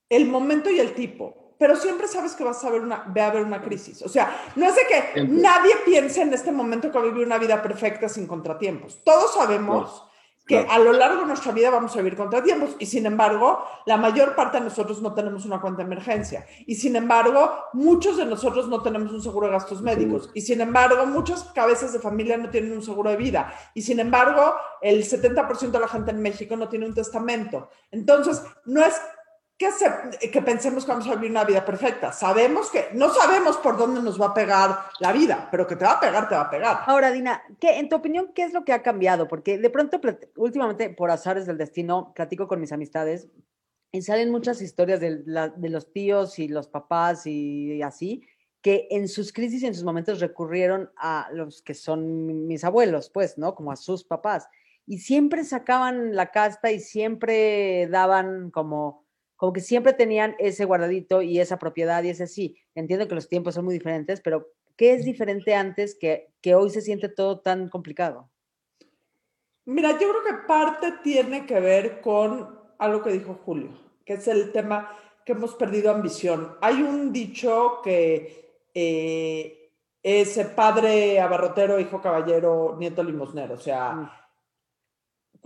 el 0.10 0.28
momento 0.28 0.70
y 0.70 0.80
el 0.80 0.94
tipo. 0.94 1.54
Pero 1.60 1.76
siempre 1.76 2.08
sabes 2.08 2.36
que 2.36 2.44
vas 2.44 2.64
a 2.64 2.70
ver 2.70 2.82
una, 2.82 3.12
va 3.18 3.26
a 3.26 3.28
haber 3.28 3.44
una 3.44 3.62
crisis. 3.62 4.02
O 4.04 4.10
sea, 4.10 4.52
no 4.56 4.68
es 4.68 4.76
de 4.76 4.82
que 4.88 5.24
nadie 5.24 5.74
piense 5.86 6.22
en 6.22 6.32
este 6.34 6.52
momento 6.52 6.92
que 6.92 6.98
va 7.00 7.04
a 7.04 7.08
vivir 7.08 7.26
una 7.26 7.40
vida 7.40 7.62
perfecta 7.62 8.08
sin 8.08 8.28
contratiempos. 8.28 9.02
Todos 9.04 9.34
sabemos 9.34 10.04
que 10.48 10.60
a 10.60 10.80
lo 10.80 10.94
largo 10.94 11.22
de 11.22 11.28
nuestra 11.28 11.52
vida 11.52 11.70
vamos 11.70 11.94
a 11.94 11.98
vivir 11.98 12.16
contratiempos 12.16 12.78
y 12.80 12.86
sin 12.86 13.06
embargo, 13.06 13.66
la 13.86 13.98
mayor 13.98 14.34
parte 14.34 14.58
de 14.58 14.64
nosotros 14.64 15.02
no 15.02 15.14
tenemos 15.14 15.46
una 15.46 15.60
cuenta 15.60 15.80
de 15.80 15.88
emergencia. 15.88 16.46
Y 16.66 16.76
sin 16.76 16.96
embargo, 16.96 17.66
muchos 17.74 18.16
de 18.16 18.26
nosotros 18.26 18.70
no 18.70 18.82
tenemos 18.82 19.12
un 19.12 19.22
seguro 19.22 19.48
de 19.48 19.54
gastos 19.54 19.82
médicos. 19.82 20.32
y 20.34 20.42
sin 20.42 20.62
embargo, 20.62 21.06
muchas 21.06 21.44
cabezas 21.54 21.92
de 21.92 22.00
familia 22.00 22.38
no 22.38 22.50
tienen 22.50 22.72
un 22.72 22.82
seguro 22.82 23.10
de 23.10 23.18
vida. 23.18 23.54
Y 23.74 23.82
sin 23.82 24.00
embargo, 24.00 24.56
el 24.82 25.04
70% 25.04 25.72
de 25.72 25.80
la 25.80 25.88
gente 25.88 26.12
en 26.12 26.22
México 26.22 26.56
no 26.56 26.70
tiene 26.70 26.86
un 26.86 26.94
testamento. 26.94 27.70
Entonces, 27.92 28.42
no 28.66 28.82
es 28.86 28.96
que, 29.58 30.30
que 30.30 30.42
pensemos 30.42 30.86
que 30.86 30.92
vamos 30.92 31.08
a 31.08 31.16
vivir 31.16 31.32
una 31.32 31.44
vida 31.44 31.66
perfecta. 31.66 32.14
Sabemos 32.14 32.70
que, 32.70 32.90
no 32.94 33.10
sabemos 33.10 33.58
por 33.58 33.76
dónde 33.76 34.02
nos 34.02 34.22
va 34.22 34.28
a 34.28 34.34
pegar 34.34 34.78
la 35.00 35.12
vida, 35.12 35.48
pero 35.50 35.66
que 35.66 35.76
te 35.76 35.86
va 35.86 35.94
a 35.94 36.00
pegar, 36.00 36.30
te 36.30 36.36
va 36.36 36.42
a 36.42 36.50
pegar. 36.50 36.80
Ahora, 36.86 37.12
Dina, 37.12 37.42
¿qué, 37.60 37.80
en 37.80 37.90
tu 37.90 37.96
opinión, 37.96 38.32
¿qué 38.36 38.44
es 38.44 38.54
lo 38.54 38.64
que 38.64 38.74
ha 38.74 38.84
cambiado? 38.84 39.28
Porque 39.28 39.58
de 39.58 39.70
pronto, 39.70 40.00
últimamente, 40.36 40.92
por 40.92 41.10
azares 41.10 41.48
del 41.48 41.58
destino, 41.58 42.14
platico 42.14 42.48
con 42.48 42.62
mis 42.62 42.72
amistades 42.72 43.30
y 43.92 44.04
salen 44.04 44.32
muchas 44.32 44.62
historias 44.62 45.00
de, 45.00 45.24
de 45.24 45.70
los 45.70 45.92
tíos 45.92 46.38
y 46.38 46.48
los 46.48 46.68
papás 46.68 47.26
y, 47.26 47.82
así, 47.82 48.28
que 48.62 48.88
en 48.92 49.08
sus 49.08 49.34
crisis 49.34 49.64
y 49.64 49.68
en 49.68 49.74
sus 49.74 49.84
momentos 49.84 50.20
recurrieron 50.20 50.92
a 50.98 51.30
los 51.32 51.64
que 51.64 51.74
son 51.74 52.48
mis 52.48 52.64
abuelos, 52.64 53.10
pues, 53.10 53.40
¿no? 53.40 53.56
Como 53.56 53.72
a 53.72 53.76
sus 53.76 54.04
papás. 54.04 54.48
Y 54.86 55.00
siempre 55.00 55.44
sacaban 55.44 56.16
la 56.16 56.32
casta 56.32 56.72
y 56.72 56.80
siempre 56.80 57.88
daban 57.88 58.52
como 58.52 59.07
como 59.38 59.54
que 59.54 59.62
siempre 59.62 59.94
tenían 59.94 60.36
ese 60.40 60.66
guardadito 60.66 61.22
y 61.22 61.40
esa 61.40 61.58
propiedad 61.58 62.04
y 62.04 62.10
ese 62.10 62.28
sí. 62.28 62.58
Entiendo 62.76 63.08
que 63.08 63.16
los 63.16 63.30
tiempos 63.30 63.56
son 63.56 63.66
muy 63.66 63.74
diferentes, 63.74 64.20
pero 64.20 64.50
¿qué 64.76 64.94
es 64.94 65.06
diferente 65.06 65.56
antes 65.56 65.96
que, 65.98 66.34
que 66.42 66.56
hoy 66.56 66.72
se 66.72 66.82
siente 66.82 67.08
todo 67.08 67.40
tan 67.40 67.70
complicado? 67.70 68.30
Mira, 69.66 69.92
yo 69.92 70.10
creo 70.10 70.24
que 70.24 70.48
parte 70.48 70.94
tiene 71.04 71.46
que 71.46 71.60
ver 71.60 72.02
con 72.02 72.60
algo 72.80 73.04
que 73.04 73.12
dijo 73.12 73.40
Julio, 73.46 73.70
que 74.04 74.14
es 74.14 74.28
el 74.28 74.52
tema 74.52 74.98
que 75.24 75.34
hemos 75.34 75.56
perdido 75.56 75.92
ambición. 75.92 76.58
Hay 76.62 76.82
un 76.82 77.14
dicho 77.14 77.82
que 77.84 78.64
eh, 78.74 79.72
es 80.02 80.38
padre 80.56 81.20
abarrotero, 81.20 81.80
hijo 81.80 82.02
caballero, 82.02 82.76
nieto 82.80 83.04
limosnero, 83.04 83.54
o 83.54 83.60
sea... 83.60 83.92
Mm 83.94 84.27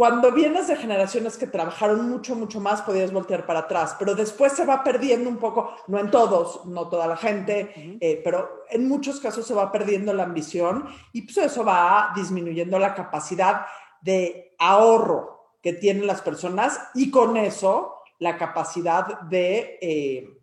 cuando 0.01 0.31
vienes 0.31 0.67
de 0.67 0.77
generaciones 0.77 1.37
que 1.37 1.45
trabajaron 1.45 2.09
mucho, 2.09 2.35
mucho 2.35 2.59
más, 2.59 2.81
podías 2.81 3.13
voltear 3.13 3.45
para 3.45 3.59
atrás, 3.59 3.95
pero 3.99 4.15
después 4.15 4.51
se 4.51 4.65
va 4.65 4.83
perdiendo 4.83 5.29
un 5.29 5.37
poco, 5.37 5.75
no 5.85 5.99
en 5.99 6.09
todos, 6.09 6.65
no 6.65 6.89
toda 6.89 7.05
la 7.05 7.15
gente, 7.15 7.99
eh, 8.01 8.19
pero 8.23 8.63
en 8.71 8.87
muchos 8.87 9.19
casos 9.19 9.45
se 9.45 9.53
va 9.53 9.71
perdiendo 9.71 10.11
la 10.11 10.23
ambición 10.23 10.87
y 11.13 11.21
pues 11.21 11.37
eso 11.37 11.63
va 11.63 12.13
disminuyendo 12.15 12.79
la 12.79 12.95
capacidad 12.95 13.67
de 14.01 14.55
ahorro 14.57 15.51
que 15.61 15.73
tienen 15.73 16.07
las 16.07 16.23
personas 16.23 16.79
y 16.95 17.11
con 17.11 17.37
eso 17.37 17.97
la 18.17 18.39
capacidad 18.39 19.21
de 19.21 19.77
eh, 19.83 20.40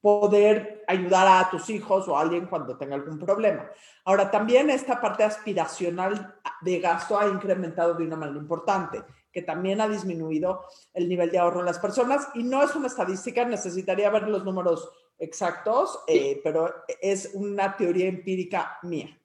poder 0.00 0.84
ayudar 0.86 1.26
a 1.28 1.50
tus 1.50 1.68
hijos 1.70 2.08
o 2.08 2.16
a 2.16 2.22
alguien 2.22 2.46
cuando 2.46 2.76
tenga 2.76 2.94
algún 2.94 3.18
problema. 3.18 3.70
Ahora, 4.04 4.30
también 4.30 4.70
esta 4.70 5.00
parte 5.00 5.24
aspiracional 5.24 6.34
de 6.62 6.80
gasto 6.80 7.18
ha 7.18 7.28
incrementado 7.28 7.94
de 7.94 8.04
una 8.04 8.16
manera 8.16 8.38
importante. 8.38 9.02
que 9.32 9.42
también 9.42 9.80
ha 9.80 9.88
disminuido 9.88 10.64
el 10.92 11.08
nivel 11.08 11.30
de 11.30 11.38
ahorro 11.38 11.60
en 11.60 11.66
las 11.66 11.78
personas. 11.78 12.26
Y 12.34 12.42
no 12.42 12.64
es 12.64 12.74
una 12.74 12.88
estadística, 12.88 13.44
necesitaría 13.44 14.10
ver 14.10 14.26
los 14.26 14.44
números 14.44 14.90
exactos, 15.20 16.00
eh, 16.08 16.40
pero 16.42 16.74
es 17.00 17.30
una 17.34 17.76
teoría 17.76 18.08
empírica 18.08 18.78
mía. 18.82 19.16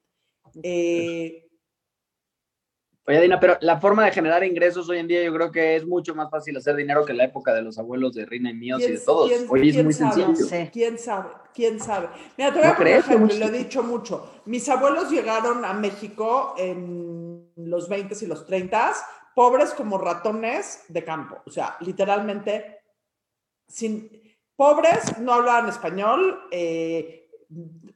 Eh, 0.62 1.45
Oye, 3.08 3.22
Dina, 3.22 3.40
pero 3.40 3.58
la 3.62 3.80
forma 3.80 4.04
de 4.04 4.12
generar 4.12 4.44
ingresos 4.44 4.90
hoy 4.90 4.98
en 4.98 5.08
día 5.08 5.24
yo 5.24 5.32
creo 5.32 5.52
que 5.52 5.76
es 5.76 5.86
mucho 5.86 6.16
más 6.16 6.32
fácil 6.32 6.58
hacer 6.58 6.76
dinero 6.76 7.06
que 7.06 7.12
en 7.12 7.20
la 7.20 7.26
época 7.26 7.54
de 7.54 7.62
los 7.62 7.78
abuelos 7.78 8.16
de 8.16 8.26
Rina 8.26 8.50
y 8.50 8.56
míos 8.56 8.82
y 8.82 8.94
de 8.94 8.98
todos. 8.98 9.32
Hoy 9.48 9.70
es 9.70 9.84
muy 9.84 9.94
sencillo. 9.94 10.34
¿Quién 10.72 10.98
sabe? 10.98 11.30
¿Quién 11.54 11.80
sabe? 11.80 12.10
Mira, 12.36 12.52
te 12.52 12.60
voy 12.60 12.68
a 12.68 12.76
poner 12.76 12.98
ejemplo, 12.98 13.38
lo 13.38 13.46
he 13.46 13.52
dicho 13.52 13.84
mucho. 13.84 14.42
Mis 14.46 14.68
abuelos 14.70 15.12
llegaron 15.12 15.64
a 15.64 15.74
México 15.74 16.56
en 16.58 17.52
los 17.56 17.88
20 17.88 18.16
y 18.20 18.28
los 18.28 18.44
30, 18.48 18.94
pobres 19.36 19.76
como 19.76 20.00
ratones 20.00 20.86
de 20.88 21.04
campo. 21.04 21.38
O 21.46 21.52
sea, 21.52 21.78
literalmente, 21.82 22.80
sin, 23.68 24.10
pobres, 24.56 25.20
no 25.20 25.34
hablaban 25.34 25.70
español, 25.70 26.48
eh, 26.50 27.30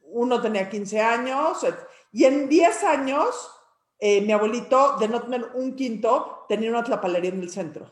uno 0.04 0.40
tenía 0.40 0.70
15 0.70 1.00
años, 1.00 1.66
y 2.12 2.24
en 2.24 2.48
10 2.48 2.84
años 2.84 3.59
eh, 4.00 4.20
mi 4.22 4.32
abuelito, 4.32 4.96
de 4.98 5.08
no 5.08 5.22
tener 5.22 5.44
un 5.54 5.76
quinto, 5.76 6.46
tenía 6.48 6.70
una 6.70 6.82
tlapalería 6.82 7.30
en 7.30 7.40
el 7.40 7.50
centro. 7.50 7.90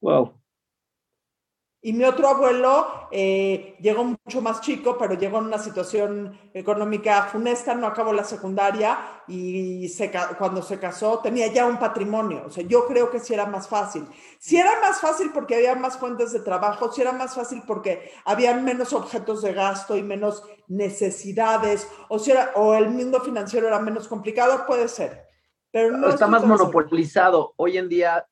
Wow. 0.00 0.43
Y 1.86 1.92
mi 1.92 2.04
otro 2.04 2.28
abuelo 2.28 3.08
eh, 3.10 3.76
llegó 3.78 4.04
mucho 4.04 4.40
más 4.40 4.62
chico, 4.62 4.96
pero 4.96 5.16
llegó 5.16 5.36
en 5.36 5.44
una 5.44 5.58
situación 5.58 6.40
económica 6.54 7.24
funesta, 7.24 7.74
no 7.74 7.86
acabó 7.86 8.10
la 8.14 8.24
secundaria 8.24 9.20
y 9.28 9.86
se, 9.90 10.10
cuando 10.38 10.62
se 10.62 10.78
casó 10.78 11.18
tenía 11.18 11.48
ya 11.48 11.66
un 11.66 11.78
patrimonio. 11.78 12.44
O 12.46 12.50
sea, 12.50 12.64
yo 12.64 12.86
creo 12.86 13.10
que 13.10 13.20
sí 13.20 13.34
era 13.34 13.44
más 13.44 13.68
fácil. 13.68 14.06
Si 14.38 14.56
era 14.56 14.80
más 14.80 14.98
fácil 14.98 15.30
porque 15.34 15.56
había 15.56 15.74
más 15.74 15.98
fuentes 15.98 16.32
de 16.32 16.40
trabajo, 16.40 16.90
si 16.90 17.02
era 17.02 17.12
más 17.12 17.34
fácil 17.34 17.62
porque 17.66 18.10
había 18.24 18.54
menos 18.54 18.94
objetos 18.94 19.42
de 19.42 19.52
gasto 19.52 19.94
y 19.94 20.02
menos 20.02 20.42
necesidades, 20.68 21.86
o, 22.08 22.18
si 22.18 22.30
era, 22.30 22.52
o 22.54 22.72
el 22.72 22.88
mundo 22.88 23.20
financiero 23.20 23.66
era 23.66 23.78
menos 23.78 24.08
complicado, 24.08 24.64
puede 24.66 24.88
ser. 24.88 25.26
Pero 25.70 25.94
no 25.98 26.08
está 26.08 26.26
más 26.28 26.46
monopolizado. 26.46 27.52
Hoy 27.56 27.76
en 27.76 27.90
día 27.90 28.26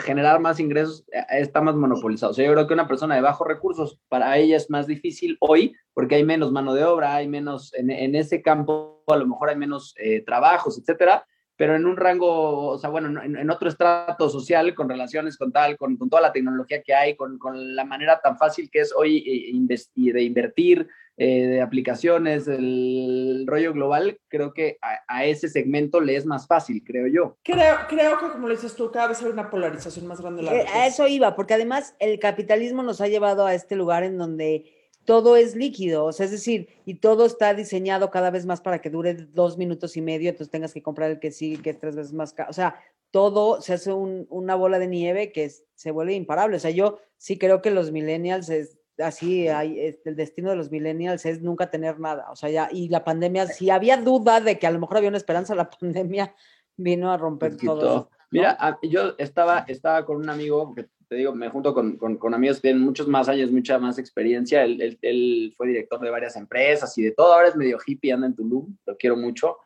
generar 0.00 0.40
más 0.40 0.60
ingresos 0.60 1.04
eh, 1.12 1.24
está 1.30 1.60
más 1.60 1.74
monopolizado. 1.74 2.32
O 2.32 2.34
sea, 2.34 2.44
yo 2.44 2.52
creo 2.52 2.66
que 2.66 2.74
una 2.74 2.88
persona 2.88 3.14
de 3.14 3.20
bajos 3.20 3.46
recursos, 3.46 4.00
para 4.08 4.36
ella 4.38 4.56
es 4.56 4.70
más 4.70 4.86
difícil 4.86 5.36
hoy 5.40 5.74
porque 5.94 6.16
hay 6.16 6.24
menos 6.24 6.52
mano 6.52 6.74
de 6.74 6.84
obra, 6.84 7.16
hay 7.16 7.28
menos, 7.28 7.74
en, 7.74 8.14
ese 8.14 8.42
campo 8.42 9.04
a 9.06 9.16
lo 9.16 9.26
mejor 9.26 9.50
hay 9.50 9.56
menos 9.56 9.94
eh, 9.98 10.22
trabajos, 10.24 10.78
etcétera, 10.78 11.26
pero 11.56 11.76
en 11.76 11.84
un 11.84 11.96
rango, 11.96 12.68
o 12.68 12.78
sea, 12.78 12.88
bueno, 12.88 13.22
en, 13.22 13.50
otro 13.50 13.68
estrato 13.68 14.30
social, 14.30 14.74
con 14.74 14.88
relaciones 14.88 15.36
con 15.36 15.52
tal, 15.52 15.76
con, 15.76 15.98
toda 15.98 16.22
la 16.22 16.32
tecnología 16.32 16.82
que 16.82 16.94
hay, 16.94 17.14
con, 17.14 17.38
la 17.76 17.84
manera 17.84 18.20
tan 18.22 18.38
fácil 18.38 18.70
que 18.70 18.80
es 18.80 18.94
hoy 18.94 19.18
eh, 19.18 20.12
de 20.12 20.22
invertir, 20.22 20.88
de 21.14 21.60
aplicaciones, 21.60 22.48
el 22.48 23.44
rollo 23.46 23.74
global, 23.74 24.18
creo 24.28 24.52
que 24.54 24.78
a, 25.08 25.24
ese 25.24 25.48
segmento 25.48 26.00
le 26.00 26.16
es 26.16 26.26
más 26.26 26.46
fácil, 26.46 26.82
creo 26.84 27.06
yo. 27.06 27.36
Creo, 27.42 27.76
creo 27.88 28.18
que, 28.18 28.28
como 28.30 28.48
le 28.48 28.54
dices 28.54 28.74
tú, 28.74 28.90
cada 28.90 29.08
vez 29.08 29.22
hay 29.22 29.30
una 29.30 29.50
polarización 29.50 30.06
más 30.06 30.20
grande. 30.20 30.42
La 30.42 30.54
eh, 30.54 30.66
a 30.72 30.86
eso 30.86 31.06
iba, 31.08 31.34
porque 31.36 31.54
además 31.54 31.94
el 31.98 32.18
capitalismo 32.18 32.82
nos 32.82 33.00
ha 33.00 33.08
llevado 33.08 33.46
a 33.46 33.54
este 33.54 33.76
lugar 33.76 34.04
en 34.04 34.18
donde 34.18 34.72
todo 35.04 35.36
es 35.36 35.56
líquido, 35.56 36.04
o 36.04 36.12
sea, 36.12 36.26
es 36.26 36.32
decir, 36.32 36.68
y 36.84 36.94
todo 36.94 37.26
está 37.26 37.54
diseñado 37.54 38.10
cada 38.10 38.30
vez 38.30 38.46
más 38.46 38.60
para 38.60 38.80
que 38.80 38.90
dure 38.90 39.14
dos 39.14 39.58
minutos 39.58 39.96
y 39.96 40.00
medio, 40.00 40.30
entonces 40.30 40.50
tengas 40.50 40.72
que 40.72 40.82
comprar 40.82 41.10
el 41.10 41.18
que 41.18 41.32
sí, 41.32 41.56
que 41.56 41.70
es 41.70 41.78
tres 41.78 41.96
veces 41.96 42.12
más 42.12 42.32
caro, 42.32 42.50
o 42.50 42.52
sea, 42.52 42.76
todo 43.10 43.60
se 43.60 43.74
hace 43.74 43.92
una 43.92 44.54
bola 44.54 44.78
de 44.78 44.86
nieve 44.86 45.32
que 45.32 45.50
se 45.74 45.90
vuelve 45.90 46.14
imparable, 46.14 46.56
o 46.56 46.60
sea, 46.60 46.70
yo 46.70 47.00
sí 47.18 47.36
creo 47.36 47.60
que 47.62 47.70
los 47.70 47.90
millennials 47.90 48.48
es, 48.48 48.78
así 49.02 49.48
hay, 49.48 49.80
este, 49.80 50.10
el 50.10 50.16
destino 50.16 50.50
de 50.50 50.56
los 50.56 50.70
millennials 50.70 51.26
es 51.26 51.42
nunca 51.42 51.70
tener 51.70 51.98
nada. 52.00 52.30
O 52.30 52.36
sea, 52.36 52.50
ya, 52.50 52.68
y 52.72 52.88
la 52.88 53.04
pandemia, 53.04 53.46
si 53.46 53.70
había 53.70 53.96
duda 53.96 54.40
de 54.40 54.58
que 54.58 54.66
a 54.66 54.70
lo 54.70 54.78
mejor 54.78 54.98
había 54.98 55.08
una 55.08 55.18
esperanza, 55.18 55.54
la 55.54 55.70
pandemia 55.80 56.34
vino 56.76 57.12
a 57.12 57.16
romper 57.16 57.56
todo. 57.56 58.10
Mira, 58.30 58.78
yo 58.82 59.14
estaba, 59.18 59.64
estaba 59.68 60.06
con 60.06 60.16
un 60.16 60.30
amigo, 60.30 60.74
que 60.74 60.88
te 61.06 61.16
digo, 61.16 61.34
me 61.34 61.50
junto 61.50 61.74
con, 61.74 61.98
con, 61.98 62.34
amigos 62.34 62.56
que 62.56 62.62
tienen 62.62 62.82
muchos 62.82 63.06
más 63.06 63.28
años, 63.28 63.50
mucha 63.50 63.78
más 63.78 63.98
experiencia. 63.98 64.64
Él, 64.64 64.98
él, 65.02 65.52
fue 65.54 65.68
director 65.68 66.00
de 66.00 66.08
varias 66.08 66.36
empresas 66.36 66.96
y 66.96 67.02
de 67.02 67.10
todo. 67.10 67.34
Ahora 67.34 67.48
es 67.48 67.56
medio 67.56 67.78
hippie, 67.84 68.12
anda 68.12 68.26
en 68.26 68.34
Tulum, 68.34 68.74
lo 68.86 68.96
quiero 68.96 69.16
mucho. 69.16 69.58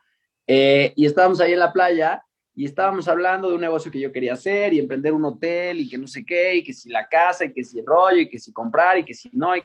Eh, 0.45 0.91
y 0.97 1.05
estábamos 1.05 1.39
ahí 1.39 1.53
en 1.53 1.59
la 1.59 1.71
playa 1.71 2.23
y 2.57 2.65
estábamos 2.65 3.07
hablando 3.07 3.49
de 3.49 3.53
un 3.53 3.61
negocio 3.61 3.91
que 3.91 3.99
yo 3.99 4.11
quería 4.11 4.33
hacer 4.33 4.73
y 4.73 4.79
emprender 4.79 5.13
un 5.13 5.23
hotel 5.23 5.79
y 5.79 5.87
que 5.87 5.95
no 5.99 6.07
sé 6.07 6.25
qué, 6.25 6.55
y 6.55 6.63
que 6.63 6.73
si 6.73 6.89
la 6.89 7.07
casa, 7.07 7.45
y 7.45 7.53
que 7.53 7.63
si 7.63 7.77
el 7.77 7.85
rollo, 7.85 8.17
y 8.17 8.27
que 8.27 8.39
si 8.39 8.51
comprar, 8.51 8.97
y 8.97 9.05
que 9.05 9.13
si 9.13 9.29
no. 9.31 9.55
Y, 9.55 9.63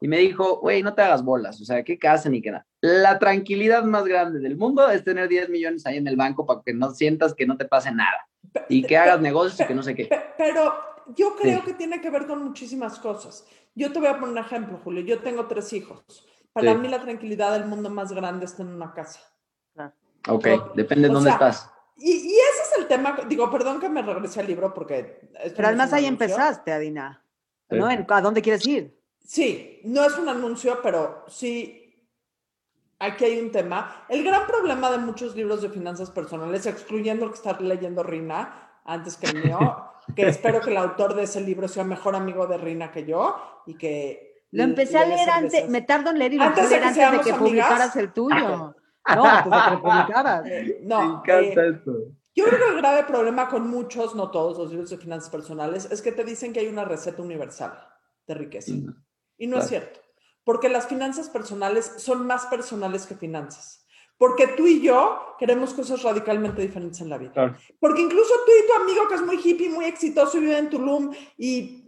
y 0.00 0.08
me 0.08 0.18
dijo, 0.18 0.58
güey, 0.58 0.82
no 0.82 0.92
te 0.94 1.02
hagas 1.02 1.22
bolas, 1.22 1.60
o 1.60 1.64
sea, 1.64 1.84
qué 1.84 1.96
casa 1.96 2.28
ni 2.28 2.42
qué 2.42 2.50
nada. 2.50 2.66
La 2.80 3.20
tranquilidad 3.20 3.84
más 3.84 4.02
grande 4.02 4.40
del 4.40 4.56
mundo 4.56 4.90
es 4.90 5.04
tener 5.04 5.28
10 5.28 5.48
millones 5.48 5.86
ahí 5.86 5.96
en 5.96 6.08
el 6.08 6.16
banco 6.16 6.44
para 6.44 6.60
que 6.66 6.74
no 6.74 6.90
sientas 6.90 7.34
que 7.34 7.46
no 7.46 7.56
te 7.56 7.66
pase 7.66 7.92
nada 7.92 8.26
y 8.68 8.82
que 8.82 8.96
hagas 8.98 9.20
negocios 9.20 9.60
y 9.60 9.66
que 9.68 9.74
no 9.76 9.84
sé 9.84 9.94
qué. 9.94 10.10
Pero 10.36 10.74
yo 11.14 11.36
creo 11.36 11.64
que 11.64 11.74
tiene 11.74 12.00
que 12.00 12.10
ver 12.10 12.26
con 12.26 12.42
muchísimas 12.42 12.98
cosas. 12.98 13.46
Yo 13.76 13.92
te 13.92 14.00
voy 14.00 14.08
a 14.08 14.18
poner 14.18 14.30
un 14.30 14.38
ejemplo, 14.38 14.80
Julio. 14.82 15.04
Yo 15.04 15.20
tengo 15.20 15.46
tres 15.46 15.72
hijos. 15.72 16.02
Para 16.52 16.74
mí 16.74 16.88
la 16.88 17.00
tranquilidad 17.00 17.52
del 17.52 17.66
mundo 17.66 17.90
más 17.90 18.12
grande 18.12 18.46
está 18.46 18.64
en 18.64 18.70
una 18.70 18.92
casa. 18.92 19.20
Ok, 20.26 20.74
depende 20.74 21.06
de 21.06 21.14
dónde 21.14 21.30
estás. 21.30 21.70
Y, 21.96 22.10
ese 22.12 22.62
es 22.62 22.78
el 22.78 22.88
tema, 22.88 23.16
digo, 23.28 23.50
perdón 23.50 23.80
que 23.80 23.88
me 23.88 24.02
regrese 24.02 24.40
al 24.40 24.46
libro 24.46 24.74
porque... 24.74 25.30
Pero 25.54 25.68
además 25.68 25.92
ahí 25.92 26.06
empezaste, 26.06 26.72
Adina, 26.72 27.22
¿no? 27.70 27.86
¿A 27.86 28.20
dónde 28.20 28.42
quieres 28.42 28.66
ir? 28.66 28.98
Sí, 29.24 29.80
no 29.84 30.04
es 30.04 30.18
un 30.18 30.28
anuncio, 30.28 30.80
pero 30.82 31.24
sí, 31.28 31.84
aquí 32.98 33.24
hay 33.24 33.40
un 33.40 33.50
tema. 33.52 34.04
El 34.08 34.24
gran 34.24 34.46
problema 34.46 34.90
de 34.90 34.98
muchos 34.98 35.36
libros 35.36 35.62
de 35.62 35.70
finanzas 35.70 36.10
personales, 36.10 36.66
excluyendo 36.66 37.24
el 37.24 37.30
que 37.30 37.36
está 37.36 37.58
leyendo 37.60 38.02
Rina 38.02 38.80
antes 38.84 39.16
que 39.16 39.26
el 39.26 39.44
mío, 39.44 39.58
que 40.14 40.28
espero 40.28 40.60
que 40.60 40.70
el 40.70 40.76
autor 40.76 41.14
de 41.14 41.22
ese 41.22 41.40
libro 41.40 41.68
sea 41.68 41.84
mejor 41.84 42.16
amigo 42.16 42.46
de 42.46 42.58
Rina 42.58 42.90
que 42.90 43.04
yo 43.04 43.62
y 43.66 43.74
que... 43.74 44.42
Lo 44.50 44.62
empecé 44.62 44.98
a 44.98 45.06
leer 45.06 45.30
antes, 45.30 45.68
me 45.68 45.82
tardo 45.82 46.10
en 46.10 46.18
leer 46.18 46.34
y 46.34 46.36
lo 46.36 46.44
antes, 46.44 46.70
de 46.70 46.76
antes 46.76 47.10
de 47.10 47.20
que 47.20 47.34
publicaras 47.34 47.96
el 47.96 48.12
tuyo. 48.12 48.76
No, 49.14 49.24
eh, 50.46 50.80
No, 50.82 50.98
Me 50.98 51.14
encanta 51.14 51.64
eh, 51.64 51.70
esto. 51.70 51.92
Yo 52.34 52.46
creo 52.46 52.58
que 52.58 52.68
el 52.68 52.76
grave 52.78 53.04
problema 53.04 53.48
con 53.48 53.68
muchos, 53.68 54.14
no 54.14 54.30
todos 54.30 54.58
los 54.58 54.70
libros 54.70 54.90
de 54.90 54.98
finanzas 54.98 55.30
personales, 55.30 55.88
es 55.90 56.02
que 56.02 56.10
te 56.10 56.24
dicen 56.24 56.52
que 56.52 56.60
hay 56.60 56.66
una 56.66 56.84
receta 56.84 57.22
universal 57.22 57.78
de 58.26 58.34
riqueza. 58.34 58.72
Y 59.38 59.46
no 59.46 59.58
es 59.58 59.68
cierto. 59.68 60.00
Porque 60.42 60.68
las 60.68 60.86
finanzas 60.86 61.28
personales 61.28 61.94
son 61.98 62.26
más 62.26 62.46
personales 62.46 63.06
que 63.06 63.14
finanzas. 63.14 63.86
Porque 64.18 64.48
tú 64.48 64.66
y 64.66 64.80
yo 64.80 65.36
queremos 65.38 65.74
cosas 65.74 66.02
radicalmente 66.02 66.62
diferentes 66.62 67.00
en 67.00 67.08
la 67.08 67.18
vida. 67.18 67.56
Porque 67.80 68.02
incluso 68.02 68.32
tú 68.46 68.52
y 68.52 68.66
tu 68.66 68.82
amigo 68.82 69.08
que 69.08 69.14
es 69.14 69.22
muy 69.22 69.36
hippie, 69.36 69.70
muy 69.70 69.84
exitoso, 69.84 70.38
vive 70.40 70.58
en 70.58 70.70
Tulum 70.70 71.12
y 71.36 71.83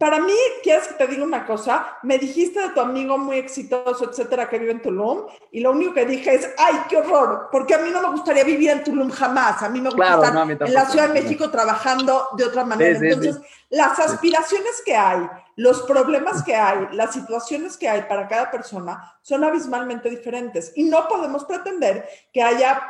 para 0.00 0.18
mí, 0.18 0.32
¿quieres 0.62 0.88
que 0.88 0.94
te 0.94 1.06
diga 1.08 1.22
una 1.22 1.44
cosa? 1.44 1.98
Me 2.02 2.16
dijiste 2.16 2.58
de 2.58 2.70
tu 2.70 2.80
amigo 2.80 3.18
muy 3.18 3.36
exitoso, 3.36 4.08
etcétera, 4.08 4.48
que 4.48 4.58
vive 4.58 4.72
en 4.72 4.80
Tulum, 4.80 5.26
y 5.52 5.60
lo 5.60 5.72
único 5.72 5.92
que 5.92 6.06
dije 6.06 6.36
es, 6.36 6.48
¡ay, 6.56 6.74
qué 6.88 6.96
horror! 6.96 7.50
Porque 7.52 7.74
a 7.74 7.78
mí 7.80 7.90
no 7.90 8.00
me 8.00 8.08
gustaría 8.08 8.42
vivir 8.42 8.70
en 8.70 8.82
Tulum 8.82 9.10
jamás. 9.10 9.62
A 9.62 9.68
mí 9.68 9.78
me 9.78 9.90
gusta 9.90 10.14
estar 10.14 10.50
en 10.50 10.72
la 10.72 10.86
Ciudad 10.86 11.08
de 11.08 11.20
México 11.20 11.50
trabajando 11.50 12.28
de 12.38 12.46
otra 12.46 12.64
manera. 12.64 12.98
Entonces, 12.98 13.42
las 13.68 13.98
aspiraciones 13.98 14.80
que 14.86 14.96
hay, 14.96 15.28
los 15.56 15.82
problemas 15.82 16.42
que 16.44 16.56
hay, 16.56 16.88
las 16.92 17.12
situaciones 17.12 17.76
que 17.76 17.86
hay 17.86 18.00
para 18.04 18.26
cada 18.26 18.50
persona 18.50 19.18
son 19.20 19.44
abismalmente 19.44 20.08
diferentes. 20.08 20.72
Y 20.76 20.84
no 20.84 21.08
podemos 21.08 21.44
pretender 21.44 22.08
que 22.32 22.42
haya 22.42 22.88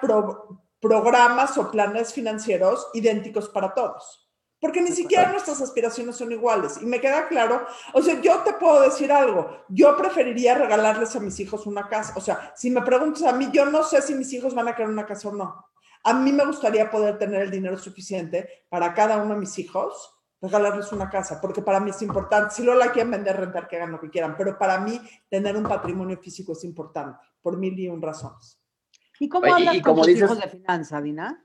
programas 0.81 1.59
o 1.59 1.73
planes 1.73 2.13
financieros 2.13 2.87
idénticos 2.95 3.49
para 3.49 3.75
todos 3.75 4.30
porque 4.61 4.83
ni 4.83 4.93
siquiera 4.93 5.33
nuestras 5.33 5.61
aspiraciones 5.63 6.17
son 6.17 6.31
iguales. 6.31 6.79
Y 6.81 6.87
me 6.87 7.01
queda 7.01 7.27
claro, 7.29 7.67
o 7.95 8.03
sea, 8.03 8.21
yo 8.21 8.41
te 8.41 8.53
puedo 8.55 8.83
decir 8.83 9.11
algo, 9.11 9.65
yo 9.69 9.97
preferiría 9.97 10.55
regalarles 10.55 11.17
a 11.17 11.21
mis 11.21 11.41
hijos 11.41 11.67
una 11.67 11.89
casa. 11.89 12.13
O 12.17 12.21
sea, 12.21 12.53
si 12.55 12.71
me 12.71 12.83
preguntas 12.83 13.23
a 13.23 13.33
mí, 13.33 13.49
yo 13.53 13.65
no 13.65 13.83
sé 13.83 14.03
si 14.03 14.15
mis 14.15 14.33
hijos 14.33 14.55
van 14.55 14.69
a 14.69 14.77
querer 14.77 14.91
una 14.91 15.07
casa 15.07 15.29
o 15.29 15.33
no. 15.33 15.65
A 16.05 16.15
mí 16.15 16.33
me 16.33 16.45
gustaría 16.45 16.91
poder 16.91 17.19
tener 17.19 17.43
el 17.43 17.51
dinero 17.51 17.79
suficiente 17.79 18.65
para 18.69 18.95
cada 18.95 19.17
uno 19.17 19.35
de 19.35 19.41
mis 19.41 19.59
hijos, 19.59 20.15
regalarles 20.41 20.93
una 20.93 21.11
casa, 21.11 21.41
porque 21.41 21.63
para 21.63 21.81
mí 21.81 21.91
es 21.91 22.01
importante. 22.03 22.55
Si 22.55 22.63
no 22.63 22.75
la 22.75 22.93
quieren 22.93 23.11
vender, 23.11 23.37
rentar, 23.37 23.69
que 23.69 23.77
hagan 23.77 23.93
lo 23.93 24.01
que 24.01 24.11
quieran, 24.11 24.35
pero 24.37 24.59
para 24.59 24.79
mí 24.79 25.01
tener 25.29 25.57
un 25.57 25.65
patrimonio 25.65 26.19
físico 26.19 26.53
es 26.53 26.65
importante, 26.65 27.19
por 27.43 27.57
mil 27.57 27.79
y 27.79 27.89
un 27.89 28.01
razones. 28.01 28.59
¿Y 29.19 29.29
cómo 29.29 29.55
hablas 29.55 29.81
con 29.83 29.97
tus 29.97 30.09
hijos 30.09 30.41
de 30.41 30.49
finanza, 30.49 31.01
Dina? 31.01 31.45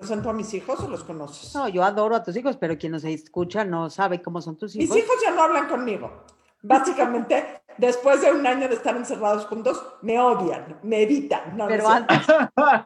¿Te 0.00 0.06
presento 0.06 0.30
a 0.30 0.32
mis 0.32 0.54
hijos 0.54 0.80
o 0.80 0.88
los 0.88 1.04
conoces? 1.04 1.54
No, 1.54 1.68
yo 1.68 1.84
adoro 1.84 2.16
a 2.16 2.22
tus 2.22 2.34
hijos, 2.34 2.56
pero 2.56 2.78
quien 2.78 2.92
nos 2.92 3.04
escucha 3.04 3.66
no 3.66 3.90
sabe 3.90 4.22
cómo 4.22 4.40
son 4.40 4.56
tus 4.56 4.74
hijos. 4.74 4.96
Mis 4.96 5.04
hijos 5.04 5.16
ya 5.22 5.30
no 5.30 5.42
hablan 5.42 5.68
conmigo. 5.68 6.24
Básicamente, 6.62 7.60
después 7.76 8.22
de 8.22 8.32
un 8.32 8.46
año 8.46 8.66
de 8.66 8.76
estar 8.76 8.96
encerrados 8.96 9.44
juntos, 9.44 9.84
me 10.00 10.18
odian, 10.18 10.78
me 10.84 11.02
evitan. 11.02 11.54
Pero 11.68 11.86
antes, 11.86 12.18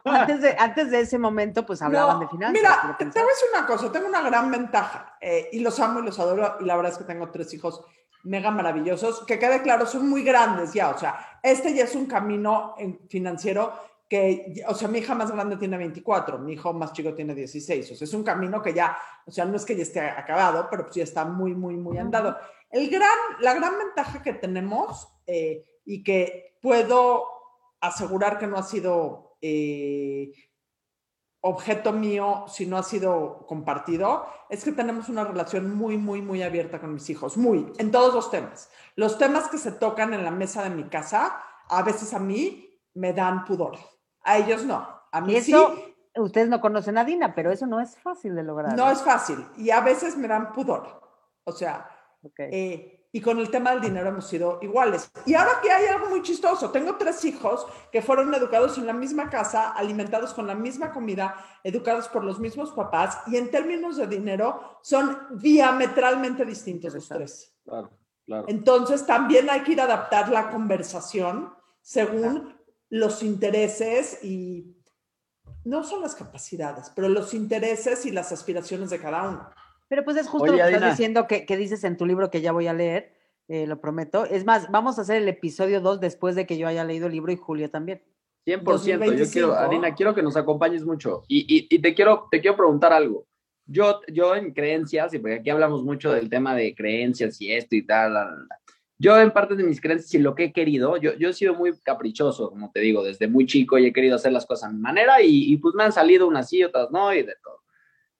antes, 0.03 0.41
de, 0.41 0.57
antes 0.59 0.91
de 0.91 0.99
ese 0.99 1.17
momento, 1.17 1.65
pues 1.65 1.81
hablaban 1.81 2.19
de 2.19 2.27
finanzas. 2.27 2.53
Mira, 2.53 2.97
te, 2.99 3.05
voy 3.05 3.13
a 3.13 3.27
decir 3.27 3.47
una 3.57 3.65
cosa, 3.65 3.89
tengo 3.93 4.07
una 4.09 4.21
gran 4.21 4.51
ventaja 4.51 5.17
eh, 5.21 5.47
y 5.53 5.59
los 5.59 5.79
amo 5.79 6.01
y 6.01 6.03
los 6.03 6.19
adoro 6.19 6.57
y 6.59 6.65
la 6.65 6.75
verdad 6.75 6.91
es 6.91 6.97
que 6.97 7.05
tengo 7.05 7.31
tres 7.31 7.53
hijos 7.53 7.81
mega 8.23 8.51
maravillosos, 8.51 9.23
que 9.25 9.39
quede 9.39 9.61
claro, 9.61 9.85
son 9.85 10.09
muy 10.09 10.23
grandes 10.23 10.73
ya, 10.73 10.89
o 10.89 10.97
sea, 10.97 11.39
este 11.41 11.73
ya 11.73 11.85
es 11.85 11.95
un 11.95 12.07
camino 12.07 12.75
financiero 13.07 13.71
que, 14.07 14.63
o 14.67 14.75
sea, 14.75 14.87
mi 14.87 14.99
hija 14.99 15.15
más 15.15 15.31
grande 15.31 15.57
tiene 15.57 15.77
24, 15.77 16.37
mi 16.39 16.53
hijo 16.53 16.73
más 16.73 16.93
chico 16.93 17.13
tiene 17.13 17.33
16, 17.33 17.91
o 17.91 17.95
sea, 17.95 18.05
es 18.05 18.13
un 18.13 18.23
camino 18.23 18.61
que 18.61 18.73
ya, 18.73 18.97
o 19.25 19.31
sea, 19.31 19.45
no 19.45 19.55
es 19.55 19.65
que 19.65 19.75
ya 19.75 19.83
esté 19.83 20.01
acabado, 20.01 20.67
pero 20.69 20.83
pues 20.83 20.95
ya 20.95 21.03
está 21.03 21.25
muy, 21.25 21.55
muy, 21.55 21.75
muy 21.75 21.97
andado. 21.97 22.37
El 22.69 22.89
gran, 22.89 23.17
la 23.39 23.53
gran 23.53 23.77
ventaja 23.77 24.21
que 24.21 24.33
tenemos 24.33 25.07
eh, 25.25 25.65
y 25.85 26.03
que 26.03 26.57
puedo 26.61 27.25
asegurar 27.79 28.37
que 28.37 28.47
no 28.47 28.57
ha 28.57 28.63
sido 28.63 29.37
eh, 29.41 30.31
objeto 31.41 31.93
mío 31.93 32.45
si 32.47 32.65
no 32.65 32.77
ha 32.77 32.83
sido 32.83 33.45
compartido, 33.47 34.25
es 34.49 34.63
que 34.63 34.71
tenemos 34.71 35.09
una 35.09 35.23
relación 35.23 35.75
muy, 35.75 35.97
muy, 35.97 36.21
muy 36.21 36.41
abierta 36.41 36.79
con 36.79 36.93
mis 36.93 37.07
hijos, 37.09 37.37
muy, 37.37 37.71
en 37.77 37.91
todos 37.91 38.13
los 38.13 38.31
temas. 38.31 38.69
Los 38.95 39.17
temas 39.17 39.47
que 39.49 39.59
se 39.59 39.71
tocan 39.71 40.13
en 40.13 40.23
la 40.23 40.31
mesa 40.31 40.63
de 40.63 40.71
mi 40.71 40.85
casa, 40.85 41.39
a 41.69 41.83
veces 41.83 42.13
a 42.13 42.19
mí 42.19 42.81
me 42.95 43.13
dan 43.13 43.45
pudor. 43.45 43.77
A 44.25 44.37
ellos 44.37 44.65
no. 44.65 44.87
A 45.11 45.21
mí 45.21 45.35
eso, 45.35 45.73
sí. 45.75 45.95
Ustedes 46.17 46.49
no 46.49 46.59
conocen 46.61 46.97
a 46.97 47.05
Dina, 47.05 47.33
pero 47.35 47.51
eso 47.51 47.67
no 47.67 47.79
es 47.79 47.97
fácil 47.97 48.35
de 48.35 48.43
lograr. 48.43 48.75
No 48.75 48.89
es 48.89 49.01
fácil. 49.01 49.45
Y 49.57 49.69
a 49.69 49.81
veces 49.81 50.17
me 50.17 50.27
dan 50.27 50.51
pudor. 50.51 51.01
O 51.43 51.51
sea, 51.51 51.89
eh, 52.37 53.05
y 53.11 53.21
con 53.21 53.39
el 53.39 53.49
tema 53.49 53.71
del 53.71 53.81
dinero 53.81 54.09
hemos 54.09 54.27
sido 54.27 54.59
iguales. 54.61 55.09
Y 55.25 55.35
ahora 55.35 55.59
que 55.61 55.71
hay 55.71 55.87
algo 55.87 56.09
muy 56.09 56.21
chistoso, 56.21 56.71
tengo 56.71 56.95
tres 56.95 57.23
hijos 57.25 57.65
que 57.91 58.01
fueron 58.01 58.33
educados 58.33 58.77
en 58.77 58.87
la 58.87 58.93
misma 58.93 59.29
casa, 59.29 59.71
alimentados 59.71 60.33
con 60.33 60.47
la 60.47 60.55
misma 60.55 60.91
comida, 60.91 61.35
educados 61.63 62.07
por 62.07 62.23
los 62.23 62.39
mismos 62.39 62.71
papás, 62.71 63.19
y 63.27 63.37
en 63.37 63.51
términos 63.51 63.97
de 63.97 64.07
dinero 64.07 64.79
son 64.81 65.17
diametralmente 65.39 66.45
distintos 66.45 66.93
los 66.93 67.07
tres. 67.07 67.53
Claro, 67.63 67.91
claro. 68.25 68.45
Entonces 68.47 69.05
también 69.05 69.49
hay 69.49 69.61
que 69.61 69.73
ir 69.73 69.81
a 69.81 69.85
adaptar 69.85 70.29
la 70.29 70.49
conversación 70.49 71.53
según 71.81 72.54
los 72.89 73.23
intereses 73.23 74.23
y 74.23 74.75
no 75.63 75.83
son 75.83 76.01
las 76.01 76.15
capacidades, 76.15 76.91
pero 76.95 77.09
los 77.09 77.33
intereses 77.33 78.05
y 78.05 78.11
las 78.11 78.31
aspiraciones 78.31 78.89
de 78.89 78.99
cada 78.99 79.27
uno. 79.27 79.49
Pero 79.87 80.03
pues 80.03 80.17
es 80.17 80.27
justo 80.27 80.47
lo 80.47 80.57
que 80.57 80.73
estás 80.73 80.91
diciendo 80.91 81.27
que, 81.27 81.45
dices 81.57 81.83
en 81.83 81.97
tu 81.97 82.05
libro 82.05 82.29
que 82.29 82.41
ya 82.41 82.51
voy 82.51 82.67
a 82.67 82.73
leer, 82.73 83.13
eh, 83.47 83.67
lo 83.67 83.79
prometo. 83.79 84.25
Es 84.25 84.45
más, 84.45 84.71
vamos 84.71 84.97
a 84.97 85.01
hacer 85.01 85.17
el 85.17 85.27
episodio 85.27 85.81
2 85.81 85.99
después 85.99 86.35
de 86.35 86.45
que 86.45 86.57
yo 86.57 86.67
haya 86.67 86.83
leído 86.83 87.07
el 87.07 87.13
libro 87.13 87.31
y 87.31 87.35
Julio 87.35 87.69
también. 87.69 88.01
100%, 88.45 89.15
yo 89.15 89.31
quiero, 89.31 89.53
Adina, 89.53 89.95
quiero 89.95 90.13
que 90.13 90.21
nos 90.21 90.37
acompañes 90.37 90.83
mucho. 90.85 91.23
Y, 91.27 91.67
y, 91.69 91.79
te, 91.79 91.95
quiero, 91.95 92.27
te 92.29 92.41
quiero 92.41 92.55
preguntar 92.55 92.93
algo. 92.93 93.25
Yo, 93.65 94.01
yo 94.07 94.35
en 94.35 94.53
creencias, 94.53 95.13
y 95.15 95.19
porque 95.19 95.35
aquí 95.35 95.49
hablamos 95.49 95.83
mucho 95.83 96.11
del 96.11 96.29
tema 96.29 96.55
de 96.55 96.75
creencias 96.75 97.41
y 97.41 97.51
esto 97.51 97.75
y 97.75 97.83
tal, 97.83 98.15
yo 98.97 99.19
en 99.19 99.31
parte 99.31 99.55
de 99.55 99.63
mis 99.63 99.81
creencias 99.81 100.13
y 100.13 100.19
lo 100.19 100.35
que 100.35 100.45
he 100.45 100.53
querido, 100.53 100.97
yo, 100.97 101.13
yo 101.15 101.29
he 101.29 101.33
sido 101.33 101.53
muy 101.53 101.77
caprichoso, 101.81 102.49
como 102.49 102.71
te 102.71 102.79
digo, 102.79 103.03
desde 103.03 103.27
muy 103.27 103.45
chico 103.45 103.77
y 103.77 103.85
he 103.85 103.93
querido 103.93 104.15
hacer 104.15 104.31
las 104.31 104.45
cosas 104.45 104.69
a 104.69 104.73
mi 104.73 104.79
manera 104.79 105.21
y, 105.21 105.53
y 105.53 105.57
pues 105.57 105.75
me 105.75 105.83
han 105.83 105.91
salido 105.91 106.27
unas 106.27 106.49
sí, 106.49 106.63
otras 106.63 106.91
no 106.91 107.13
y 107.13 107.23
de 107.23 107.35
todo. 107.43 107.61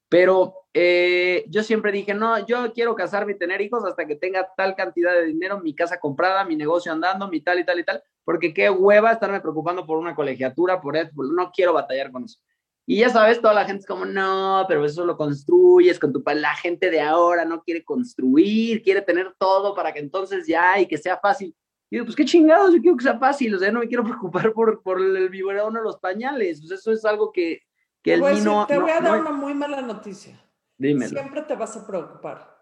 Pero 0.10 0.66
eh, 0.74 1.46
yo 1.48 1.64
siempre 1.64 1.92
dije, 1.92 2.14
no, 2.14 2.46
yo 2.46 2.72
quiero 2.74 2.96
casarme 2.96 3.32
y 3.32 3.38
tener 3.38 3.62
hijos 3.62 3.84
hasta 3.86 4.06
que 4.06 4.16
tenga 4.16 4.48
tal 4.56 4.76
cantidad 4.76 5.14
de 5.14 5.26
dinero, 5.28 5.62
mi 5.62 5.74
casa 5.74 6.00
comprada, 6.00 6.44
mi 6.44 6.56
negocio 6.56 6.92
andando, 6.92 7.30
mi 7.30 7.42
tal 7.42 7.60
y 7.60 7.66
tal 7.66 7.80
y 7.80 7.86
tal, 7.86 8.04
porque 8.24 8.54
qué 8.54 8.70
hueva 8.70 9.14
estarme 9.14 9.40
preocupando 9.40 9.86
por 9.86 9.98
una 9.98 10.14
colegiatura, 10.14 10.82
por 10.82 10.98
esto, 10.98 11.14
no 11.16 11.52
quiero 11.52 11.74
batallar 11.74 12.12
con 12.12 12.26
eso. 12.26 12.40
Y 12.88 12.98
ya 12.98 13.10
sabes, 13.10 13.42
toda 13.42 13.54
la 13.54 13.66
gente 13.66 13.82
es 13.82 13.88
como, 13.88 14.06
no, 14.06 14.66
pero 14.68 14.86
eso 14.86 15.06
lo 15.06 15.18
construyes 15.18 16.00
con 16.00 16.14
tu 16.14 16.24
La 16.26 16.56
gente 16.56 16.92
de 16.92 17.02
ahora 17.02 17.44
no 17.44 17.64
quiere 17.64 17.84
construir, 17.84 18.84
quiere 18.84 19.02
tener 19.02 19.34
todo 19.40 19.74
para 19.74 19.92
que 19.92 20.00
entonces 20.00 20.46
ya 20.46 20.80
y 20.80 20.86
que 20.86 20.98
sea 20.98 21.18
fácil. 21.18 21.56
Y 21.90 21.96
digo, 21.96 22.06
pues 22.06 22.16
qué 22.16 22.26
chingados, 22.26 22.74
yo 22.74 22.82
quiero 22.82 22.98
que 22.98 23.04
sea 23.04 23.18
fácil, 23.18 23.56
o 23.56 23.60
sea, 23.60 23.72
no 23.72 23.80
me 23.80 23.88
quiero 23.88 24.04
preocupar 24.04 24.54
por, 24.54 24.84
por 24.84 25.02
el 25.02 25.30
biberón 25.30 25.76
o 25.78 25.82
los 25.82 25.98
pañales. 25.98 26.62
Pues 26.62 26.80
eso 26.80 26.92
es 26.92 27.04
algo 27.06 27.32
que, 27.32 27.62
que 28.04 28.14
el 28.14 28.22
te 28.22 28.74
Te 28.74 28.80
voy 28.80 28.92
a 28.92 29.02
dar 29.02 29.20
una 29.20 29.32
muy 29.32 29.56
mala 29.56 29.82
noticia. 29.82 30.40
Dímelo. 30.78 31.10
Siempre 31.10 31.42
te 31.42 31.56
vas 31.56 31.76
a 31.78 31.88
preocupar. 31.88 32.56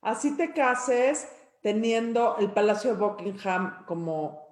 Así 0.00 0.36
te 0.36 0.52
cases 0.52 1.28
teniendo 1.60 2.36
el 2.38 2.50
Palacio 2.52 2.92
de 2.92 3.00
Buckingham 3.00 3.84
como 3.84 4.48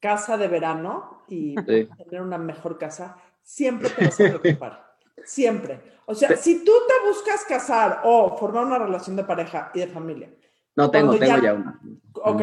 casa 0.00 0.36
de 0.36 0.48
verano 0.48 1.24
y 1.28 1.54
tener 1.54 2.22
una 2.22 2.38
mejor 2.38 2.78
casa, 2.78 3.16
siempre 3.46 3.88
te 3.90 4.04
vas 4.04 4.20
a 4.20 4.38
preocupar. 4.38 4.96
siempre. 5.24 5.80
O 6.06 6.14
sea, 6.14 6.36
si 6.36 6.64
tú 6.64 6.72
te 6.86 7.08
buscas 7.08 7.44
casar 7.44 8.00
o 8.04 8.36
formar 8.36 8.64
una 8.64 8.78
relación 8.78 9.16
de 9.16 9.24
pareja 9.24 9.70
y 9.74 9.80
de 9.80 9.86
familia. 9.86 10.30
No 10.74 10.90
tengo, 10.90 11.16
tengo 11.16 11.42
ya, 11.42 11.54
una. 11.54 11.80
Ok, 12.14 12.42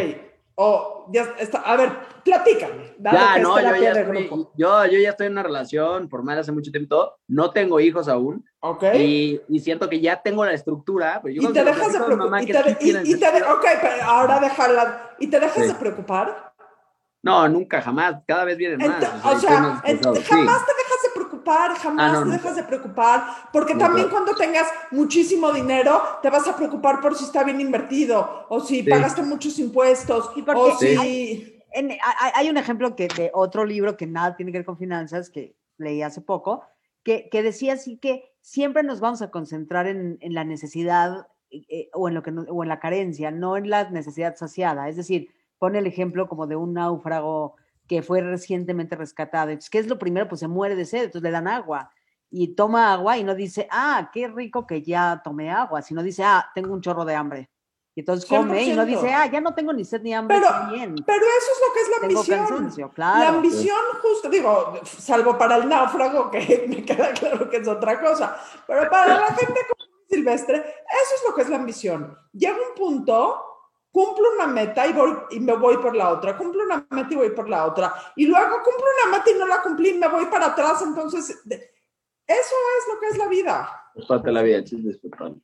o 0.55 1.07
ya 1.11 1.35
está, 1.39 1.59
a 1.59 1.75
ver, 1.75 1.91
platícame. 2.23 2.95
Ya, 2.99 3.37
no, 3.37 3.59
yo 3.59 3.75
ya, 3.75 3.91
estoy, 3.91 4.29
yo, 4.55 4.85
yo, 4.85 4.99
ya 4.99 5.09
estoy 5.09 5.27
en 5.27 5.33
una 5.33 5.43
relación 5.43 6.09
formal 6.09 6.39
hace 6.39 6.51
mucho 6.51 6.71
tiempo, 6.71 7.15
no 7.27 7.51
tengo 7.51 7.79
hijos 7.79 8.07
aún. 8.07 8.43
Ok. 8.59 8.83
Y, 8.95 9.41
y 9.49 9.59
siento 9.59 9.87
que 9.89 9.99
ya 9.99 10.21
tengo 10.21 10.43
la 10.45 10.53
estructura. 10.53 11.19
Pero 11.21 11.35
yo 11.35 11.49
y 11.49 11.53
te 11.53 11.63
dejas 11.63 11.93
de 11.93 11.99
preocupar. 11.99 12.43
Y, 12.43 13.15
te, 13.19 13.27
ok, 13.27 13.65
pero 13.81 14.03
ahora 14.03 14.39
dejarla. 14.39 15.15
¿Y 15.19 15.27
te 15.27 15.39
dejas 15.39 15.67
de 15.67 15.75
preocupar? 15.75 16.53
No, 17.23 17.47
nunca, 17.47 17.81
jamás. 17.81 18.17
Cada 18.27 18.43
vez 18.43 18.57
viene 18.57 18.77
más. 18.77 19.01
o 19.23 19.39
sea, 19.39 19.49
jamás 19.49 19.81
te 19.83 19.93
dejas 19.93 20.67
de 20.67 20.72
preocupar, 21.43 21.77
jamás 21.77 22.15
ah, 22.15 22.23
te 22.23 22.29
dejas 22.29 22.55
de 22.55 22.63
preocupar, 22.63 23.23
porque 23.51 23.75
también 23.75 24.09
cuando 24.09 24.35
tengas 24.35 24.67
muchísimo 24.91 25.51
dinero, 25.51 26.01
te 26.21 26.29
vas 26.29 26.47
a 26.47 26.55
preocupar 26.55 27.01
por 27.01 27.15
si 27.15 27.25
está 27.25 27.43
bien 27.43 27.59
invertido, 27.59 28.45
o 28.49 28.59
si 28.59 28.83
pagaste 28.83 29.21
muchos 29.21 29.59
impuestos, 29.59 30.31
o 30.55 30.77
si... 30.77 31.59
Hay, 32.35 32.49
un 32.49 32.57
ejemplo 32.57 32.95
que, 32.95 33.07
de 33.07 33.31
otro 33.33 33.65
libro 33.65 33.97
que 33.97 34.05
nada 34.05 34.35
tiene 34.35 34.51
que 34.51 34.59
ver 34.59 34.65
con 34.65 34.77
finanzas, 34.77 35.29
que 35.29 35.55
leí 35.77 36.03
hace 36.03 36.21
poco, 36.21 36.63
que, 37.03 37.29
que 37.29 37.41
decía 37.41 37.73
así 37.73 37.97
que 37.97 38.31
siempre 38.41 38.83
nos 38.83 38.99
vamos 38.99 39.21
a 39.23 39.31
concentrar 39.31 39.87
en, 39.87 40.17
en 40.21 40.33
la 40.35 40.43
necesidad 40.43 41.27
eh, 41.49 41.89
o, 41.93 42.07
en 42.07 42.13
lo 42.13 42.23
que 42.23 42.31
o 42.31 42.63
en 42.63 42.69
la 42.69 42.79
carencia, 42.79 43.31
no 43.31 43.57
en 43.57 43.69
la 43.69 43.89
necesidad 43.89 44.35
saciada. 44.35 44.87
Es 44.87 44.95
decir, 44.95 45.29
pone 45.57 45.79
el 45.79 45.87
ejemplo 45.87 46.27
como 46.27 46.47
de 46.47 46.55
un 46.55 46.73
náufrago 46.73 47.55
que 47.93 48.01
fue 48.01 48.21
recientemente 48.21 48.95
rescatado. 48.95 49.49
Entonces, 49.49 49.69
¿qué 49.69 49.77
es 49.77 49.87
lo 49.87 49.99
primero? 49.99 50.27
Pues 50.27 50.39
se 50.39 50.47
muere 50.47 50.75
de 50.75 50.85
sed, 50.85 51.03
entonces 51.03 51.21
le 51.21 51.31
dan 51.31 51.47
agua 51.47 51.91
y 52.31 52.55
toma 52.55 52.91
agua 52.91 53.19
y 53.19 53.23
no 53.23 53.35
dice, 53.35 53.67
ah, 53.69 54.09
qué 54.11 54.27
rico 54.27 54.65
que 54.65 54.81
ya 54.81 55.21
tomé 55.23 55.51
agua, 55.51 55.83
sino 55.83 56.01
dice, 56.01 56.23
ah, 56.23 56.49
tengo 56.55 56.73
un 56.73 56.81
chorro 56.81 57.05
de 57.05 57.13
hambre. 57.13 57.51
Y 57.95 57.99
entonces 57.99 58.27
come 58.27 58.63
y 58.63 58.73
no 58.73 58.83
dice, 58.83 59.13
ah, 59.13 59.27
ya 59.27 59.39
no 59.39 59.53
tengo 59.53 59.71
ni 59.71 59.85
sed 59.85 60.01
ni 60.01 60.11
hambre. 60.15 60.39
Pero, 60.39 60.71
bien. 60.71 60.95
pero 61.05 61.23
eso 61.23 61.51
es 61.51 61.61
lo 61.67 61.73
que 61.73 61.79
es 61.79 61.89
la 61.89 61.97
ambición. 62.07 62.91
La 62.95 63.27
ambición, 63.29 63.77
justo, 64.01 64.29
digo, 64.29 64.79
salvo 64.83 65.37
para 65.37 65.57
el 65.57 65.69
náufrago, 65.69 66.31
que 66.31 66.65
me 66.69 66.83
queda 66.83 67.13
claro 67.13 67.47
que 67.47 67.57
es 67.57 67.67
otra 67.67 68.01
cosa, 68.01 68.35
pero 68.65 68.89
para 68.89 69.19
la 69.19 69.27
gente 69.27 69.59
como 69.69 69.91
Silvestre, 70.09 70.55
eso 70.55 71.15
es 71.15 71.23
lo 71.29 71.35
que 71.35 71.43
es 71.43 71.49
la 71.49 71.57
ambición. 71.57 72.17
Llega 72.31 72.55
un 72.55 72.73
punto 72.75 73.52
cumplo 73.93 74.33
una 74.33 74.47
meta 74.47 74.87
y, 74.87 74.91
voy, 74.91 75.13
y 75.29 75.39
me 75.39 75.55
voy 75.55 75.77
por 75.77 75.95
la 75.95 76.09
otra, 76.09 76.35
cumplo 76.35 76.63
una 76.63 76.85
meta 76.89 77.13
y 77.13 77.15
voy 77.15 77.29
por 77.29 77.47
la 77.47 77.67
otra, 77.67 77.93
y 78.15 78.25
luego 78.25 78.55
cumplo 78.63 78.85
una 79.05 79.17
meta 79.17 79.29
y 79.29 79.37
no 79.37 79.45
la 79.45 79.61
cumplí 79.61 79.89
y 79.89 79.99
me 79.99 80.07
voy 80.07 80.25
para 80.25 80.47
atrás, 80.47 80.81
entonces 80.81 81.29
eso 81.29 81.65
es 82.27 82.93
lo 82.93 82.99
que 82.99 83.07
es 83.11 83.17
la 83.19 83.27
vida. 83.27 83.69
la 84.31 84.41
vida, 84.41 84.63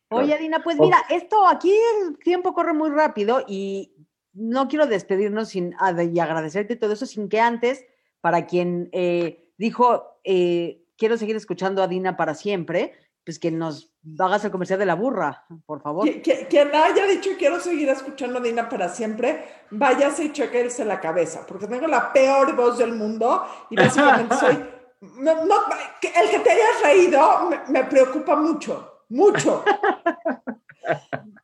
Oye, 0.09 0.33
Adina, 0.33 0.63
pues 0.63 0.79
mira, 0.79 0.97
esto 1.09 1.45
aquí 1.47 1.71
el 1.71 2.17
tiempo 2.17 2.55
corre 2.55 2.73
muy 2.73 2.89
rápido 2.89 3.43
y 3.47 3.93
no 4.33 4.67
quiero 4.67 4.87
despedirnos 4.87 5.49
sin 5.49 5.75
y 6.11 6.19
agradecerte 6.19 6.75
todo 6.75 6.93
eso 6.93 7.05
sin 7.05 7.29
que 7.29 7.39
antes, 7.39 7.85
para 8.19 8.47
quien 8.47 8.89
eh, 8.93 9.53
dijo, 9.59 10.19
eh, 10.23 10.87
quiero 10.97 11.17
seguir 11.17 11.35
escuchando 11.35 11.83
a 11.83 11.87
Dina 11.87 12.17
para 12.17 12.33
siempre, 12.33 12.93
pues 13.23 13.39
que 13.39 13.51
nos 13.51 13.93
hagas 14.17 14.43
el 14.45 14.51
comercial 14.51 14.79
de 14.79 14.85
la 14.85 14.95
burra, 14.95 15.45
por 15.65 15.81
favor. 15.81 16.07
quien 16.21 16.75
haya 16.75 17.05
dicho 17.05 17.31
quiero 17.37 17.59
seguir 17.59 17.89
escuchando 17.89 18.39
a 18.39 18.41
Dina 18.41 18.67
para 18.69 18.89
siempre, 18.89 19.65
váyase 19.71 20.25
y 20.25 20.31
chequense 20.31 20.85
la 20.85 20.99
cabeza, 20.99 21.45
porque 21.47 21.67
tengo 21.67 21.87
la 21.87 22.11
peor 22.11 22.55
voz 22.55 22.77
del 22.77 22.93
mundo 22.93 23.45
y 23.69 23.75
básicamente 23.75 24.35
soy... 24.35 24.55
el 25.01 26.29
que 26.29 26.39
te 26.39 26.51
hayas 26.51 26.81
reído 26.83 27.49
me, 27.67 27.83
preocupa 27.85 28.35
mucho, 28.35 29.03
mucho. 29.09 29.63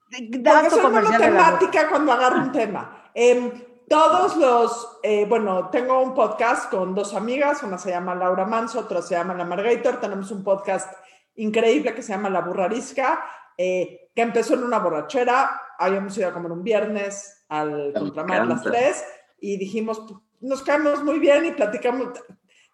porque 0.09 0.69
soy 0.69 0.91
monotemática 0.91 1.89
cuando 1.89 2.11
agarro 2.11 2.39
un 2.39 2.51
tema. 2.51 3.09
Em, 3.13 3.51
todos 3.87 4.35
los, 4.37 4.97
eh, 5.03 5.25
bueno, 5.29 5.69
tengo 5.69 6.01
un 6.01 6.13
podcast 6.13 6.71
con 6.71 6.95
dos 6.95 7.13
amigas, 7.13 7.61
una 7.63 7.77
se 7.77 7.91
llama 7.91 8.15
Laura 8.15 8.45
Manso, 8.45 8.79
otra 8.79 9.01
se 9.01 9.15
llama 9.15 9.35
La 9.35 9.45
Margator, 9.45 9.99
tenemos 9.99 10.31
un 10.31 10.43
podcast 10.43 10.91
increíble 11.35 11.93
que 11.93 12.01
se 12.01 12.13
llama 12.13 12.29
La 12.29 12.41
Burrarisca, 12.41 13.23
eh, 13.57 14.11
que 14.13 14.21
empezó 14.21 14.53
en 14.53 14.63
una 14.63 14.79
borrachera, 14.79 15.61
habíamos 15.77 16.17
ido 16.17 16.29
a 16.29 16.33
comer 16.33 16.51
un 16.51 16.63
viernes 16.63 17.45
al 17.49 17.93
Contramar 17.93 18.47
las 18.47 18.63
tres 18.63 19.03
y 19.39 19.57
dijimos, 19.57 20.01
nos 20.41 20.63
caemos 20.63 21.03
muy 21.03 21.19
bien 21.19 21.45
y 21.45 21.51
platicamos. 21.51 22.09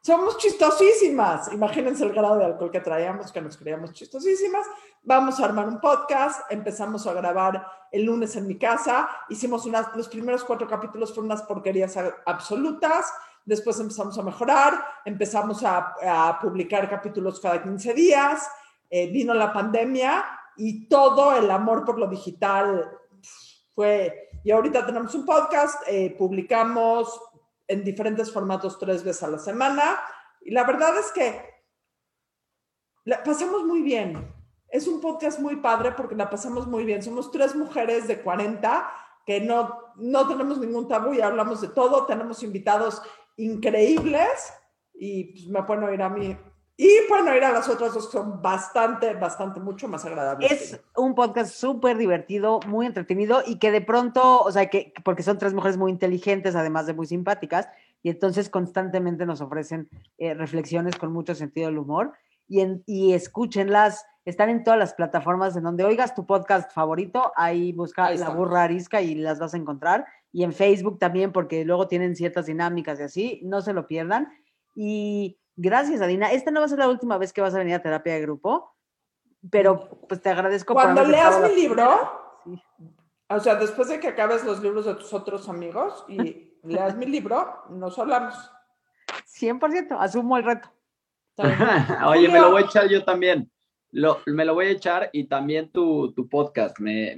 Somos 0.01 0.37
chistosísimas. 0.37 1.53
Imagínense 1.53 2.03
el 2.03 2.11
grado 2.11 2.37
de 2.37 2.45
alcohol 2.45 2.71
que 2.71 2.79
traíamos, 2.79 3.31
que 3.31 3.41
nos 3.41 3.55
creíamos 3.57 3.93
chistosísimas. 3.93 4.65
Vamos 5.03 5.39
a 5.39 5.45
armar 5.45 5.67
un 5.67 5.79
podcast. 5.79 6.51
Empezamos 6.51 7.05
a 7.05 7.13
grabar 7.13 7.63
el 7.91 8.05
lunes 8.05 8.35
en 8.35 8.47
mi 8.47 8.57
casa. 8.57 9.09
Hicimos 9.29 9.65
unas, 9.65 9.95
los 9.95 10.09
primeros 10.09 10.43
cuatro 10.43 10.67
capítulos 10.67 11.09
fueron 11.09 11.25
unas 11.25 11.43
porquerías 11.43 11.95
absolutas. 12.25 13.13
Después 13.45 13.79
empezamos 13.79 14.17
a 14.17 14.23
mejorar. 14.23 14.83
Empezamos 15.05 15.63
a, 15.63 15.95
a 16.03 16.39
publicar 16.39 16.89
capítulos 16.89 17.39
cada 17.39 17.61
15 17.61 17.93
días. 17.93 18.47
Eh, 18.89 19.09
vino 19.09 19.33
la 19.33 19.53
pandemia 19.53 20.25
y 20.57 20.87
todo 20.87 21.33
el 21.33 21.49
amor 21.49 21.85
por 21.85 21.97
lo 21.97 22.07
digital 22.07 22.91
fue. 23.73 24.29
Y 24.43 24.51
ahorita 24.51 24.85
tenemos 24.85 25.15
un 25.15 25.25
podcast, 25.25 25.81
eh, 25.87 26.15
publicamos 26.17 27.21
en 27.67 27.83
diferentes 27.83 28.31
formatos 28.31 28.77
tres 28.77 29.03
veces 29.03 29.23
a 29.23 29.29
la 29.29 29.37
semana. 29.37 29.99
Y 30.41 30.51
la 30.51 30.65
verdad 30.65 30.97
es 30.97 31.11
que 31.11 31.41
la 33.05 33.23
pasamos 33.23 33.63
muy 33.63 33.81
bien. 33.81 34.35
Es 34.67 34.87
un 34.87 34.99
podcast 34.99 35.39
muy 35.39 35.57
padre 35.57 35.93
porque 35.93 36.15
la 36.15 36.29
pasamos 36.29 36.67
muy 36.67 36.83
bien. 36.83 37.01
Somos 37.01 37.31
tres 37.31 37.55
mujeres 37.55 38.07
de 38.07 38.21
40 38.21 38.91
que 39.25 39.39
no, 39.39 39.93
no 39.95 40.27
tenemos 40.27 40.57
ningún 40.57 40.87
tabú 40.87 41.13
y 41.13 41.21
hablamos 41.21 41.61
de 41.61 41.69
todo. 41.69 42.05
Tenemos 42.05 42.43
invitados 42.43 43.01
increíbles 43.43 44.53
y 44.93 45.31
pues, 45.31 45.47
me 45.47 45.63
pueden 45.63 45.83
oír 45.83 46.01
a 46.01 46.09
mí 46.09 46.37
y 46.83 46.89
bueno, 47.07 47.35
ir 47.35 47.43
a 47.43 47.51
las 47.51 47.69
otras 47.69 47.93
dos 47.93 48.07
que 48.07 48.13
son 48.13 48.41
bastante, 48.41 49.13
bastante, 49.13 49.59
mucho 49.59 49.87
más 49.87 50.03
agradables. 50.03 50.51
Es 50.51 50.81
un 50.95 51.13
podcast 51.13 51.53
súper 51.53 51.95
divertido, 51.95 52.59
muy 52.65 52.87
entretenido 52.87 53.43
y 53.45 53.59
que 53.59 53.69
de 53.69 53.81
pronto, 53.81 54.41
o 54.41 54.51
sea, 54.51 54.65
que 54.67 54.91
porque 55.03 55.21
son 55.21 55.37
tres 55.37 55.53
mujeres 55.53 55.77
muy 55.77 55.91
inteligentes, 55.91 56.55
además 56.55 56.87
de 56.87 56.95
muy 56.95 57.05
simpáticas, 57.05 57.69
y 58.01 58.09
entonces 58.09 58.49
constantemente 58.49 59.27
nos 59.27 59.41
ofrecen 59.41 59.89
eh, 60.17 60.33
reflexiones 60.33 60.95
con 60.95 61.13
mucho 61.13 61.35
sentido 61.35 61.67
del 61.67 61.77
humor. 61.77 62.13
Y, 62.47 62.61
en, 62.61 62.81
y 62.87 63.13
escúchenlas, 63.13 64.03
están 64.25 64.49
en 64.49 64.63
todas 64.63 64.79
las 64.79 64.95
plataformas 64.95 65.55
en 65.55 65.61
donde 65.61 65.83
oigas 65.83 66.15
tu 66.15 66.25
podcast 66.25 66.71
favorito, 66.71 67.31
ahí 67.35 67.73
busca 67.73 68.09
La 68.15 68.29
Burra 68.29 68.63
Arisca 68.63 69.03
y 69.03 69.13
las 69.13 69.37
vas 69.37 69.53
a 69.53 69.57
encontrar. 69.57 70.07
Y 70.31 70.43
en 70.43 70.53
Facebook 70.53 70.99
también, 70.99 71.31
porque 71.31 71.65
luego 71.65 71.87
tienen 71.87 72.15
ciertas 72.15 72.45
dinámicas 72.45 72.99
y 72.99 73.03
así, 73.03 73.41
no 73.43 73.61
se 73.61 73.73
lo 73.73 73.87
pierdan. 73.87 74.29
Y 74.75 75.37
Gracias, 75.55 76.01
Adina. 76.01 76.31
Esta 76.31 76.51
no 76.51 76.59
va 76.59 76.65
a 76.65 76.69
ser 76.69 76.79
la 76.79 76.89
última 76.89 77.17
vez 77.17 77.33
que 77.33 77.41
vas 77.41 77.53
a 77.53 77.59
venir 77.59 77.75
a 77.75 77.81
terapia 77.81 78.13
de 78.13 78.21
grupo, 78.21 78.75
pero 79.49 79.89
pues 80.07 80.21
te 80.21 80.29
agradezco. 80.29 80.73
Cuando 80.73 81.03
leas 81.03 81.39
mi 81.41 81.55
libro, 81.55 81.99
o 83.29 83.39
sea, 83.39 83.55
después 83.55 83.89
de 83.89 83.99
que 83.99 84.07
acabes 84.07 84.43
los 84.43 84.61
libros 84.61 84.85
de 84.85 84.95
tus 84.95 85.13
otros 85.13 85.49
amigos 85.49 86.05
y 86.07 86.57
leas 86.63 86.95
mi 86.95 87.05
libro, 87.05 87.63
nos 87.69 87.99
hablamos. 87.99 88.35
100%, 89.39 89.97
asumo 89.99 90.37
el 90.37 90.45
reto. 90.45 90.69
Oye, 92.07 92.27
me 92.27 92.39
lo 92.39 92.51
voy 92.51 92.63
a 92.63 92.65
echar 92.65 92.87
yo 92.87 93.03
también 93.03 93.51
me 94.25 94.45
lo 94.45 94.53
voy 94.53 94.67
a 94.67 94.71
echar 94.71 95.09
y 95.11 95.25
también 95.25 95.69
tu, 95.71 96.13
podcast. 96.29 96.79
Me, 96.79 97.13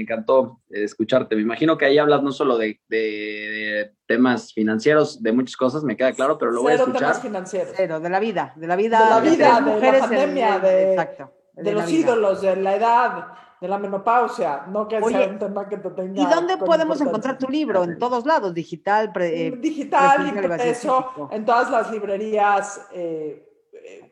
encantó 0.00 0.60
escucharte. 0.68 1.36
Me 1.36 1.42
imagino 1.42 1.78
que 1.78 1.86
ahí 1.86 1.98
hablas 1.98 2.22
no 2.22 2.32
solo 2.32 2.58
de, 2.58 3.92
temas 4.06 4.52
financieros, 4.52 5.22
de 5.22 5.32
muchas 5.32 5.56
cosas, 5.56 5.84
me 5.84 5.96
queda 5.96 6.12
claro, 6.12 6.38
pero 6.38 6.50
lo 6.50 6.62
voy 6.62 6.72
a 6.72 6.76
escuchar. 6.76 7.00
temas 7.00 7.22
financieros. 7.22 7.74
Cero, 7.76 8.00
de 8.00 8.10
la 8.10 8.20
vida, 8.20 8.52
de 8.56 8.66
la 8.66 8.76
vida. 8.76 9.04
De 9.04 9.10
la 9.10 9.20
vida, 9.20 9.60
de, 9.60 9.92
la 9.92 9.98
pandemia, 9.98 10.58
de, 10.58 10.90
exacto, 10.92 11.32
de, 11.54 11.72
los 11.72 11.90
ídolos, 11.90 12.40
de 12.40 12.56
la 12.56 12.76
edad, 12.76 13.26
de 13.60 13.68
la 13.68 13.78
menopausia. 13.78 14.64
No 14.68 14.88
que 14.88 15.00
sea 15.02 15.28
un 15.28 15.38
tema 15.38 15.68
que 15.68 15.78
te 15.78 15.90
tenga. 15.90 16.20
¿Y 16.20 16.26
dónde 16.26 16.56
podemos 16.56 17.00
encontrar 17.00 17.38
tu 17.38 17.48
libro? 17.48 17.84
En 17.84 17.98
todos 17.98 18.24
lados, 18.24 18.54
digital, 18.54 19.12
pre, 19.12 19.52
digital, 19.52 20.28
impreso, 20.28 21.28
en 21.30 21.44
todas 21.44 21.70
las 21.70 21.90
librerías. 21.90 22.86
Eh, 22.92 23.47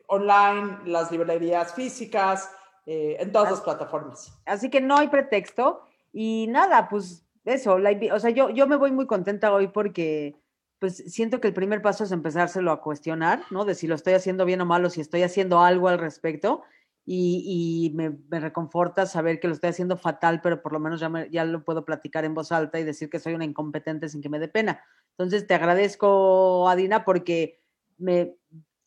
online, 0.07 0.79
las 0.85 1.11
librerías 1.11 1.73
físicas, 1.73 2.49
eh, 2.85 3.17
en 3.19 3.31
todas 3.31 3.51
las 3.51 3.61
plataformas. 3.61 4.33
Así 4.45 4.69
que 4.69 4.81
no 4.81 4.97
hay 4.97 5.09
pretexto. 5.09 5.81
Y 6.13 6.47
nada, 6.47 6.87
pues 6.89 7.27
eso, 7.43 7.75
o 7.75 8.19
sea, 8.19 8.29
yo, 8.29 8.49
yo 8.49 8.67
me 8.67 8.77
voy 8.77 8.91
muy 8.91 9.05
contenta 9.05 9.53
hoy 9.53 9.67
porque 9.67 10.35
pues 10.79 10.97
siento 11.07 11.41
que 11.41 11.47
el 11.47 11.53
primer 11.53 11.81
paso 11.81 12.03
es 12.03 12.11
empezárselo 12.11 12.71
a 12.71 12.81
cuestionar, 12.81 13.43
¿no? 13.49 13.65
De 13.65 13.75
si 13.75 13.87
lo 13.87 13.95
estoy 13.95 14.13
haciendo 14.13 14.45
bien 14.45 14.61
o 14.61 14.65
mal 14.65 14.85
o 14.85 14.89
si 14.89 15.01
estoy 15.01 15.23
haciendo 15.23 15.61
algo 15.61 15.87
al 15.87 15.97
respecto. 15.97 16.63
Y, 17.09 17.93
me, 17.95 18.17
reconforta 18.39 19.05
saber 19.05 19.39
que 19.39 19.47
lo 19.47 19.53
estoy 19.53 19.69
haciendo 19.69 19.95
fatal, 19.95 20.41
pero 20.41 20.61
por 20.61 20.73
lo 20.73 20.79
menos 20.79 20.99
ya, 20.99 21.09
ya 21.31 21.45
lo 21.45 21.63
puedo 21.63 21.85
platicar 21.85 22.25
en 22.25 22.33
voz 22.33 22.51
alta 22.51 22.79
y 22.79 22.83
decir 22.83 23.09
que 23.09 23.19
soy 23.19 23.33
una 23.33 23.45
incompetente 23.45 24.09
sin 24.09 24.21
que 24.21 24.27
me 24.27 24.39
dé 24.39 24.49
pena. 24.49 24.81
Entonces 25.11 25.47
te 25.47 25.53
agradezco, 25.53 26.67
Adina, 26.67 27.05
porque 27.05 27.61
me, 27.97 28.35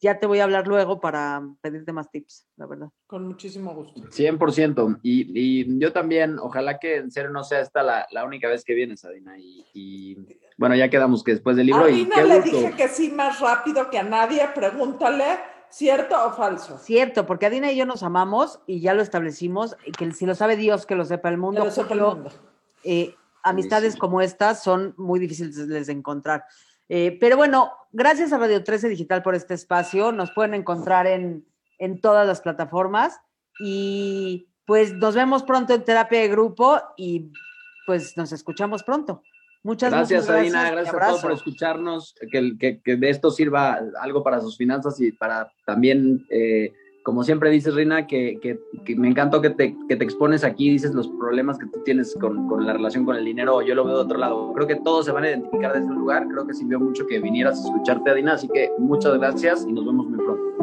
ya 0.01 0.19
te 0.19 0.27
voy 0.27 0.41
a 0.41 0.45
hablar 0.45 0.67
luego 0.67 0.99
para 0.99 1.43
pedirte 1.61 1.93
más 1.93 2.11
tips, 2.11 2.47
la 2.57 2.67
verdad. 2.67 2.89
Con 3.07 3.27
muchísimo 3.27 3.75
gusto. 3.75 4.01
100%. 4.01 5.01
Y, 5.03 5.31
y 5.35 5.79
yo 5.79 5.93
también, 5.93 6.39
ojalá 6.39 6.79
que 6.79 6.97
en 6.97 7.11
serio 7.11 7.31
no 7.31 7.45
sea 7.45 7.61
esta 7.61 7.83
la, 7.83 8.07
la 8.11 8.25
única 8.25 8.49
vez 8.49 8.65
que 8.65 8.75
vienes, 8.75 9.05
Adina. 9.05 9.39
Y, 9.39 9.67
y, 9.75 10.17
bueno, 10.57 10.75
ya 10.75 10.89
quedamos 10.89 11.23
que 11.23 11.33
después 11.33 11.57
del 11.57 11.67
libro. 11.67 11.83
A 11.83 11.87
Adina 11.87 12.23
le 12.23 12.41
dije 12.41 12.73
que 12.77 12.89
sí 12.89 13.11
más 13.11 13.41
rápido 13.41 13.91
que 13.91 13.99
a 13.99 14.03
nadie. 14.03 14.49
Pregúntale, 14.55 15.39
¿cierto 15.69 16.17
o 16.27 16.33
falso? 16.33 16.79
Cierto, 16.79 17.27
porque 17.27 17.47
Adina 17.47 17.71
y 17.71 17.77
yo 17.77 17.85
nos 17.85 18.03
amamos 18.03 18.61
y 18.67 18.81
ya 18.81 18.95
lo 18.95 19.03
establecimos. 19.03 19.77
Que 19.99 20.11
si 20.13 20.25
lo 20.25 20.35
sabe 20.35 20.57
Dios, 20.57 20.87
que 20.87 20.95
lo 20.95 21.05
sepa 21.05 21.29
el 21.29 21.37
mundo. 21.37 21.61
Que 21.61 21.67
lo 21.67 21.73
sepa 21.73 21.93
el 21.93 22.01
mundo. 22.01 22.31
Eh, 22.85 23.15
amistades 23.43 23.97
como 23.97 24.23
estas 24.23 24.63
son 24.63 24.95
muy 24.97 25.21
difíciles 25.21 25.87
de 25.87 25.93
encontrar. 25.93 26.45
Eh, 26.93 27.17
pero 27.21 27.37
bueno, 27.37 27.71
gracias 27.93 28.33
a 28.33 28.39
Radio 28.39 28.65
13 28.65 28.89
Digital 28.89 29.23
por 29.23 29.37
este 29.37 29.55
espacio. 29.55 30.11
Nos 30.11 30.33
pueden 30.33 30.55
encontrar 30.55 31.07
en, 31.07 31.47
en 31.79 32.01
todas 32.01 32.27
las 32.27 32.41
plataformas 32.41 33.21
y 33.61 34.49
pues 34.67 34.93
nos 34.95 35.15
vemos 35.15 35.45
pronto 35.45 35.73
en 35.73 35.85
terapia 35.85 36.21
de 36.21 36.29
grupo 36.29 36.81
y 36.97 37.31
pues 37.87 38.17
nos 38.17 38.33
escuchamos 38.33 38.83
pronto. 38.83 39.23
Muchas 39.63 39.93
gracias, 39.93 40.27
gracias 40.27 40.55
Adina. 40.55 40.71
Gracias 40.73 40.95
a 40.97 41.07
todos 41.07 41.23
por 41.23 41.33
escucharnos. 41.33 42.15
Que, 42.29 42.59
que, 42.59 42.81
que, 42.81 42.97
de 42.97 43.11
esto 43.11 43.31
sirva 43.31 43.79
algo 44.01 44.25
para 44.25 44.41
sus 44.41 44.57
finanzas 44.57 45.01
y 45.01 45.13
para 45.13 45.53
también 45.65 46.27
eh, 46.29 46.73
como 47.03 47.25
siempre 47.25 47.51
dices, 47.51 47.75
Rina, 47.75 48.07
que, 48.07 48.61
me 48.97 49.09
encantó 49.09 49.41
que 49.41 49.51
te, 49.51 49.77
que 49.89 49.97
te, 49.97 50.05
expones 50.05 50.45
aquí, 50.45 50.71
dices 50.71 50.95
los 50.95 51.09
problemas 51.09 51.59
que 51.59 51.67
tú 51.67 51.81
tienes 51.85 52.15
con, 52.21 52.47
con, 52.49 52.67
la 52.67 52.73
relación 52.73 53.05
con 53.05 53.17
el 53.17 53.25
dinero, 53.25 53.63
yo 53.63 53.75
lo 53.75 53.85
veo 53.85 53.97
de 53.97 54.03
otro 54.03 54.19
lado. 54.19 54.53
Creo 54.55 54.67
que 54.67 54.77
todos 54.77 55.07
se 55.07 55.13
van 55.13 55.25
a 55.25 55.31
identificar 55.31 55.73
desde 55.73 55.87
un 55.87 55.97
lugar, 55.97 56.27
creo 56.29 56.47
que 56.47 56.55
sirvió 56.55 56.79
mucho 56.79 57.07
que 57.07 57.19
vinieras 57.19 57.59
a 57.59 57.69
escucharte, 57.69 58.11
Adina, 58.11 58.35
así 58.35 58.49
que 58.49 58.71
muchas 58.79 59.19
gracias 59.19 59.67
y 59.69 59.73
nos 59.73 59.87
vemos 59.87 60.07
muy 60.07 60.19
pronto. 60.19 60.60